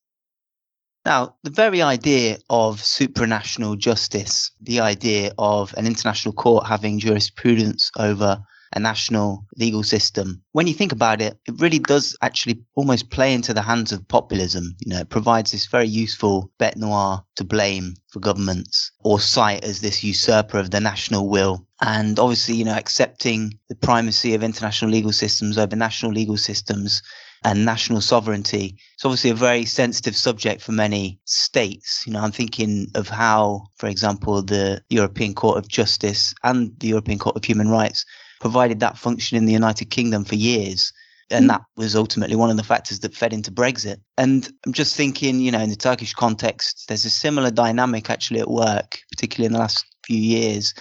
Now, 1.06 1.36
the 1.44 1.50
very 1.50 1.82
idea 1.82 2.38
of 2.50 2.80
supranational 2.80 3.78
justice, 3.78 4.52
the 4.62 4.80
idea 4.80 5.34
of 5.38 5.74
an 5.76 5.88
international 5.88 6.34
court 6.34 6.68
having 6.68 7.00
jurisprudence 7.00 7.92
over 7.98 8.44
a 8.74 8.80
national 8.80 9.46
legal 9.58 9.84
system. 9.84 10.42
When 10.54 10.68
you 10.68 10.74
think 10.74 10.92
about 10.92 11.22
it, 11.22 11.38
it 11.48 11.60
really 11.60 11.80
does 11.80 12.16
actually 12.22 12.62
almost 12.76 13.10
play 13.10 13.34
into 13.34 13.54
the 13.54 13.62
hands 13.62 13.92
of 13.92 14.08
populism. 14.08 14.76
You 14.80 14.94
know, 14.94 15.00
it 15.00 15.10
provides 15.10 15.52
this 15.52 15.68
very 15.68 15.88
useful 15.88 16.52
bête 16.60 16.78
noire 16.78 17.24
to 17.36 17.44
blame 17.44 17.96
for 18.08 18.20
governments 18.20 18.92
or 19.00 19.20
cite 19.20 19.64
as 19.64 19.82
this 19.82 20.04
usurper 20.04 20.58
of 20.58 20.72
the 20.72 20.80
national 20.80 21.30
will. 21.30 21.66
And 21.82 22.20
obviously, 22.20 22.56
you 22.56 22.66
know, 22.66 22.76
accepting 22.76 23.58
the 23.70 23.76
primacy 23.76 24.34
of 24.34 24.44
international 24.44 24.92
legal 24.92 25.12
systems 25.12 25.58
over 25.58 25.76
national 25.76 26.12
legal 26.12 26.38
systems 26.38 27.02
and 27.44 27.66
national 27.66 28.02
sovereignty. 28.02 28.78
It's 28.94 29.06
obviously 29.06 29.32
a 29.32 29.36
very 29.36 29.66
sensitive 29.66 30.16
subject 30.16 30.62
for 30.62 30.74
many 30.74 31.20
states. 31.26 32.04
You 32.06 32.14
know, 32.14 32.20
I'm 32.20 32.32
thinking 32.32 32.88
of 32.94 33.10
how, 33.10 33.64
for 33.78 33.88
example, 33.88 34.44
the 34.44 34.84
European 34.90 35.34
Court 35.34 35.58
of 35.58 35.68
Justice 35.68 36.34
and 36.44 36.72
the 36.80 36.90
European 36.90 37.18
Court 37.18 37.36
of 37.36 37.44
Human 37.44 37.70
Rights 37.70 38.06
provided 38.42 38.80
that 38.82 38.98
function 38.98 39.38
in 39.38 39.46
the 39.46 39.54
United 39.54 39.86
Kingdom 39.86 40.26
for 40.26 40.36
years. 40.36 40.92
And 41.30 41.46
hmm. 41.46 41.50
that 41.50 41.62
was 41.78 41.96
ultimately 41.96 42.36
one 42.36 42.50
of 42.50 42.58
the 42.58 42.64
factors 42.64 43.00
that 43.00 43.16
fed 43.16 43.32
into 43.32 43.52
Brexit. 43.52 43.98
And 44.18 44.52
I'm 44.66 44.74
just 44.74 44.98
thinking, 44.98 45.40
you 45.40 45.52
know, 45.52 45.62
in 45.62 45.70
the 45.70 45.78
Turkish 45.78 46.14
context, 46.14 46.86
there's 46.90 47.06
a 47.06 47.10
similar 47.10 47.52
dynamic 47.52 48.10
actually 48.10 48.42
at 48.42 48.50
work, 48.50 49.00
particularly 49.12 49.46
in 49.46 49.54
the 49.54 49.60
last 49.60 49.86
few 50.04 50.20
years. 50.20 50.74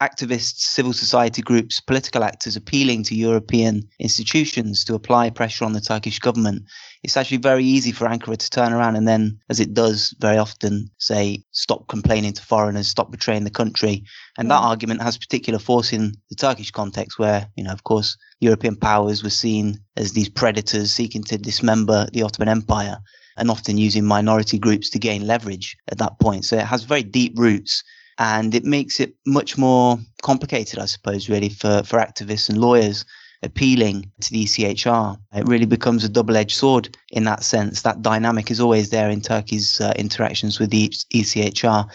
activists, 0.00 0.58
civil 0.58 0.92
society 0.92 1.42
groups, 1.42 1.78
political 1.78 2.24
actors 2.24 2.56
appealing 2.56 3.04
to 3.04 3.14
European 3.14 3.88
institutions 4.00 4.82
to 4.84 4.94
apply 4.94 5.30
pressure 5.30 5.64
on 5.64 5.74
the 5.74 5.80
Turkish 5.80 6.18
government, 6.18 6.64
it's 7.02 7.16
actually 7.16 7.38
very 7.38 7.64
easy 7.64 7.90
for 7.90 8.06
Ankara 8.06 8.36
to 8.36 8.50
turn 8.50 8.72
around 8.72 8.94
and 8.94 9.08
then, 9.08 9.38
as 9.50 9.58
it 9.58 9.74
does 9.74 10.14
very 10.20 10.38
often, 10.38 10.88
say, 10.98 11.42
stop 11.50 11.88
complaining 11.88 12.32
to 12.32 12.42
foreigners, 12.42 12.86
stop 12.86 13.10
betraying 13.10 13.42
the 13.42 13.50
country. 13.50 14.04
And 14.38 14.50
that 14.50 14.60
hmm. 14.60 14.66
argument 14.66 15.02
has 15.02 15.18
particular 15.18 15.58
force 15.58 15.92
in 15.92 16.12
the 16.30 16.36
Turkish 16.36 16.70
context, 16.70 17.18
where, 17.18 17.48
you 17.56 17.64
know, 17.64 17.72
of 17.72 17.82
course, 17.82 18.16
European 18.40 18.76
powers 18.76 19.24
were 19.24 19.30
seen 19.30 19.80
as 19.96 20.12
these 20.12 20.28
predators 20.28 20.92
seeking 20.92 21.24
to 21.24 21.38
dismember 21.38 22.06
the 22.12 22.22
Ottoman 22.22 22.48
Empire 22.48 22.98
and 23.36 23.50
often 23.50 23.78
using 23.78 24.04
minority 24.04 24.58
groups 24.58 24.88
to 24.90 24.98
gain 24.98 25.26
leverage 25.26 25.76
at 25.90 25.98
that 25.98 26.20
point. 26.20 26.44
So 26.44 26.56
it 26.56 26.66
has 26.66 26.84
very 26.84 27.02
deep 27.02 27.32
roots 27.36 27.82
and 28.18 28.54
it 28.54 28.64
makes 28.64 29.00
it 29.00 29.14
much 29.26 29.58
more 29.58 29.98
complicated, 30.22 30.78
I 30.78 30.84
suppose, 30.84 31.28
really, 31.28 31.48
for, 31.48 31.82
for 31.84 31.98
activists 31.98 32.48
and 32.48 32.58
lawyers 32.58 33.04
appealing 33.42 34.10
to 34.20 34.30
the 34.30 34.44
ECHR. 34.44 35.18
It 35.34 35.46
really 35.48 35.66
becomes 35.66 36.04
a 36.04 36.08
double 36.08 36.36
edged 36.36 36.56
sword 36.56 36.96
in 37.10 37.24
that 37.24 37.42
sense. 37.42 37.82
That 37.82 38.02
dynamic 38.02 38.50
is 38.50 38.60
always 38.60 38.90
there 38.90 39.10
in 39.10 39.20
Turkey's 39.20 39.80
uh, 39.80 39.92
interactions 39.96 40.58
with 40.58 40.70
the 40.70 40.88
ECHR. 40.88 41.86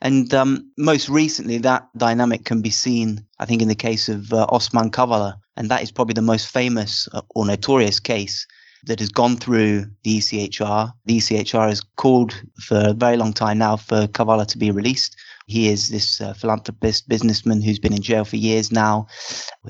And 0.00 0.32
um, 0.34 0.70
most 0.78 1.08
recently, 1.08 1.58
that 1.58 1.88
dynamic 1.96 2.44
can 2.44 2.62
be 2.62 2.70
seen, 2.70 3.24
I 3.38 3.46
think, 3.46 3.62
in 3.62 3.68
the 3.68 3.74
case 3.74 4.08
of 4.08 4.32
uh, 4.32 4.46
Osman 4.48 4.90
Kavala. 4.90 5.34
And 5.56 5.68
that 5.70 5.82
is 5.82 5.92
probably 5.92 6.14
the 6.14 6.22
most 6.22 6.48
famous 6.48 7.08
uh, 7.12 7.20
or 7.34 7.46
notorious 7.46 8.00
case 8.00 8.46
that 8.84 8.98
has 8.98 9.08
gone 9.08 9.36
through 9.36 9.86
the 10.02 10.18
ECHR. 10.18 10.92
The 11.04 11.18
ECHR 11.18 11.68
has 11.68 11.82
called 11.96 12.34
for 12.58 12.88
a 12.88 12.92
very 12.92 13.16
long 13.16 13.32
time 13.32 13.58
now 13.58 13.76
for 13.76 14.06
Kavala 14.08 14.46
to 14.48 14.58
be 14.58 14.70
released. 14.70 15.16
He 15.46 15.68
is 15.68 15.88
this 15.88 16.20
uh, 16.20 16.34
philanthropist, 16.34 17.08
businessman 17.08 17.62
who's 17.62 17.78
been 17.78 17.94
in 17.94 18.02
jail 18.02 18.24
for 18.24 18.36
years 18.36 18.72
now. 18.72 19.06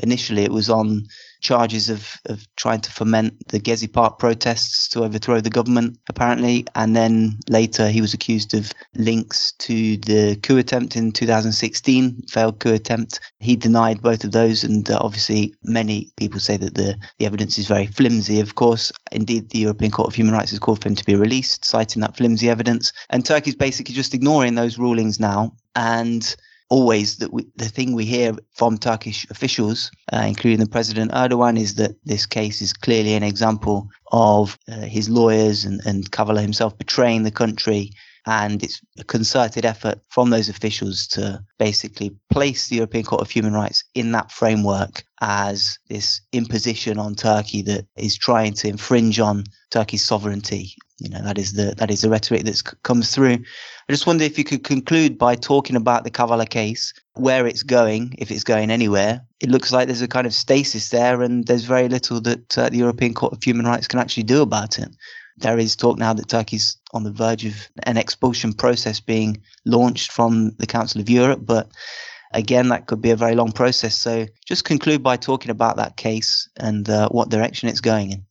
Initially, 0.02 0.42
it 0.42 0.52
was 0.52 0.68
on 0.70 1.06
charges 1.42 1.90
of, 1.90 2.16
of 2.26 2.46
trying 2.56 2.80
to 2.80 2.90
foment 2.90 3.34
the 3.48 3.60
Gezi 3.60 3.92
Park 3.92 4.18
protests 4.18 4.88
to 4.88 5.04
overthrow 5.04 5.40
the 5.40 5.50
government, 5.50 5.98
apparently. 6.08 6.64
And 6.74 6.96
then 6.96 7.38
later, 7.48 7.88
he 7.88 8.00
was 8.00 8.14
accused 8.14 8.54
of 8.54 8.72
links 8.94 9.52
to 9.58 9.96
the 9.98 10.38
coup 10.42 10.56
attempt 10.56 10.96
in 10.96 11.12
2016, 11.12 12.22
failed 12.28 12.60
coup 12.60 12.72
attempt. 12.72 13.20
He 13.40 13.56
denied 13.56 14.00
both 14.00 14.24
of 14.24 14.32
those. 14.32 14.64
And 14.64 14.88
uh, 14.90 14.98
obviously, 15.00 15.54
many 15.64 16.10
people 16.16 16.40
say 16.40 16.56
that 16.56 16.74
the, 16.74 16.96
the 17.18 17.26
evidence 17.26 17.58
is 17.58 17.66
very 17.66 17.86
flimsy, 17.86 18.40
of 18.40 18.54
course. 18.54 18.92
Indeed, 19.10 19.50
the 19.50 19.58
European 19.58 19.90
Court 19.90 20.08
of 20.08 20.14
Human 20.14 20.34
Rights 20.34 20.50
has 20.50 20.60
called 20.60 20.80
for 20.80 20.88
him 20.88 20.94
to 20.94 21.04
be 21.04 21.16
released, 21.16 21.64
citing 21.64 22.00
that 22.00 22.16
flimsy 22.16 22.48
evidence. 22.48 22.92
And 23.10 23.24
Turkey's 23.24 23.56
basically 23.56 23.94
just 23.94 24.14
ignoring 24.14 24.54
those 24.54 24.78
rulings 24.78 25.20
now. 25.20 25.52
And 25.74 26.34
always 26.72 27.18
that 27.18 27.34
we, 27.34 27.46
the 27.56 27.68
thing 27.68 27.92
we 27.92 28.06
hear 28.06 28.32
from 28.54 28.78
Turkish 28.78 29.26
officials, 29.28 29.90
uh, 30.10 30.24
including 30.26 30.58
the 30.58 30.74
President 30.76 31.12
Erdogan, 31.12 31.58
is 31.58 31.74
that 31.74 31.92
this 32.06 32.24
case 32.24 32.62
is 32.62 32.72
clearly 32.72 33.12
an 33.12 33.22
example 33.22 33.90
of 34.10 34.58
uh, 34.70 34.80
his 34.80 35.10
lawyers 35.10 35.66
and, 35.66 35.84
and 35.84 36.10
Kavala 36.10 36.40
himself 36.40 36.78
betraying 36.78 37.24
the 37.24 37.30
country. 37.30 37.90
And 38.26 38.62
it's 38.62 38.80
a 38.98 39.04
concerted 39.04 39.64
effort 39.64 40.00
from 40.08 40.30
those 40.30 40.48
officials 40.48 41.06
to 41.08 41.42
basically 41.58 42.14
place 42.30 42.68
the 42.68 42.76
European 42.76 43.04
Court 43.04 43.20
of 43.20 43.30
Human 43.30 43.52
Rights 43.52 43.82
in 43.94 44.12
that 44.12 44.30
framework 44.30 45.04
as 45.20 45.78
this 45.88 46.20
imposition 46.32 46.98
on 46.98 47.14
Turkey 47.14 47.62
that 47.62 47.86
is 47.96 48.16
trying 48.16 48.52
to 48.54 48.68
infringe 48.68 49.18
on 49.18 49.44
Turkey's 49.70 50.04
sovereignty. 50.04 50.74
You 50.98 51.08
know, 51.08 51.22
that 51.22 51.36
is 51.36 51.54
the 51.54 51.74
that 51.78 51.90
is 51.90 52.02
the 52.02 52.10
rhetoric 52.10 52.44
that 52.44 52.62
comes 52.84 53.12
through. 53.12 53.38
I 53.88 53.92
just 53.92 54.06
wonder 54.06 54.24
if 54.24 54.38
you 54.38 54.44
could 54.44 54.62
conclude 54.62 55.18
by 55.18 55.34
talking 55.34 55.74
about 55.74 56.04
the 56.04 56.10
Kavala 56.12 56.48
case, 56.48 56.94
where 57.14 57.46
it's 57.46 57.64
going, 57.64 58.14
if 58.18 58.30
it's 58.30 58.44
going 58.44 58.70
anywhere. 58.70 59.20
It 59.40 59.50
looks 59.50 59.72
like 59.72 59.88
there's 59.88 60.02
a 60.02 60.06
kind 60.06 60.26
of 60.26 60.34
stasis 60.34 60.90
there, 60.90 61.22
and 61.22 61.44
there's 61.46 61.64
very 61.64 61.88
little 61.88 62.20
that 62.20 62.56
uh, 62.56 62.68
the 62.68 62.78
European 62.78 63.14
Court 63.14 63.32
of 63.32 63.42
Human 63.42 63.66
Rights 63.66 63.88
can 63.88 63.98
actually 63.98 64.22
do 64.22 64.42
about 64.42 64.78
it. 64.78 64.88
There 65.38 65.58
is 65.58 65.76
talk 65.76 65.98
now 65.98 66.12
that 66.12 66.28
Turkey's 66.28 66.76
on 66.92 67.04
the 67.04 67.12
verge 67.12 67.44
of 67.44 67.54
an 67.84 67.96
expulsion 67.96 68.52
process 68.52 69.00
being 69.00 69.42
launched 69.64 70.12
from 70.12 70.50
the 70.58 70.66
Council 70.66 71.00
of 71.00 71.08
Europe, 71.08 71.40
but 71.42 71.70
again, 72.32 72.68
that 72.68 72.86
could 72.86 73.02
be 73.02 73.10
a 73.10 73.16
very 73.16 73.34
long 73.34 73.52
process. 73.52 73.98
So 73.98 74.26
just 74.46 74.64
conclude 74.64 75.02
by 75.02 75.16
talking 75.16 75.50
about 75.50 75.76
that 75.76 75.96
case 75.96 76.48
and 76.56 76.88
uh, 76.88 77.08
what 77.08 77.30
direction 77.30 77.68
it's 77.68 77.80
going 77.80 78.12
in. 78.12 78.24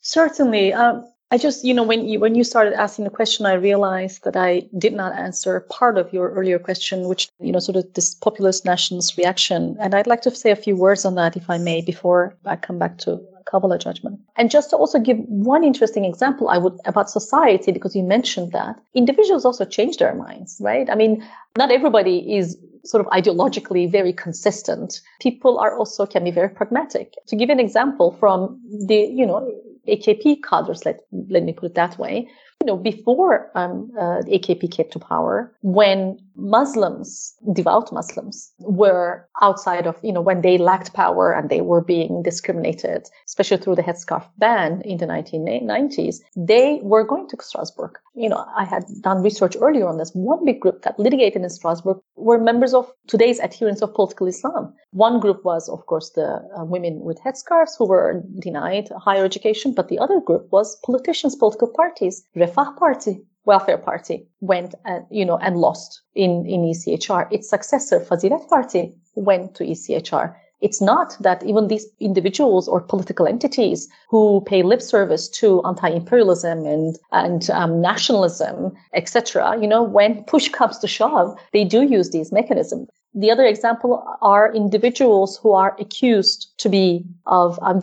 Certainly. 0.00 0.72
Um, 0.72 1.04
I 1.32 1.38
just, 1.38 1.64
you 1.64 1.74
know, 1.74 1.82
when 1.82 2.06
you 2.08 2.20
when 2.20 2.36
you 2.36 2.44
started 2.44 2.74
asking 2.74 3.04
the 3.04 3.10
question, 3.10 3.46
I 3.46 3.54
realized 3.54 4.22
that 4.22 4.36
I 4.36 4.68
did 4.78 4.92
not 4.92 5.12
answer 5.12 5.58
part 5.68 5.98
of 5.98 6.12
your 6.12 6.30
earlier 6.30 6.60
question, 6.60 7.08
which, 7.08 7.28
you 7.40 7.50
know, 7.50 7.58
sort 7.58 7.74
of 7.74 7.92
this 7.94 8.14
populist 8.14 8.64
nationalist 8.64 9.16
reaction. 9.16 9.76
And 9.80 9.92
I'd 9.92 10.06
like 10.06 10.22
to 10.22 10.30
say 10.30 10.52
a 10.52 10.56
few 10.56 10.76
words 10.76 11.04
on 11.04 11.16
that, 11.16 11.36
if 11.36 11.50
I 11.50 11.58
may, 11.58 11.82
before 11.82 12.36
I 12.44 12.54
come 12.54 12.78
back 12.78 12.98
to 12.98 13.20
Kavala 13.46 13.80
judgment. 13.80 14.20
And 14.36 14.50
just 14.50 14.70
to 14.70 14.76
also 14.76 14.98
give 14.98 15.18
one 15.28 15.64
interesting 15.64 16.04
example, 16.04 16.48
I 16.48 16.58
would 16.58 16.74
about 16.84 17.08
society, 17.10 17.72
because 17.72 17.94
you 17.94 18.02
mentioned 18.02 18.52
that 18.52 18.76
individuals 18.94 19.44
also 19.44 19.64
change 19.64 19.98
their 19.98 20.14
minds, 20.14 20.58
right? 20.60 20.88
I 20.90 20.94
mean, 20.94 21.24
not 21.56 21.70
everybody 21.70 22.36
is 22.36 22.58
sort 22.84 23.04
of 23.04 23.10
ideologically 23.12 23.90
very 23.90 24.12
consistent. 24.12 25.00
People 25.20 25.58
are 25.58 25.76
also 25.76 26.06
can 26.06 26.24
be 26.24 26.30
very 26.30 26.48
pragmatic. 26.48 27.14
To 27.28 27.36
give 27.36 27.50
an 27.50 27.60
example 27.60 28.16
from 28.18 28.60
the, 28.86 28.96
you 28.96 29.26
know, 29.26 29.50
AKP 29.88 30.42
cadres, 30.42 30.84
let, 30.84 31.00
let 31.28 31.44
me 31.44 31.52
put 31.52 31.66
it 31.66 31.74
that 31.74 31.98
way, 31.98 32.28
you 32.60 32.66
know, 32.66 32.76
before 32.76 33.50
um, 33.54 33.90
uh, 33.98 34.22
the 34.22 34.38
AKP 34.38 34.70
came 34.72 34.90
to 34.90 34.98
power, 34.98 35.54
when 35.62 36.18
Muslims, 36.36 37.34
devout 37.52 37.92
Muslims, 37.92 38.52
were 38.58 39.26
outside 39.40 39.86
of, 39.86 39.98
you 40.02 40.12
know, 40.12 40.20
when 40.20 40.42
they 40.42 40.58
lacked 40.58 40.92
power 40.92 41.32
and 41.32 41.48
they 41.48 41.60
were 41.60 41.80
being 41.80 42.22
discriminated, 42.22 43.08
especially 43.26 43.56
through 43.56 43.74
the 43.74 43.82
headscarf 43.82 44.26
ban 44.38 44.82
in 44.82 44.98
the 44.98 45.06
1990s, 45.06 46.16
they 46.36 46.80
were 46.82 47.04
going 47.04 47.28
to 47.28 47.36
Strasbourg. 47.40 47.98
You 48.14 48.28
know, 48.28 48.44
I 48.56 48.64
had 48.64 48.84
done 49.00 49.22
research 49.22 49.56
earlier 49.60 49.86
on 49.86 49.98
this. 49.98 50.10
One 50.14 50.44
big 50.44 50.60
group 50.60 50.82
that 50.82 50.98
litigated 50.98 51.42
in 51.42 51.50
Strasbourg 51.50 51.98
were 52.16 52.38
members 52.38 52.74
of 52.74 52.90
today's 53.06 53.40
adherents 53.40 53.82
of 53.82 53.94
political 53.94 54.26
Islam. 54.26 54.74
One 54.92 55.20
group 55.20 55.44
was, 55.44 55.68
of 55.68 55.86
course, 55.86 56.10
the 56.10 56.42
uh, 56.58 56.64
women 56.64 57.00
with 57.00 57.20
headscarves 57.20 57.76
who 57.78 57.86
were 57.86 58.22
denied 58.38 58.88
higher 58.96 59.24
education, 59.24 59.72
but 59.74 59.88
the 59.88 59.98
other 59.98 60.20
group 60.20 60.48
was 60.50 60.76
politicians, 60.84 61.36
political 61.36 61.68
parties, 61.68 62.24
Refah 62.34 62.76
Party, 62.76 63.20
Welfare 63.46 63.78
Party 63.78 64.26
went 64.40 64.74
and, 64.84 65.06
you 65.10 65.24
know, 65.24 65.38
and 65.38 65.56
lost 65.56 66.02
in, 66.14 66.44
in 66.46 66.62
ECHR. 66.62 67.32
Its 67.32 67.48
successor, 67.48 68.00
Fazilet 68.00 68.46
Party, 68.48 68.94
went 69.14 69.54
to 69.54 69.64
ECHR. 69.64 70.34
It's 70.60 70.80
not 70.80 71.16
that 71.20 71.42
even 71.44 71.68
these 71.68 71.86
individuals 72.00 72.66
or 72.66 72.80
political 72.80 73.26
entities 73.26 73.88
who 74.08 74.42
pay 74.46 74.62
lip 74.62 74.80
service 74.80 75.28
to 75.28 75.62
anti-imperialism 75.64 76.64
and 76.64 76.98
and 77.12 77.50
um, 77.50 77.80
nationalism, 77.82 78.72
etc. 78.94 79.58
You 79.60 79.68
know, 79.68 79.82
when 79.82 80.24
push 80.24 80.48
comes 80.48 80.78
to 80.78 80.88
shove, 80.88 81.38
they 81.52 81.64
do 81.64 81.82
use 81.82 82.10
these 82.10 82.32
mechanisms. 82.32 82.88
The 83.18 83.30
other 83.30 83.46
example 83.46 84.04
are 84.20 84.52
individuals 84.52 85.38
who 85.38 85.52
are 85.52 85.74
accused 85.80 86.52
to 86.58 86.68
be 86.68 87.02
of 87.24 87.58
um, 87.62 87.80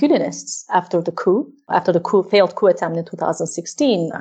after 0.69 1.01
the 1.01 1.11
coup, 1.11 1.51
after 1.69 1.91
the 1.91 1.99
coup, 1.99 2.21
failed 2.21 2.53
coup 2.53 2.67
attempt 2.67 2.99
in 2.99 3.05
2016. 3.05 4.11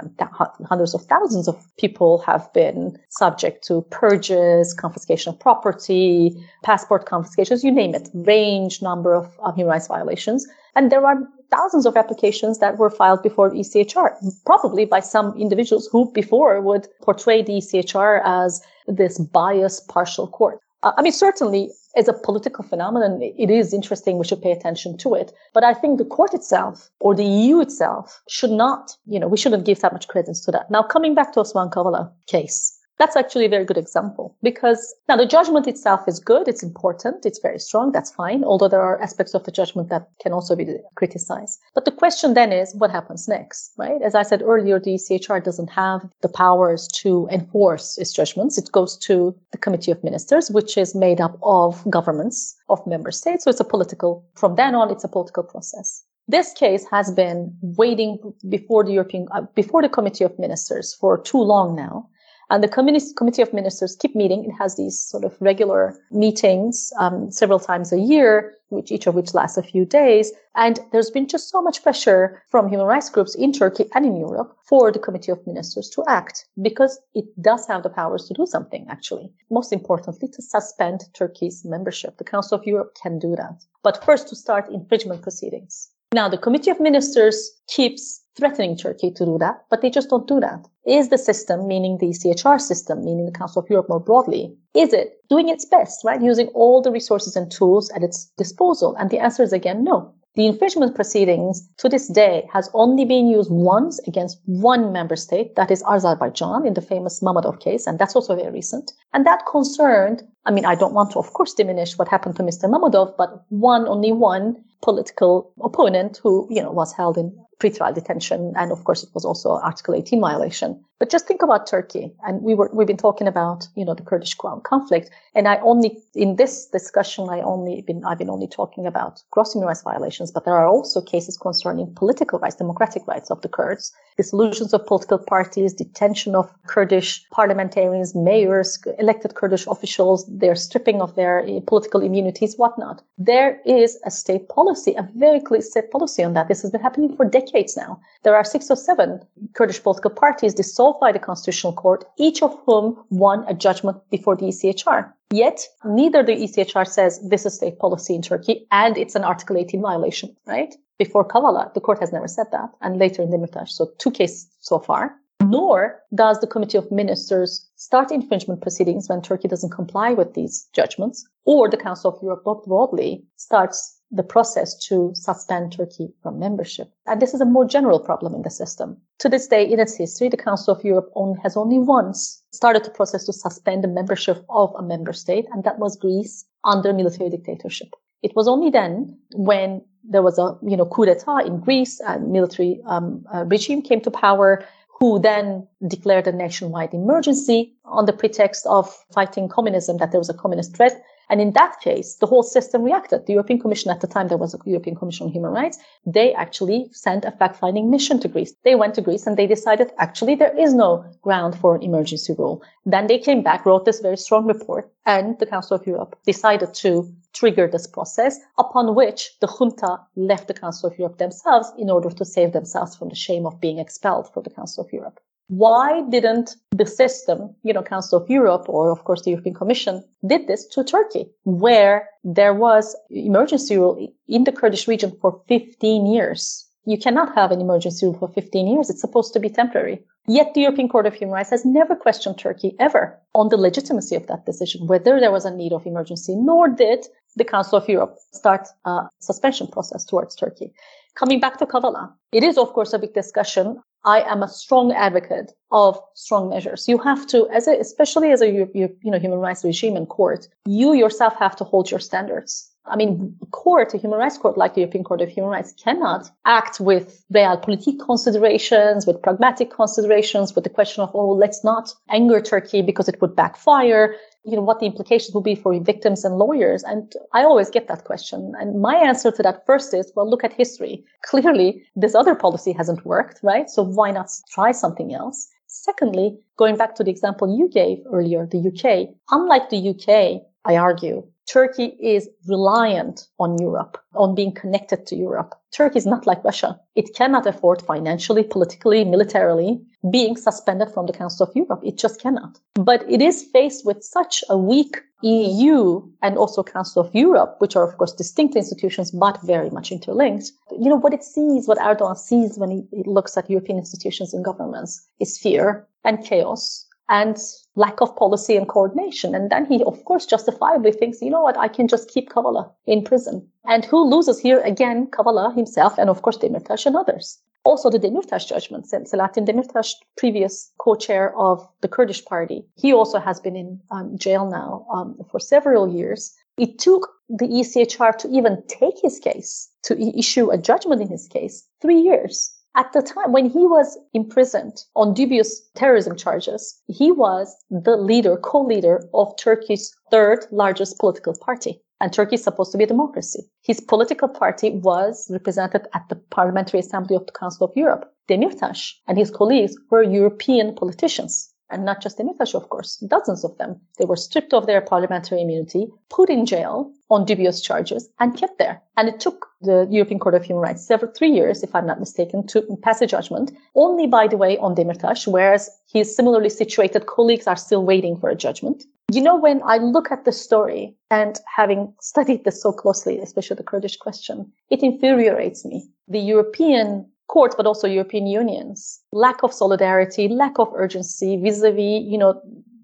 Hundreds 0.65 0.95
of 0.95 1.03
thousands 1.03 1.49
of 1.49 1.63
people 1.77 2.17
have 2.21 2.51
been 2.55 2.99
subject 3.11 3.63
to 3.65 3.83
purges, 3.91 4.73
confiscation 4.73 5.35
of 5.35 5.39
property, 5.39 6.35
passport 6.63 7.05
confiscations, 7.05 7.63
you 7.63 7.71
name 7.71 7.95
it, 7.95 8.09
range 8.15 8.81
number 8.81 9.13
of 9.13 9.39
um, 9.43 9.55
human 9.55 9.73
rights 9.73 9.89
violations. 9.89 10.47
And 10.75 10.91
there 10.91 11.05
are 11.05 11.29
thousands 11.51 11.85
of 11.85 11.95
applications 11.95 12.59
that 12.61 12.79
were 12.79 12.89
filed 12.89 13.23
before 13.23 13.51
ECHR, 13.51 14.17
probably 14.47 14.87
by 14.87 15.01
some 15.01 15.37
individuals 15.39 15.91
who 15.93 16.11
before 16.13 16.59
would 16.63 16.89
portray 17.03 17.43
the 17.43 17.59
ECHR 17.59 18.23
as 18.25 18.63
this 18.87 19.19
biased 19.19 19.89
partial 19.89 20.27
court. 20.27 20.59
Uh, 20.83 20.93
I 20.97 21.03
mean, 21.03 21.13
certainly 21.13 21.71
as 21.97 22.09
a 22.09 22.13
political 22.13 22.65
phenomenon, 22.65 23.21
it 23.23 23.51
is 23.51 23.73
interesting. 23.73 24.19
We 24.19 24.25
should 24.25 24.43
pay 24.43 24.53
attention 24.53 24.97
to 24.99 25.15
it. 25.15 25.33
But 25.53 25.65
I 25.65 25.75
think 25.75 25.99
the 25.99 26.05
court 26.05 26.35
itself 26.35 26.91
or 27.01 27.15
the 27.15 27.25
EU 27.25 27.61
itself 27.61 28.23
should 28.29 28.51
not, 28.51 28.97
you 29.07 29.21
know, 29.21 29.29
we 29.29 29.37
shouldn't 29.37 29.67
give 29.67 29.81
that 29.81 29.93
much 29.93 30.09
credence 30.09 30.45
to 30.45 30.51
that. 30.53 30.71
Now, 30.71 30.83
coming 30.83 31.15
back 31.15 31.33
to 31.35 31.41
Osman 31.41 31.71
Kavala 31.71 32.11
case, 32.27 32.77
that's 33.03 33.17
actually 33.17 33.47
a 33.47 33.49
very 33.49 33.65
good 33.65 33.77
example 33.77 34.37
because 34.45 34.95
now 35.09 35.17
the 35.17 35.27
judgment 35.27 35.67
itself 35.67 36.03
is 36.07 36.21
good. 36.21 36.47
It's 36.47 36.63
important. 36.63 37.27
It's 37.27 37.41
very 37.41 37.59
strong. 37.59 37.91
That's 37.91 38.13
fine. 38.13 38.45
Although 38.45 38.69
there 38.69 38.81
are 38.81 39.03
aspects 39.03 39.35
of 39.35 39.43
the 39.43 39.51
judgment 39.51 39.89
that 39.89 40.09
can 40.23 40.33
also 40.33 40.55
be 40.55 40.77
criticized. 40.95 41.59
But 41.75 41.85
the 41.85 41.91
question 41.91 42.35
then 42.35 42.53
is 42.53 42.77
what 42.77 42.93
happens 42.93 43.27
next, 43.27 43.73
right? 43.77 44.01
As 44.03 44.15
I 44.15 44.23
said 44.23 44.41
earlier, 44.41 44.79
the 44.79 44.95
ECHR 44.95 45.43
doesn't 45.43 45.71
have 45.71 46.03
the 46.21 46.29
powers 46.29 46.87
to 47.03 47.27
enforce 47.33 47.99
its 47.99 48.13
judgments. 48.13 48.57
It 48.57 48.71
goes 48.71 48.97
to 48.99 49.35
the 49.51 49.59
Committee 49.59 49.91
of 49.91 50.05
Ministers, 50.05 50.49
which 50.53 50.79
is 50.79 50.95
made 50.95 51.21
up 51.21 51.37
of 51.43 51.83
governments 51.91 52.55
of 52.69 52.87
member 52.87 53.11
states. 53.11 53.43
So 53.43 53.51
it's 53.51 53.59
a 53.59 53.65
political, 53.65 54.25
from 54.37 54.55
then 54.55 54.77
on, 54.77 54.93
it's 54.93 55.03
a 55.03 55.09
political 55.09 55.43
process. 55.43 56.05
This 56.29 56.53
case 56.53 56.87
has 56.93 57.11
been 57.11 57.57
waiting 57.63 58.19
before 58.49 58.85
the 58.85 58.93
European, 58.93 59.27
uh, 59.33 59.41
before 59.57 59.83
the 59.83 59.89
Committee 59.89 60.23
of 60.23 60.39
Ministers 60.39 60.95
for 60.95 61.19
too 61.19 61.43
long 61.43 61.75
now. 61.75 62.09
And 62.53 62.63
the 62.63 62.69
Committee 62.69 63.41
of 63.41 63.55
Ministers 63.55 63.97
keep 63.97 64.15
meeting. 64.15 64.45
It 64.45 64.53
has 64.61 64.77
these 64.77 64.99
sort 64.99 65.25
of 65.25 65.35
regular 65.41 65.99
meetings 66.11 66.93
um, 66.99 67.31
several 67.31 67.59
times 67.59 67.95
a 67.95 67.99
year, 67.99 68.53
which 68.69 68.93
each 68.93 69.07
of 69.07 69.15
which 69.15 69.33
lasts 69.33 69.57
a 69.57 69.63
few 69.63 69.87
days. 69.87 70.33
And 70.55 70.79
there's 70.93 71.09
been 71.09 71.27
just 71.27 71.49
so 71.49 71.63
much 71.63 71.83
pressure 71.83 72.43
from 72.51 72.69
human 72.69 72.85
rights 72.85 73.09
groups 73.09 73.35
in 73.35 73.53
Turkey 73.53 73.87
and 73.95 74.05
in 74.05 74.17
Europe 74.17 74.55
for 74.69 74.93
the 74.93 74.99
Committee 74.99 75.33
of 75.33 75.47
Ministers 75.47 75.89
to 75.95 76.05
act 76.07 76.45
because 76.61 77.01
it 77.15 77.25
does 77.41 77.67
have 77.69 77.85
the 77.85 77.89
powers 77.89 78.29
to 78.29 78.35
do 78.35 78.45
something, 78.45 78.87
actually. 78.91 79.33
Most 79.51 79.73
importantly, 79.73 80.29
to 80.29 80.43
suspend 80.43 81.05
Turkey's 81.15 81.65
membership. 81.65 82.19
The 82.19 82.25
Council 82.25 82.59
of 82.59 82.67
Europe 82.67 82.95
can 83.03 83.19
do 83.19 83.35
that. 83.35 83.65
But 83.83 84.05
first, 84.05 84.29
to 84.29 84.37
start 84.37 84.69
infringement 84.69 85.23
proceedings. 85.23 85.89
Now, 86.13 86.29
the 86.29 86.37
Committee 86.37 86.71
of 86.71 86.81
Ministers 86.81 87.51
keeps 87.69 88.22
threatening 88.37 88.77
Turkey 88.77 89.11
to 89.11 89.25
do 89.25 89.39
that, 89.39 89.65
but 89.71 89.83
they 89.83 89.91
just 89.91 90.11
don't 90.11 90.27
do 90.27 90.41
that. 90.41 90.67
Is 90.87 91.09
the 91.11 91.19
system, 91.19 91.67
meaning 91.67 91.99
the 91.99 92.07
ECHR 92.07 92.61
system, 92.61 93.05
meaning 93.05 93.27
the 93.27 93.39
Council 93.39 93.63
of 93.63 93.71
Europe 93.71 93.89
more 93.89 94.01
broadly, 94.01 94.57
is 94.75 94.93
it 94.93 95.19
doing 95.29 95.49
its 95.49 95.65
best, 95.65 96.05
right? 96.05 96.21
Using 96.21 96.49
all 96.49 96.83
the 96.83 96.91
resources 96.91 97.37
and 97.37 97.51
tools 97.51 97.91
at 97.91 98.03
its 98.03 98.27
disposal? 98.39 98.97
And 98.99 99.11
the 99.11 99.19
answer 99.19 99.43
is 99.43 99.53
again, 99.53 99.85
no. 99.85 100.15
The 100.35 100.47
infringement 100.47 100.95
proceedings 100.95 101.69
to 101.77 101.91
this 101.91 102.09
day 102.09 102.49
has 102.51 102.71
only 102.73 103.05
been 103.05 103.29
used 103.29 103.51
once 103.51 104.01
against 104.07 104.41
one 104.47 104.91
member 104.91 105.15
state, 105.15 105.57
that 105.57 105.71
is 105.71 105.85
Azerbaijan 105.87 106.67
in 106.67 106.73
the 106.73 106.81
famous 106.81 107.21
Mammadov 107.21 107.61
case, 107.61 107.87
and 107.87 107.99
that's 107.99 108.17
also 108.17 108.35
very 108.35 108.51
recent. 108.51 108.93
And 109.13 109.27
that 109.27 109.45
concerned, 109.45 110.23
I 110.47 110.51
mean, 110.51 110.65
I 110.65 110.75
don't 110.75 110.95
want 110.95 111.11
to, 111.11 111.19
of 111.19 111.35
course, 111.35 111.53
diminish 111.53 111.99
what 111.99 112.09
happened 112.09 112.37
to 112.37 112.43
Mr. 112.43 112.65
Mammadov, 112.65 113.15
but 113.19 113.45
one, 113.51 113.87
only 113.87 114.11
one 114.11 114.57
political 114.81 115.53
opponent 115.63 116.19
who, 116.23 116.49
you 116.51 116.63
know, 116.63 116.73
was 116.73 116.95
held 116.95 117.19
in 117.19 117.37
pretrial 117.63 117.95
detention. 117.95 118.55
And 118.57 118.73
of 118.73 118.85
course, 118.85 119.05
it 119.05 119.11
was 119.15 119.25
also 119.25 119.51
Article 119.53 119.95
18 119.95 120.21
violation. 120.21 120.85
But 121.03 121.11
just 121.11 121.27
think 121.27 121.43
about 121.43 121.67
Turkey. 121.67 122.13
And 122.25 122.43
we 122.43 122.55
were, 122.55 122.71
we've 122.73 122.87
been 122.87 122.97
talking 122.97 123.27
about, 123.27 123.67
you 123.75 123.85
know, 123.85 123.93
the 123.93 124.05
Kurdish 124.05 124.37
conflict. 124.63 125.11
And 125.35 125.49
I 125.49 125.57
only, 125.57 125.99
in 126.15 126.37
this 126.37 126.67
discussion, 126.67 127.29
I 127.29 127.41
only 127.41 127.83
been, 127.83 128.05
I've 128.05 128.19
been 128.19 128.31
only 128.31 128.47
talking 128.47 128.87
about 128.87 129.21
gross 129.33 129.53
human 129.53 129.67
rights 129.67 129.83
violations, 129.83 130.31
but 130.31 130.45
there 130.45 130.55
are 130.55 130.69
also 130.69 131.03
cases 131.03 131.37
concerning 131.37 131.93
political 131.97 132.39
rights, 132.39 132.55
democratic 132.55 133.05
rights 133.09 133.33
of 133.33 133.43
the 133.43 133.49
Kurds, 133.49 133.93
dissolutions 134.17 134.73
of 134.73 134.87
political 134.87 135.19
parties, 135.19 135.75
detention 135.75 136.37
of 136.37 136.49
Kurdish 136.69 137.29
parliamentarians, 137.31 138.15
mayors, 138.15 138.79
elected 139.01 139.35
Kurdish 139.35 139.67
officials, 139.67 140.25
their 140.29 140.55
stripping 140.55 141.03
of 141.03 141.17
their 141.17 141.41
eh, 141.41 141.59
political 141.67 142.01
immunities, 142.01 142.55
whatnot. 142.57 143.03
There 143.19 143.61
is 143.67 143.99
a 144.05 144.11
state 144.13 144.49
policy, 144.49 144.95
a 144.95 145.09
very 145.17 145.41
clear 145.41 145.63
state 145.63 145.91
policy 145.91 146.23
on 146.23 146.35
that. 146.35 146.47
This 146.47 146.63
has 146.63 146.71
been 146.71 146.81
happening 146.81 147.17
for 147.17 147.25
decades 147.25 147.77
now. 147.77 148.01
There 148.23 148.37
are 148.37 148.45
six 148.45 148.71
or 148.71 148.77
seven 148.77 149.21
Kurdish 149.55 149.83
political 149.83 150.13
parties 150.13 150.55
dissolved 150.55 150.92
by 151.01 151.13
the 151.13 151.19
Constitutional 151.19 151.73
Court, 151.73 152.05
each 152.19 152.43
of 152.43 152.57
whom 152.67 153.03
won 153.11 153.45
a 153.49 153.55
judgment 153.55 153.99
before 154.11 154.37
the 154.37 154.47
ECHR. 154.47 155.13
Yet, 155.31 155.67
neither 155.85 156.23
the 156.23 156.33
ECHR 156.33 156.87
says 156.87 157.21
this 157.29 157.47
is 157.47 157.55
state 157.55 157.79
policy 157.79 158.15
in 158.15 158.23
Turkey 158.23 158.67
and 158.71 158.99
it's 158.99 159.15
an 159.15 159.25
Article 159.25 159.57
18 159.57 159.81
violation, 159.81 160.37
right? 160.47 160.75
Before 160.99 161.27
Kavala, 161.27 161.73
the 161.75 161.81
court 161.81 161.99
has 162.01 162.13
never 162.13 162.29
said 162.29 162.47
that, 162.53 162.71
and 162.81 162.99
later 162.99 163.23
in 163.23 163.31
Demirtas. 163.31 163.71
So 163.71 163.91
two 163.99 164.11
cases 164.11 164.49
so 164.61 164.79
far. 164.79 165.15
Nor 165.43 166.01
does 166.15 166.39
the 166.41 166.47
Committee 166.47 166.79
of 166.79 166.93
Ministers 166.93 167.69
start 167.75 168.13
infringement 168.13 168.61
proceedings 168.61 169.09
when 169.09 169.23
Turkey 169.23 169.49
doesn't 169.49 169.71
comply 169.71 170.13
with 170.13 170.35
these 170.35 170.69
judgments, 170.73 171.27
or 171.45 171.69
the 171.69 171.77
Council 171.77 172.13
of 172.13 172.23
Europe 172.23 172.45
broadly 172.65 173.25
starts 173.37 173.99
the 174.13 174.23
process 174.23 174.79
to 174.87 175.11
suspend 175.15 175.73
Turkey 175.73 176.13
from 176.23 176.39
membership. 176.39 176.93
And 177.07 177.21
this 177.21 177.33
is 177.33 177.41
a 177.41 177.47
more 177.47 177.65
general 177.65 177.99
problem 177.99 178.35
in 178.35 178.43
the 178.43 178.51
system. 178.51 178.99
To 179.21 179.29
this 179.29 179.49
day, 179.49 179.65
in 179.65 179.81
its 179.81 179.97
history, 179.97 180.29
the 180.29 180.37
Council 180.37 180.75
of 180.75 180.85
Europe 180.85 181.11
only, 181.15 181.41
has 181.43 181.57
only 181.57 181.79
once 181.79 182.43
started 182.53 182.85
the 182.85 182.91
process 182.91 183.25
to 183.25 183.33
suspend 183.33 183.83
the 183.83 183.89
membership 183.89 184.45
of 184.51 184.75
a 184.79 184.83
member 184.83 185.15
state, 185.15 185.47
and 185.53 185.65
that 185.65 185.79
was 185.79 185.97
Greece 185.97 186.45
under 186.65 186.93
military 186.93 187.31
dictatorship. 187.31 187.89
It 188.23 188.37
was 188.37 188.47
only 188.47 188.71
then 188.71 189.19
when 189.35 189.83
there 190.05 190.23
was 190.23 190.39
a 190.39 190.57
you 190.63 190.77
know 190.77 190.85
coup 190.85 191.07
d'état 191.07 191.47
in 191.47 191.61
Greece 191.61 192.01
and 192.01 192.31
military 192.31 192.81
um, 192.87 193.25
uh, 193.33 193.45
regime 193.47 193.83
came 193.83 194.01
to 194.03 194.11
power 194.11 194.65
who 195.03 195.19
then 195.19 195.67
declared 195.89 196.29
a 196.29 196.33
nationwide 196.33 196.95
emergency 196.95 197.75
on 197.85 198.07
the 198.07 198.13
pretext 198.13 198.65
of 198.67 198.89
fighting 199.13 199.49
communism, 199.49 199.97
that 199.97 200.13
there 200.13 200.21
was 200.21 200.31
a 200.31 200.35
communist 200.35 200.77
threat. 200.77 201.03
And 201.31 201.41
in 201.41 201.53
that 201.53 201.81
case, 201.81 202.17
the 202.17 202.27
whole 202.27 202.43
system 202.43 202.83
reacted. 202.83 203.27
The 203.27 203.33
European 203.33 203.61
Commission 203.61 203.91
at 203.91 204.01
the 204.01 204.07
time, 204.07 204.29
there 204.29 204.39
was 204.39 204.55
a 204.55 204.59
European 204.65 204.97
Commission 204.97 205.27
on 205.27 205.33
Human 205.33 205.53
Rights. 205.53 205.79
They 206.05 206.35
actually 206.35 206.89
sent 206.93 207.25
a 207.25 207.31
fact-finding 207.31 207.91
mission 207.91 208.21
to 208.21 208.29
Greece. 208.29 208.55
They 208.65 208.75
went 208.75 208.95
to 208.97 209.03
Greece 209.03 209.27
and 209.27 209.37
they 209.37 209.47
decided 209.47 209.93
actually 209.99 210.35
there 210.35 210.59
is 210.59 210.75
no 210.75 211.05
ground 211.23 211.57
for 211.57 211.75
an 211.77 211.83
emergency 211.83 212.35
rule. 212.37 212.63
Then 212.85 213.07
they 213.07 213.19
came 213.19 213.43
back, 213.43 213.65
wrote 213.65 213.85
this 213.85 214.01
very 214.01 214.17
strong 214.17 214.47
report, 214.47 214.91
and 215.07 215.39
the 215.39 215.47
Council 215.47 215.77
of 215.77 215.87
Europe 215.87 216.19
decided 216.27 216.75
to 216.75 217.13
trigger 217.33 217.67
this 217.67 217.87
process, 217.87 218.39
upon 218.59 218.95
which 218.95 219.39
the 219.41 219.47
junta 219.47 219.99
left 220.17 220.49
the 220.49 220.55
Council 220.55 220.91
of 220.91 220.99
Europe 220.99 221.19
themselves 221.19 221.73
in 221.79 221.89
order 221.89 222.11
to 222.11 222.25
save 222.25 222.53
themselves 222.53 222.95
from 222.95 223.09
the 223.09 223.15
shame 223.15 223.47
of 223.47 223.61
being 223.61 223.79
expelled 223.79 224.33
from 224.33 224.43
the 224.43 224.51
Council 224.51 224.85
of 224.85 224.93
Europe. 224.93 225.19
Why 225.49 226.03
didn't 226.09 226.57
the 226.71 226.87
system, 226.87 227.55
you 227.63 227.73
know, 227.73 227.83
Council 227.83 228.23
of 228.23 228.31
Europe 228.31 228.69
or 228.69 228.91
of 228.91 229.05
course 229.05 229.23
the 229.23 229.31
European 229.31 229.55
Commission 229.55 230.03
did 230.27 230.47
this 230.47 230.67
to 230.69 230.85
Turkey, 230.85 231.31
where 231.45 232.09
there 232.25 232.55
was 232.55 232.97
emergency 233.11 233.77
rule 233.77 234.15
in 234.29 234.45
the 234.45 234.53
Kurdish 234.53 234.89
region 234.89 235.13
for 235.21 235.43
15 235.49 236.07
years? 236.07 236.67
You 236.85 236.99
cannot 236.99 237.35
have 237.35 237.53
an 237.53 237.61
emergency 237.61 238.07
rule 238.07 238.19
for 238.19 238.29
15 238.29 238.67
years. 238.67 238.91
It's 238.91 239.01
supposed 239.01 239.33
to 239.35 239.41
be 239.41 239.49
temporary. 239.49 240.03
Yet 240.27 240.55
the 240.55 240.63
European 240.63 240.89
Court 240.89 241.07
of 241.07 241.15
Human 241.15 241.35
Rights 241.35 241.51
has 241.51 241.65
never 241.65 241.97
questioned 241.97 242.39
Turkey 242.39 242.77
ever 242.79 243.19
on 243.35 243.49
the 243.49 243.57
legitimacy 243.57 244.15
of 244.15 244.29
that 244.29 244.47
decision, 244.47 244.87
whether 244.87 245.19
there 245.19 245.33
was 245.33 245.45
a 245.45 245.55
need 245.55 245.73
of 245.73 245.85
emergency, 245.85 246.35
nor 246.37 246.69
did 246.69 247.07
the 247.37 247.45
Council 247.45 247.79
of 247.79 247.89
Europe 247.89 248.17
start 248.33 248.69
a 248.85 249.09
suspension 249.19 249.67
process 249.67 250.05
towards 250.05 250.35
Turkey. 250.37 250.73
Coming 251.15 251.41
back 251.41 251.59
to 251.59 251.67
Kavala, 251.67 252.13
it 252.33 252.45
is 252.45 252.57
of 252.57 252.73
course 252.73 252.93
a 252.93 252.99
big 252.99 253.15
discussion 253.15 253.83
I 254.05 254.23
am 254.23 254.43
a 254.43 254.49
strong 254.49 254.93
advocate 254.93 255.53
of 255.71 255.99
strong 256.15 256.49
measures. 256.49 256.89
You 256.89 256.99
have 256.99 257.27
to, 257.29 257.49
as 257.51 257.69
a, 257.69 257.79
especially 257.79 258.33
as 258.33 258.41
a 258.41 258.51
you, 258.51 258.71
you 258.75 259.11
know 259.11 259.19
human 259.19 259.39
rights 259.39 259.65
regime 259.65 259.97
and 259.97 260.09
court, 260.09 260.49
you 260.67 260.93
yourself 260.93 261.35
have 261.39 261.57
to 261.57 261.65
hold 261.65 261.91
your 261.91 262.01
standards. 262.01 262.69
I 262.85 262.97
mean, 262.97 263.37
a 263.41 263.47
court, 263.47 263.95
a 263.95 263.99
human 263.99 264.19
rights 264.19 264.39
court 264.39 264.59
like 264.59 264.75
the 264.75 264.81
European 264.81 265.05
Court 265.05 265.21
of 265.21 265.29
Human 265.29 265.51
Rights 265.51 265.73
cannot 265.73 266.29
act 266.47 266.81
with 266.81 267.25
realpolitik 267.33 268.05
considerations, 268.05 269.07
with 269.07 269.23
pragmatic 269.23 269.71
considerations, 269.71 270.57
with 270.57 270.65
the 270.65 270.71
question 270.71 271.05
of, 271.05 271.11
oh, 271.15 271.31
let's 271.31 271.63
not 271.63 271.95
anger 272.11 272.41
Turkey 272.41 272.83
because 272.83 273.09
it 273.09 273.21
would 273.21 273.37
backfire 273.37 274.17
you 274.45 274.57
know, 274.57 274.63
what 274.63 274.81
the 274.81 274.87
implications 274.87 275.35
will 275.35 275.43
be 275.43 275.55
for 275.55 275.79
victims 275.81 276.25
and 276.25 276.37
lawyers. 276.37 276.83
And 276.83 277.13
I 277.33 277.45
always 277.45 277.71
get 277.71 277.89
that 277.89 278.05
question. 278.05 278.55
And 278.59 278.81
my 278.81 278.97
answer 278.97 279.31
to 279.31 279.43
that 279.43 279.65
first 279.67 279.95
is, 279.95 280.13
well, 280.17 280.29
look 280.29 280.45
at 280.45 280.53
history. 280.53 281.05
Clearly, 281.25 281.85
this 281.95 282.15
other 282.15 282.35
policy 282.35 282.73
hasn't 282.73 283.07
worked, 283.07 283.41
right? 283.43 283.71
So 283.71 283.83
why 283.83 284.11
not 284.11 284.31
try 284.51 284.73
something 284.73 285.15
else? 285.15 285.49
Secondly, 285.67 286.39
going 286.57 286.77
back 286.77 286.95
to 286.97 287.05
the 287.05 287.11
example 287.11 287.57
you 287.57 287.69
gave 287.69 287.99
earlier, 288.13 288.47
the 288.47 288.59
UK, 288.59 289.15
unlike 289.31 289.71
the 289.71 289.91
UK, 289.91 290.43
I 290.65 290.77
argue, 290.77 291.27
Turkey 291.53 291.97
is 292.01 292.31
reliant 292.49 293.27
on 293.39 293.59
Europe, 293.59 293.99
on 294.15 294.35
being 294.35 294.55
connected 294.55 295.07
to 295.07 295.15
Europe. 295.15 295.55
Turkey 295.71 295.99
is 295.99 296.07
not 296.07 296.27
like 296.27 296.43
Russia. 296.43 296.81
It 296.95 297.15
cannot 297.15 297.47
afford 297.47 297.83
financially, 297.83 298.43
politically, 298.43 299.05
militarily 299.05 299.83
being 300.11 300.39
suspended 300.39 300.89
from 300.95 301.05
the 301.05 301.13
Council 301.13 301.47
of 301.47 301.55
Europe. 301.55 301.83
It 301.85 301.99
just 301.99 302.23
cannot. 302.23 302.59
But 302.73 303.05
it 303.07 303.21
is 303.21 303.45
faced 303.53 303.85
with 303.85 304.03
such 304.03 304.43
a 304.49 304.57
weak 304.57 305.03
EU 305.21 306.03
and 306.23 306.39
also 306.39 306.63
Council 306.63 307.03
of 307.03 307.15
Europe, 307.15 307.57
which 307.59 307.77
are 307.77 307.87
of 307.87 307.99
course 307.99 308.15
distinct 308.15 308.57
institutions, 308.57 309.11
but 309.11 309.39
very 309.43 309.69
much 309.69 309.93
interlinked. 309.93 310.53
You 310.71 310.89
know, 310.89 310.97
what 310.97 311.13
it 311.13 311.23
sees, 311.23 311.69
what 311.69 311.77
Erdogan 311.77 312.17
sees 312.17 312.59
when 312.59 312.71
he, 312.71 312.83
he 312.91 313.03
looks 313.05 313.37
at 313.37 313.51
European 313.51 313.77
institutions 313.77 314.33
and 314.33 314.43
governments 314.43 315.07
is 315.21 315.39
fear 315.39 315.87
and 316.03 316.25
chaos 316.25 316.87
and 317.13 317.37
lack 317.77 318.01
of 318.01 318.17
policy 318.17 318.57
and 318.57 318.67
coordination. 318.67 319.35
And 319.35 319.51
then 319.51 319.67
he, 319.67 319.85
of 319.85 320.03
course, 320.07 320.25
justifiably 320.25 320.93
thinks, 320.93 321.21
you 321.21 321.31
know 321.31 321.43
what, 321.43 321.59
I 321.59 321.69
can 321.69 321.87
just 321.87 322.09
keep 322.09 322.31
Kavala 322.31 322.73
in 322.87 323.05
prison. 323.05 323.47
And 323.67 323.85
who 323.85 324.03
loses 324.03 324.41
here? 324.41 324.61
Again, 324.61 325.09
Kavala 325.09 325.55
himself 325.55 325.99
and, 325.99 326.09
of 326.09 326.23
course, 326.23 326.39
Demirtas 326.39 326.87
and 326.87 326.97
others. 326.97 327.39
Also, 327.65 327.91
the 327.91 327.99
Demirtas 327.99 328.49
judgment, 328.49 328.87
Selahattin 328.87 329.47
Demirtas, 329.47 329.93
previous 330.17 330.73
co-chair 330.79 331.37
of 331.37 331.69
the 331.83 331.89
Kurdish 331.89 332.25
party, 332.25 332.65
he 332.77 332.93
also 332.95 333.19
has 333.21 333.39
been 333.41 333.57
in 333.57 333.79
um, 333.91 334.17
jail 334.19 334.49
now 334.51 334.87
um, 334.93 335.17
for 335.31 335.39
several 335.39 335.87
years. 335.87 336.35
It 336.57 336.79
took 336.79 337.11
the 337.29 337.47
ECHR 337.47 338.17
to 338.19 338.29
even 338.31 338.63
take 338.69 338.99
his 339.03 339.19
case, 339.19 339.71
to 339.85 339.93
issue 340.19 340.51
a 340.51 340.59
judgment 340.59 341.03
in 341.03 341.09
his 341.09 341.29
case, 341.29 341.63
three 341.83 342.01
years. 342.01 342.53
At 342.75 342.93
the 342.95 343.03
time 343.03 343.33
when 343.33 343.51
he 343.51 343.67
was 343.67 343.99
imprisoned 344.15 344.85
on 344.97 345.13
dubious 345.13 345.61
terrorism 345.75 346.17
charges, 346.17 346.81
he 346.87 347.13
was 347.13 347.55
the 347.71 347.99
leader, 347.99 348.39
co-leader 348.39 349.07
of 349.13 349.37
Turkey's 349.37 349.95
third 350.11 350.47
largest 350.51 350.99
political 350.99 351.35
party. 351.39 351.83
And 352.01 352.13
Turkey 352.13 352.37
is 352.37 352.43
supposed 352.43 352.73
to 352.73 352.79
be 352.79 352.85
a 352.85 352.87
democracy. 352.87 353.45
His 353.63 353.81
political 353.81 354.27
party 354.27 354.71
was 354.71 355.29
represented 355.31 355.87
at 355.95 356.09
the 356.09 356.17
Parliamentary 356.17 356.81
Assembly 356.81 357.15
of 357.15 357.27
the 357.27 357.33
Council 357.33 357.67
of 357.67 357.77
Europe. 357.77 358.11
Demirtas 358.27 358.95
and 359.07 359.19
his 359.19 359.31
colleagues 359.31 359.77
were 359.91 360.03
European 360.03 360.75
politicians. 360.75 361.52
And 361.73 361.85
not 361.85 362.03
just 362.03 362.19
Demirtas, 362.19 362.55
of 362.55 362.69
course, 362.69 362.97
dozens 363.09 363.45
of 363.45 363.57
them. 363.59 363.81
They 363.99 364.05
were 364.05 364.17
stripped 364.17 364.53
of 364.53 364.67
their 364.67 364.81
parliamentary 364.81 365.41
immunity, 365.41 365.89
put 366.11 366.31
in 366.31 366.47
jail 366.47 366.93
on 367.11 367.25
dubious 367.25 367.61
charges, 367.61 368.09
and 368.21 368.37
kept 368.37 368.59
there. 368.59 368.83
And 368.97 369.09
it 369.09 369.21
took 369.21 369.47
the 369.61 369.87
European 369.91 370.21
Court 370.21 370.35
of 370.35 370.45
Human 370.45 370.63
Rights 370.63 370.87
several 370.87 371.13
three 371.13 371.31
years, 371.31 371.63
if 371.63 371.75
I'm 371.75 371.87
not 371.87 372.01
mistaken, 372.01 372.47
to 372.49 372.63
pass 372.83 373.01
a 373.01 373.07
judgment. 373.07 373.53
Only, 373.75 374.07
by 374.07 374.29
the 374.29 374.37
way, 374.37 374.59
on 374.59 374.75
Demirtas, 374.75 375.27
whereas 375.27 375.71
his 375.93 376.15
similarly 376.15 376.51
situated 376.51 377.07
colleagues 377.07 377.47
are 377.47 377.57
still 377.57 377.85
waiting 377.85 378.17
for 378.19 378.29
a 378.29 378.35
judgment. 378.37 378.85
You 379.13 379.21
know, 379.21 379.37
when 379.37 379.61
I 379.65 379.77
look 379.77 380.11
at 380.11 380.25
the 380.25 380.33
story 380.33 380.97
and 381.11 381.39
having 381.55 381.93
studied 382.01 382.45
this 382.45 382.63
so 382.63 382.73
closely, 382.73 383.19
especially 383.19 383.57
the 383.57 383.63
Kurdish 383.63 383.99
question, 383.99 384.51
it 384.71 384.83
infuriates 384.83 385.67
me. 385.67 385.87
The 386.09 386.21
European 386.21 387.12
courts, 387.33 387.55
but 387.57 387.67
also 387.67 387.89
European 387.89 388.27
unions, 388.27 389.01
lack 389.13 389.43
of 389.43 389.53
solidarity, 389.53 390.29
lack 390.29 390.59
of 390.59 390.69
urgency 390.75 391.37
vis-a-vis, 391.37 392.03
you 392.05 392.19
know, 392.19 392.41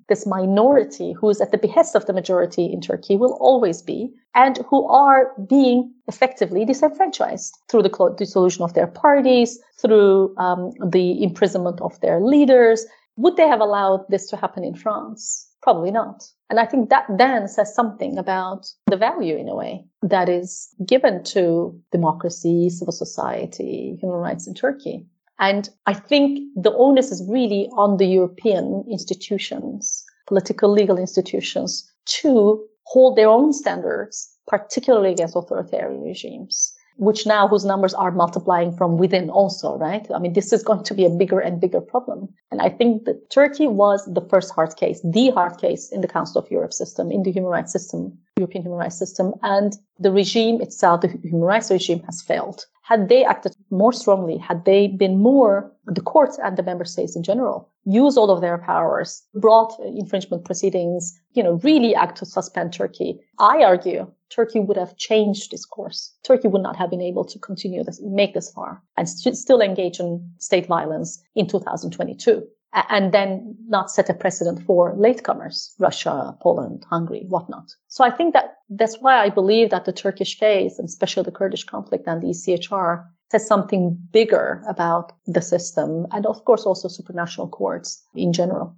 this 0.08 0.26
minority 0.26 1.12
who 1.12 1.28
is 1.28 1.40
at 1.40 1.50
the 1.52 1.58
behest 1.58 1.94
of 1.94 2.06
the 2.06 2.14
majority 2.14 2.64
in 2.64 2.80
Turkey 2.80 3.16
will 3.16 3.36
always 3.40 3.82
be, 3.82 4.10
and 4.34 4.58
who 4.68 4.86
are 4.88 5.32
being 5.48 5.92
effectively 6.06 6.64
disenfranchised 6.64 7.52
through 7.68 7.82
the 7.82 8.14
dissolution 8.16 8.62
of 8.64 8.72
their 8.72 8.86
parties, 8.86 9.58
through 9.78 10.34
um, 10.38 10.72
the 10.82 11.22
imprisonment 11.22 11.80
of 11.82 12.00
their 12.00 12.20
leaders. 12.20 12.86
Would 13.16 13.36
they 13.36 13.48
have 13.48 13.60
allowed 13.60 14.06
this 14.08 14.30
to 14.30 14.36
happen 14.36 14.64
in 14.64 14.74
France? 14.74 15.47
Probably 15.62 15.90
not. 15.90 16.24
And 16.50 16.60
I 16.60 16.66
think 16.66 16.88
that 16.90 17.04
then 17.18 17.48
says 17.48 17.74
something 17.74 18.16
about 18.16 18.66
the 18.86 18.96
value, 18.96 19.36
in 19.36 19.48
a 19.48 19.54
way, 19.54 19.84
that 20.02 20.28
is 20.28 20.68
given 20.86 21.24
to 21.24 21.78
democracy, 21.92 22.70
civil 22.70 22.92
society, 22.92 23.98
human 24.00 24.18
rights 24.18 24.46
in 24.46 24.54
Turkey. 24.54 25.06
And 25.38 25.68
I 25.86 25.94
think 25.94 26.40
the 26.56 26.74
onus 26.74 27.10
is 27.12 27.28
really 27.28 27.68
on 27.76 27.96
the 27.96 28.06
European 28.06 28.84
institutions, 28.90 30.04
political 30.26 30.70
legal 30.70 30.98
institutions, 30.98 31.88
to 32.06 32.64
hold 32.84 33.16
their 33.16 33.28
own 33.28 33.52
standards, 33.52 34.28
particularly 34.46 35.10
against 35.12 35.36
authoritarian 35.36 36.00
regimes 36.02 36.72
which 36.98 37.26
now 37.26 37.46
whose 37.46 37.64
numbers 37.64 37.94
are 37.94 38.10
multiplying 38.10 38.76
from 38.76 38.98
within 38.98 39.30
also, 39.30 39.76
right? 39.76 40.06
I 40.12 40.18
mean, 40.18 40.32
this 40.32 40.52
is 40.52 40.64
going 40.64 40.82
to 40.82 40.94
be 40.94 41.04
a 41.04 41.10
bigger 41.10 41.38
and 41.38 41.60
bigger 41.60 41.80
problem. 41.80 42.28
And 42.50 42.60
I 42.60 42.68
think 42.68 43.04
that 43.04 43.30
Turkey 43.30 43.68
was 43.68 44.04
the 44.12 44.20
first 44.20 44.52
hard 44.52 44.76
case, 44.76 45.00
the 45.04 45.30
hard 45.30 45.58
case 45.58 45.90
in 45.90 46.00
the 46.00 46.08
Council 46.08 46.42
of 46.42 46.50
Europe 46.50 46.72
system, 46.72 47.10
in 47.12 47.22
the 47.22 47.30
human 47.30 47.50
rights 47.50 47.72
system, 47.72 48.18
European 48.36 48.64
human 48.64 48.80
rights 48.80 48.98
system. 48.98 49.32
And 49.42 49.76
the 50.00 50.10
regime 50.10 50.60
itself, 50.60 51.02
the 51.02 51.08
human 51.22 51.42
rights 51.42 51.70
regime 51.70 52.02
has 52.02 52.20
failed. 52.20 52.66
Had 52.82 53.08
they 53.08 53.24
acted 53.24 53.54
more 53.70 53.92
strongly, 53.92 54.36
had 54.38 54.64
they 54.64 54.88
been 54.88 55.18
more, 55.18 55.70
the 55.86 56.00
courts 56.00 56.38
and 56.42 56.56
the 56.56 56.62
member 56.62 56.84
states 56.84 57.14
in 57.14 57.22
general, 57.22 57.68
use 57.84 58.16
all 58.16 58.30
of 58.30 58.40
their 58.40 58.58
powers, 58.58 59.22
brought 59.34 59.78
infringement 59.80 60.44
proceedings, 60.44 61.18
you 61.34 61.42
know, 61.42 61.60
really 61.62 61.94
act 61.94 62.18
to 62.18 62.26
suspend 62.26 62.72
Turkey. 62.72 63.20
I 63.38 63.62
argue 63.62 64.10
Turkey 64.30 64.60
would 64.60 64.76
have 64.76 64.96
changed 64.96 65.50
this 65.50 65.64
course. 65.64 66.12
Turkey 66.22 66.48
would 66.48 66.62
not 66.62 66.76
have 66.76 66.90
been 66.90 67.00
able 67.00 67.24
to 67.24 67.38
continue 67.38 67.82
this, 67.82 68.00
make 68.02 68.34
this 68.34 68.50
far 68.50 68.82
and 68.96 69.08
st- 69.08 69.36
still 69.36 69.60
engage 69.60 70.00
in 70.00 70.30
state 70.38 70.66
violence 70.66 71.22
in 71.34 71.46
2022 71.46 72.46
and 72.72 73.12
then 73.12 73.56
not 73.66 73.90
set 73.90 74.10
a 74.10 74.14
precedent 74.14 74.62
for 74.62 74.94
latecomers, 74.94 75.72
Russia, 75.78 76.36
Poland, 76.42 76.84
Hungary, 76.90 77.24
whatnot. 77.28 77.74
So 77.88 78.04
I 78.04 78.10
think 78.10 78.34
that 78.34 78.56
that's 78.68 78.98
why 79.00 79.22
I 79.22 79.30
believe 79.30 79.70
that 79.70 79.86
the 79.86 79.92
Turkish 79.92 80.38
case, 80.38 80.78
and 80.78 80.86
especially 80.86 81.22
the 81.22 81.32
Kurdish 81.32 81.64
conflict 81.64 82.06
and 82.06 82.22
the 82.22 82.28
ECHR, 82.28 83.06
says 83.30 83.46
something 83.46 83.98
bigger 84.12 84.62
about 84.68 85.12
the 85.26 85.42
system 85.42 86.06
and 86.12 86.26
of 86.26 86.44
course 86.44 86.64
also 86.64 86.88
supranational 86.88 87.50
courts 87.50 88.02
in 88.14 88.32
general. 88.32 88.76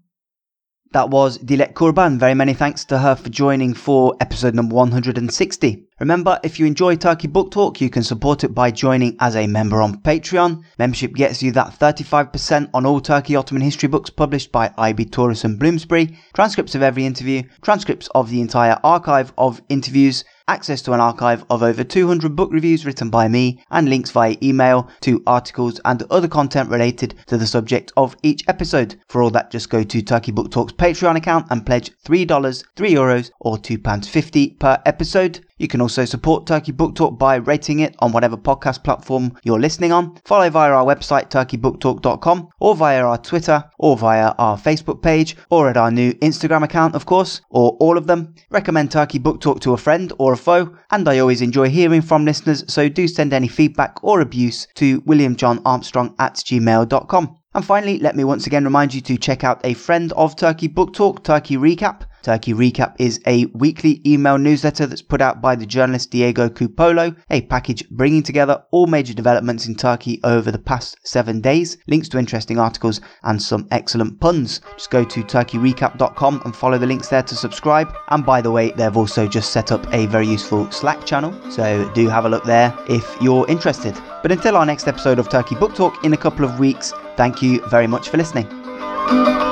That 0.93 1.11
was 1.11 1.39
Dilek 1.39 1.75
Kurban. 1.75 2.19
Very 2.19 2.35
many 2.35 2.53
thanks 2.53 2.85
to 2.87 2.99
her 2.99 3.15
for 3.15 3.29
joining 3.29 3.75
for 3.75 4.17
episode 4.19 4.57
number 4.57 4.75
160. 4.75 5.87
Remember, 6.01 6.41
if 6.43 6.59
you 6.59 6.67
enjoy 6.67 6.97
Turkey 6.97 7.29
Book 7.29 7.53
Talk, 7.53 7.81
you 7.81 7.89
can 7.89 8.03
support 8.03 8.43
it 8.43 8.53
by 8.57 8.73
joining 8.73 9.17
as 9.21 9.37
a 9.37 9.47
member 9.47 9.81
on 9.83 10.01
Patreon. 10.03 10.65
Membership 10.81 11.15
gets 11.15 11.45
you 11.45 11.53
that 11.53 11.79
35% 11.79 12.71
on 12.75 12.87
all 12.87 13.01
Turkey 13.01 13.37
Ottoman 13.37 13.63
history 13.63 13.89
books 13.89 14.11
published 14.11 14.51
by 14.51 14.75
IB 14.79 15.05
Tauris 15.05 15.45
and 15.45 15.61
Bloomsbury, 15.61 16.19
transcripts 16.35 16.75
of 16.75 16.83
every 16.83 17.07
interview, 17.07 17.45
transcripts 17.63 18.09
of 18.17 18.29
the 18.29 18.41
entire 18.41 18.77
archive 18.83 19.33
of 19.39 19.63
interviews, 19.69 20.25
access 20.51 20.83
to 20.83 20.93
an 20.93 21.01
archive 21.01 21.45
of 21.49 21.63
over 21.63 21.85
200 21.85 22.35
book 22.35 22.51
reviews 22.53 22.85
written 22.85 23.09
by 23.09 23.29
me, 23.29 23.63
and 23.71 23.89
links 23.89 24.11
via 24.11 24.37
email 24.43 24.89
to 25.01 25.23
articles 25.25 25.81
and 25.85 26.03
other 26.11 26.27
content 26.27 26.69
related 26.69 27.15
to 27.27 27.39
the 27.39 27.47
subject 27.47 27.93
of 27.97 28.17
each 28.25 28.43
episode. 28.49 28.97
For 29.09 29.23
all 29.23 29.31
that, 29.31 29.53
just 29.53 29.71
go 29.71 29.85
to 29.85 30.03
Turkey 30.03 30.33
Book 30.33 30.51
Talk's 30.51 30.73
Patreon 30.73 31.17
account 31.17 31.47
and 31.51 31.65
pledge 31.65 31.93
$3, 32.05 32.65
3 32.75 32.95
euros, 32.95 33.31
or 33.39 33.59
£2.50 33.59 34.59
per 34.59 34.83
episode. 34.85 35.47
You 35.61 35.69
can 35.69 35.83
also 35.83 36.07
support 36.07 36.47
Turkey 36.47 36.73
Book 36.73 36.95
Talk 36.95 37.19
by 37.19 37.35
rating 37.35 37.81
it 37.81 37.95
on 37.99 38.13
whatever 38.13 38.39
podcast 38.39 38.83
platform 38.83 39.37
you're 39.45 39.61
listening 39.61 39.93
on. 39.93 40.17
Follow 40.25 40.49
via 40.49 40.73
our 40.73 40.87
website, 40.87 41.29
turkeybooktalk.com, 41.29 42.49
or 42.61 42.75
via 42.75 43.05
our 43.05 43.19
Twitter, 43.19 43.63
or 43.79 43.95
via 43.99 44.29
our 44.39 44.57
Facebook 44.57 45.03
page, 45.03 45.37
or 45.51 45.69
at 45.69 45.77
our 45.77 45.91
new 45.91 46.15
Instagram 46.15 46.63
account, 46.63 46.95
of 46.95 47.05
course, 47.05 47.43
or 47.51 47.77
all 47.79 47.99
of 47.99 48.07
them. 48.07 48.35
Recommend 48.49 48.91
Turkey 48.91 49.19
Book 49.19 49.43
Talk 49.43 49.61
to 49.61 49.75
a 49.75 49.77
friend 49.77 50.15
or 50.19 50.33
a 50.33 50.37
foe, 50.39 50.75
and 50.93 51.07
I 51.07 51.19
always 51.19 51.43
enjoy 51.43 51.69
hearing 51.69 52.01
from 52.01 52.25
listeners, 52.25 52.65
so 52.67 52.89
do 52.89 53.07
send 53.07 53.35
any 53.35 53.49
feedback 53.49 54.03
or 54.03 54.23
abuse 54.23 54.67
to 54.77 55.03
williamjohnarmstrong 55.03 56.15
at 56.19 56.37
gmail.com. 56.37 57.37
And 57.53 57.65
finally, 57.67 57.99
let 57.99 58.17
me 58.17 58.25
once 58.25 58.47
again 58.47 58.65
remind 58.65 58.95
you 58.95 59.03
to 59.03 59.19
check 59.19 59.45
out 59.45 59.61
a 59.63 59.75
friend 59.75 60.11
of 60.13 60.37
Turkey 60.37 60.69
Book 60.69 60.95
Talk, 60.95 61.23
Turkey 61.23 61.57
Recap. 61.57 62.05
Turkey 62.23 62.53
Recap 62.53 62.95
is 62.99 63.21
a 63.27 63.47
weekly 63.47 64.01
email 64.07 64.39
newsletter 64.39 64.87
that's 64.87 65.03
put 65.03 65.21
out 65.21 65.41
by 65.41 65.55
the 65.55 65.67
journalist 65.67 66.11
Diego 66.11 66.49
Cupolo, 66.49 67.17
a 67.31 67.43
package 67.43 67.89
bringing 67.91 68.23
together 68.23 68.63
all 68.71 68.87
major 68.87 69.15
developments 69.15 69.67
in 69.67 69.75
Turkey 69.75 70.21
over 70.25 70.51
the 70.51 70.59
past 70.59 70.99
seven 71.05 71.41
days, 71.41 71.79
links 71.87 72.09
to 72.11 72.19
interesting 72.19 72.59
articles, 72.59 73.01
and 73.23 73.41
some 73.41 73.67
excellent 73.71 74.21
puns. 74.21 74.61
Just 74.75 74.91
go 74.91 75.05
to 75.05 75.23
turkeyrecap.com 75.23 76.43
and 76.45 76.55
follow 76.55 76.79
the 76.79 76.87
links 76.87 77.09
there 77.09 77.23
to 77.23 77.35
subscribe. 77.35 77.95
And 78.09 78.25
by 78.25 78.41
the 78.41 78.51
way, 78.51 78.73
they've 78.73 78.97
also 78.97 79.27
just 79.27 79.53
set 79.53 79.73
up 79.73 79.87
a 79.93 80.07
very 80.07 80.27
useful 80.27 80.71
Slack 80.71 81.05
channel, 81.05 81.35
so 81.51 81.91
do 81.95 82.09
have 82.09 82.25
a 82.25 82.29
look 82.29 82.45
there 82.45 82.75
if 82.89 83.17
you're 83.21 83.49
interested. 83.49 83.95
But 84.23 84.33
until 84.33 84.57
our 84.57 84.67
next 84.67 84.89
episode 84.89 85.19
of 85.19 85.29
Turkey 85.29 85.55
Book 85.55 85.75
Talk 85.75 86.05
in 86.05 86.13
a 86.13 86.17
couple 86.17 86.45
of 86.45 86.59
weeks, 86.59 86.93
thank 87.17 87.43
you 87.43 87.61
very 87.69 87.87
much 87.87 88.09
for 88.09 88.17
listening. 88.17 89.50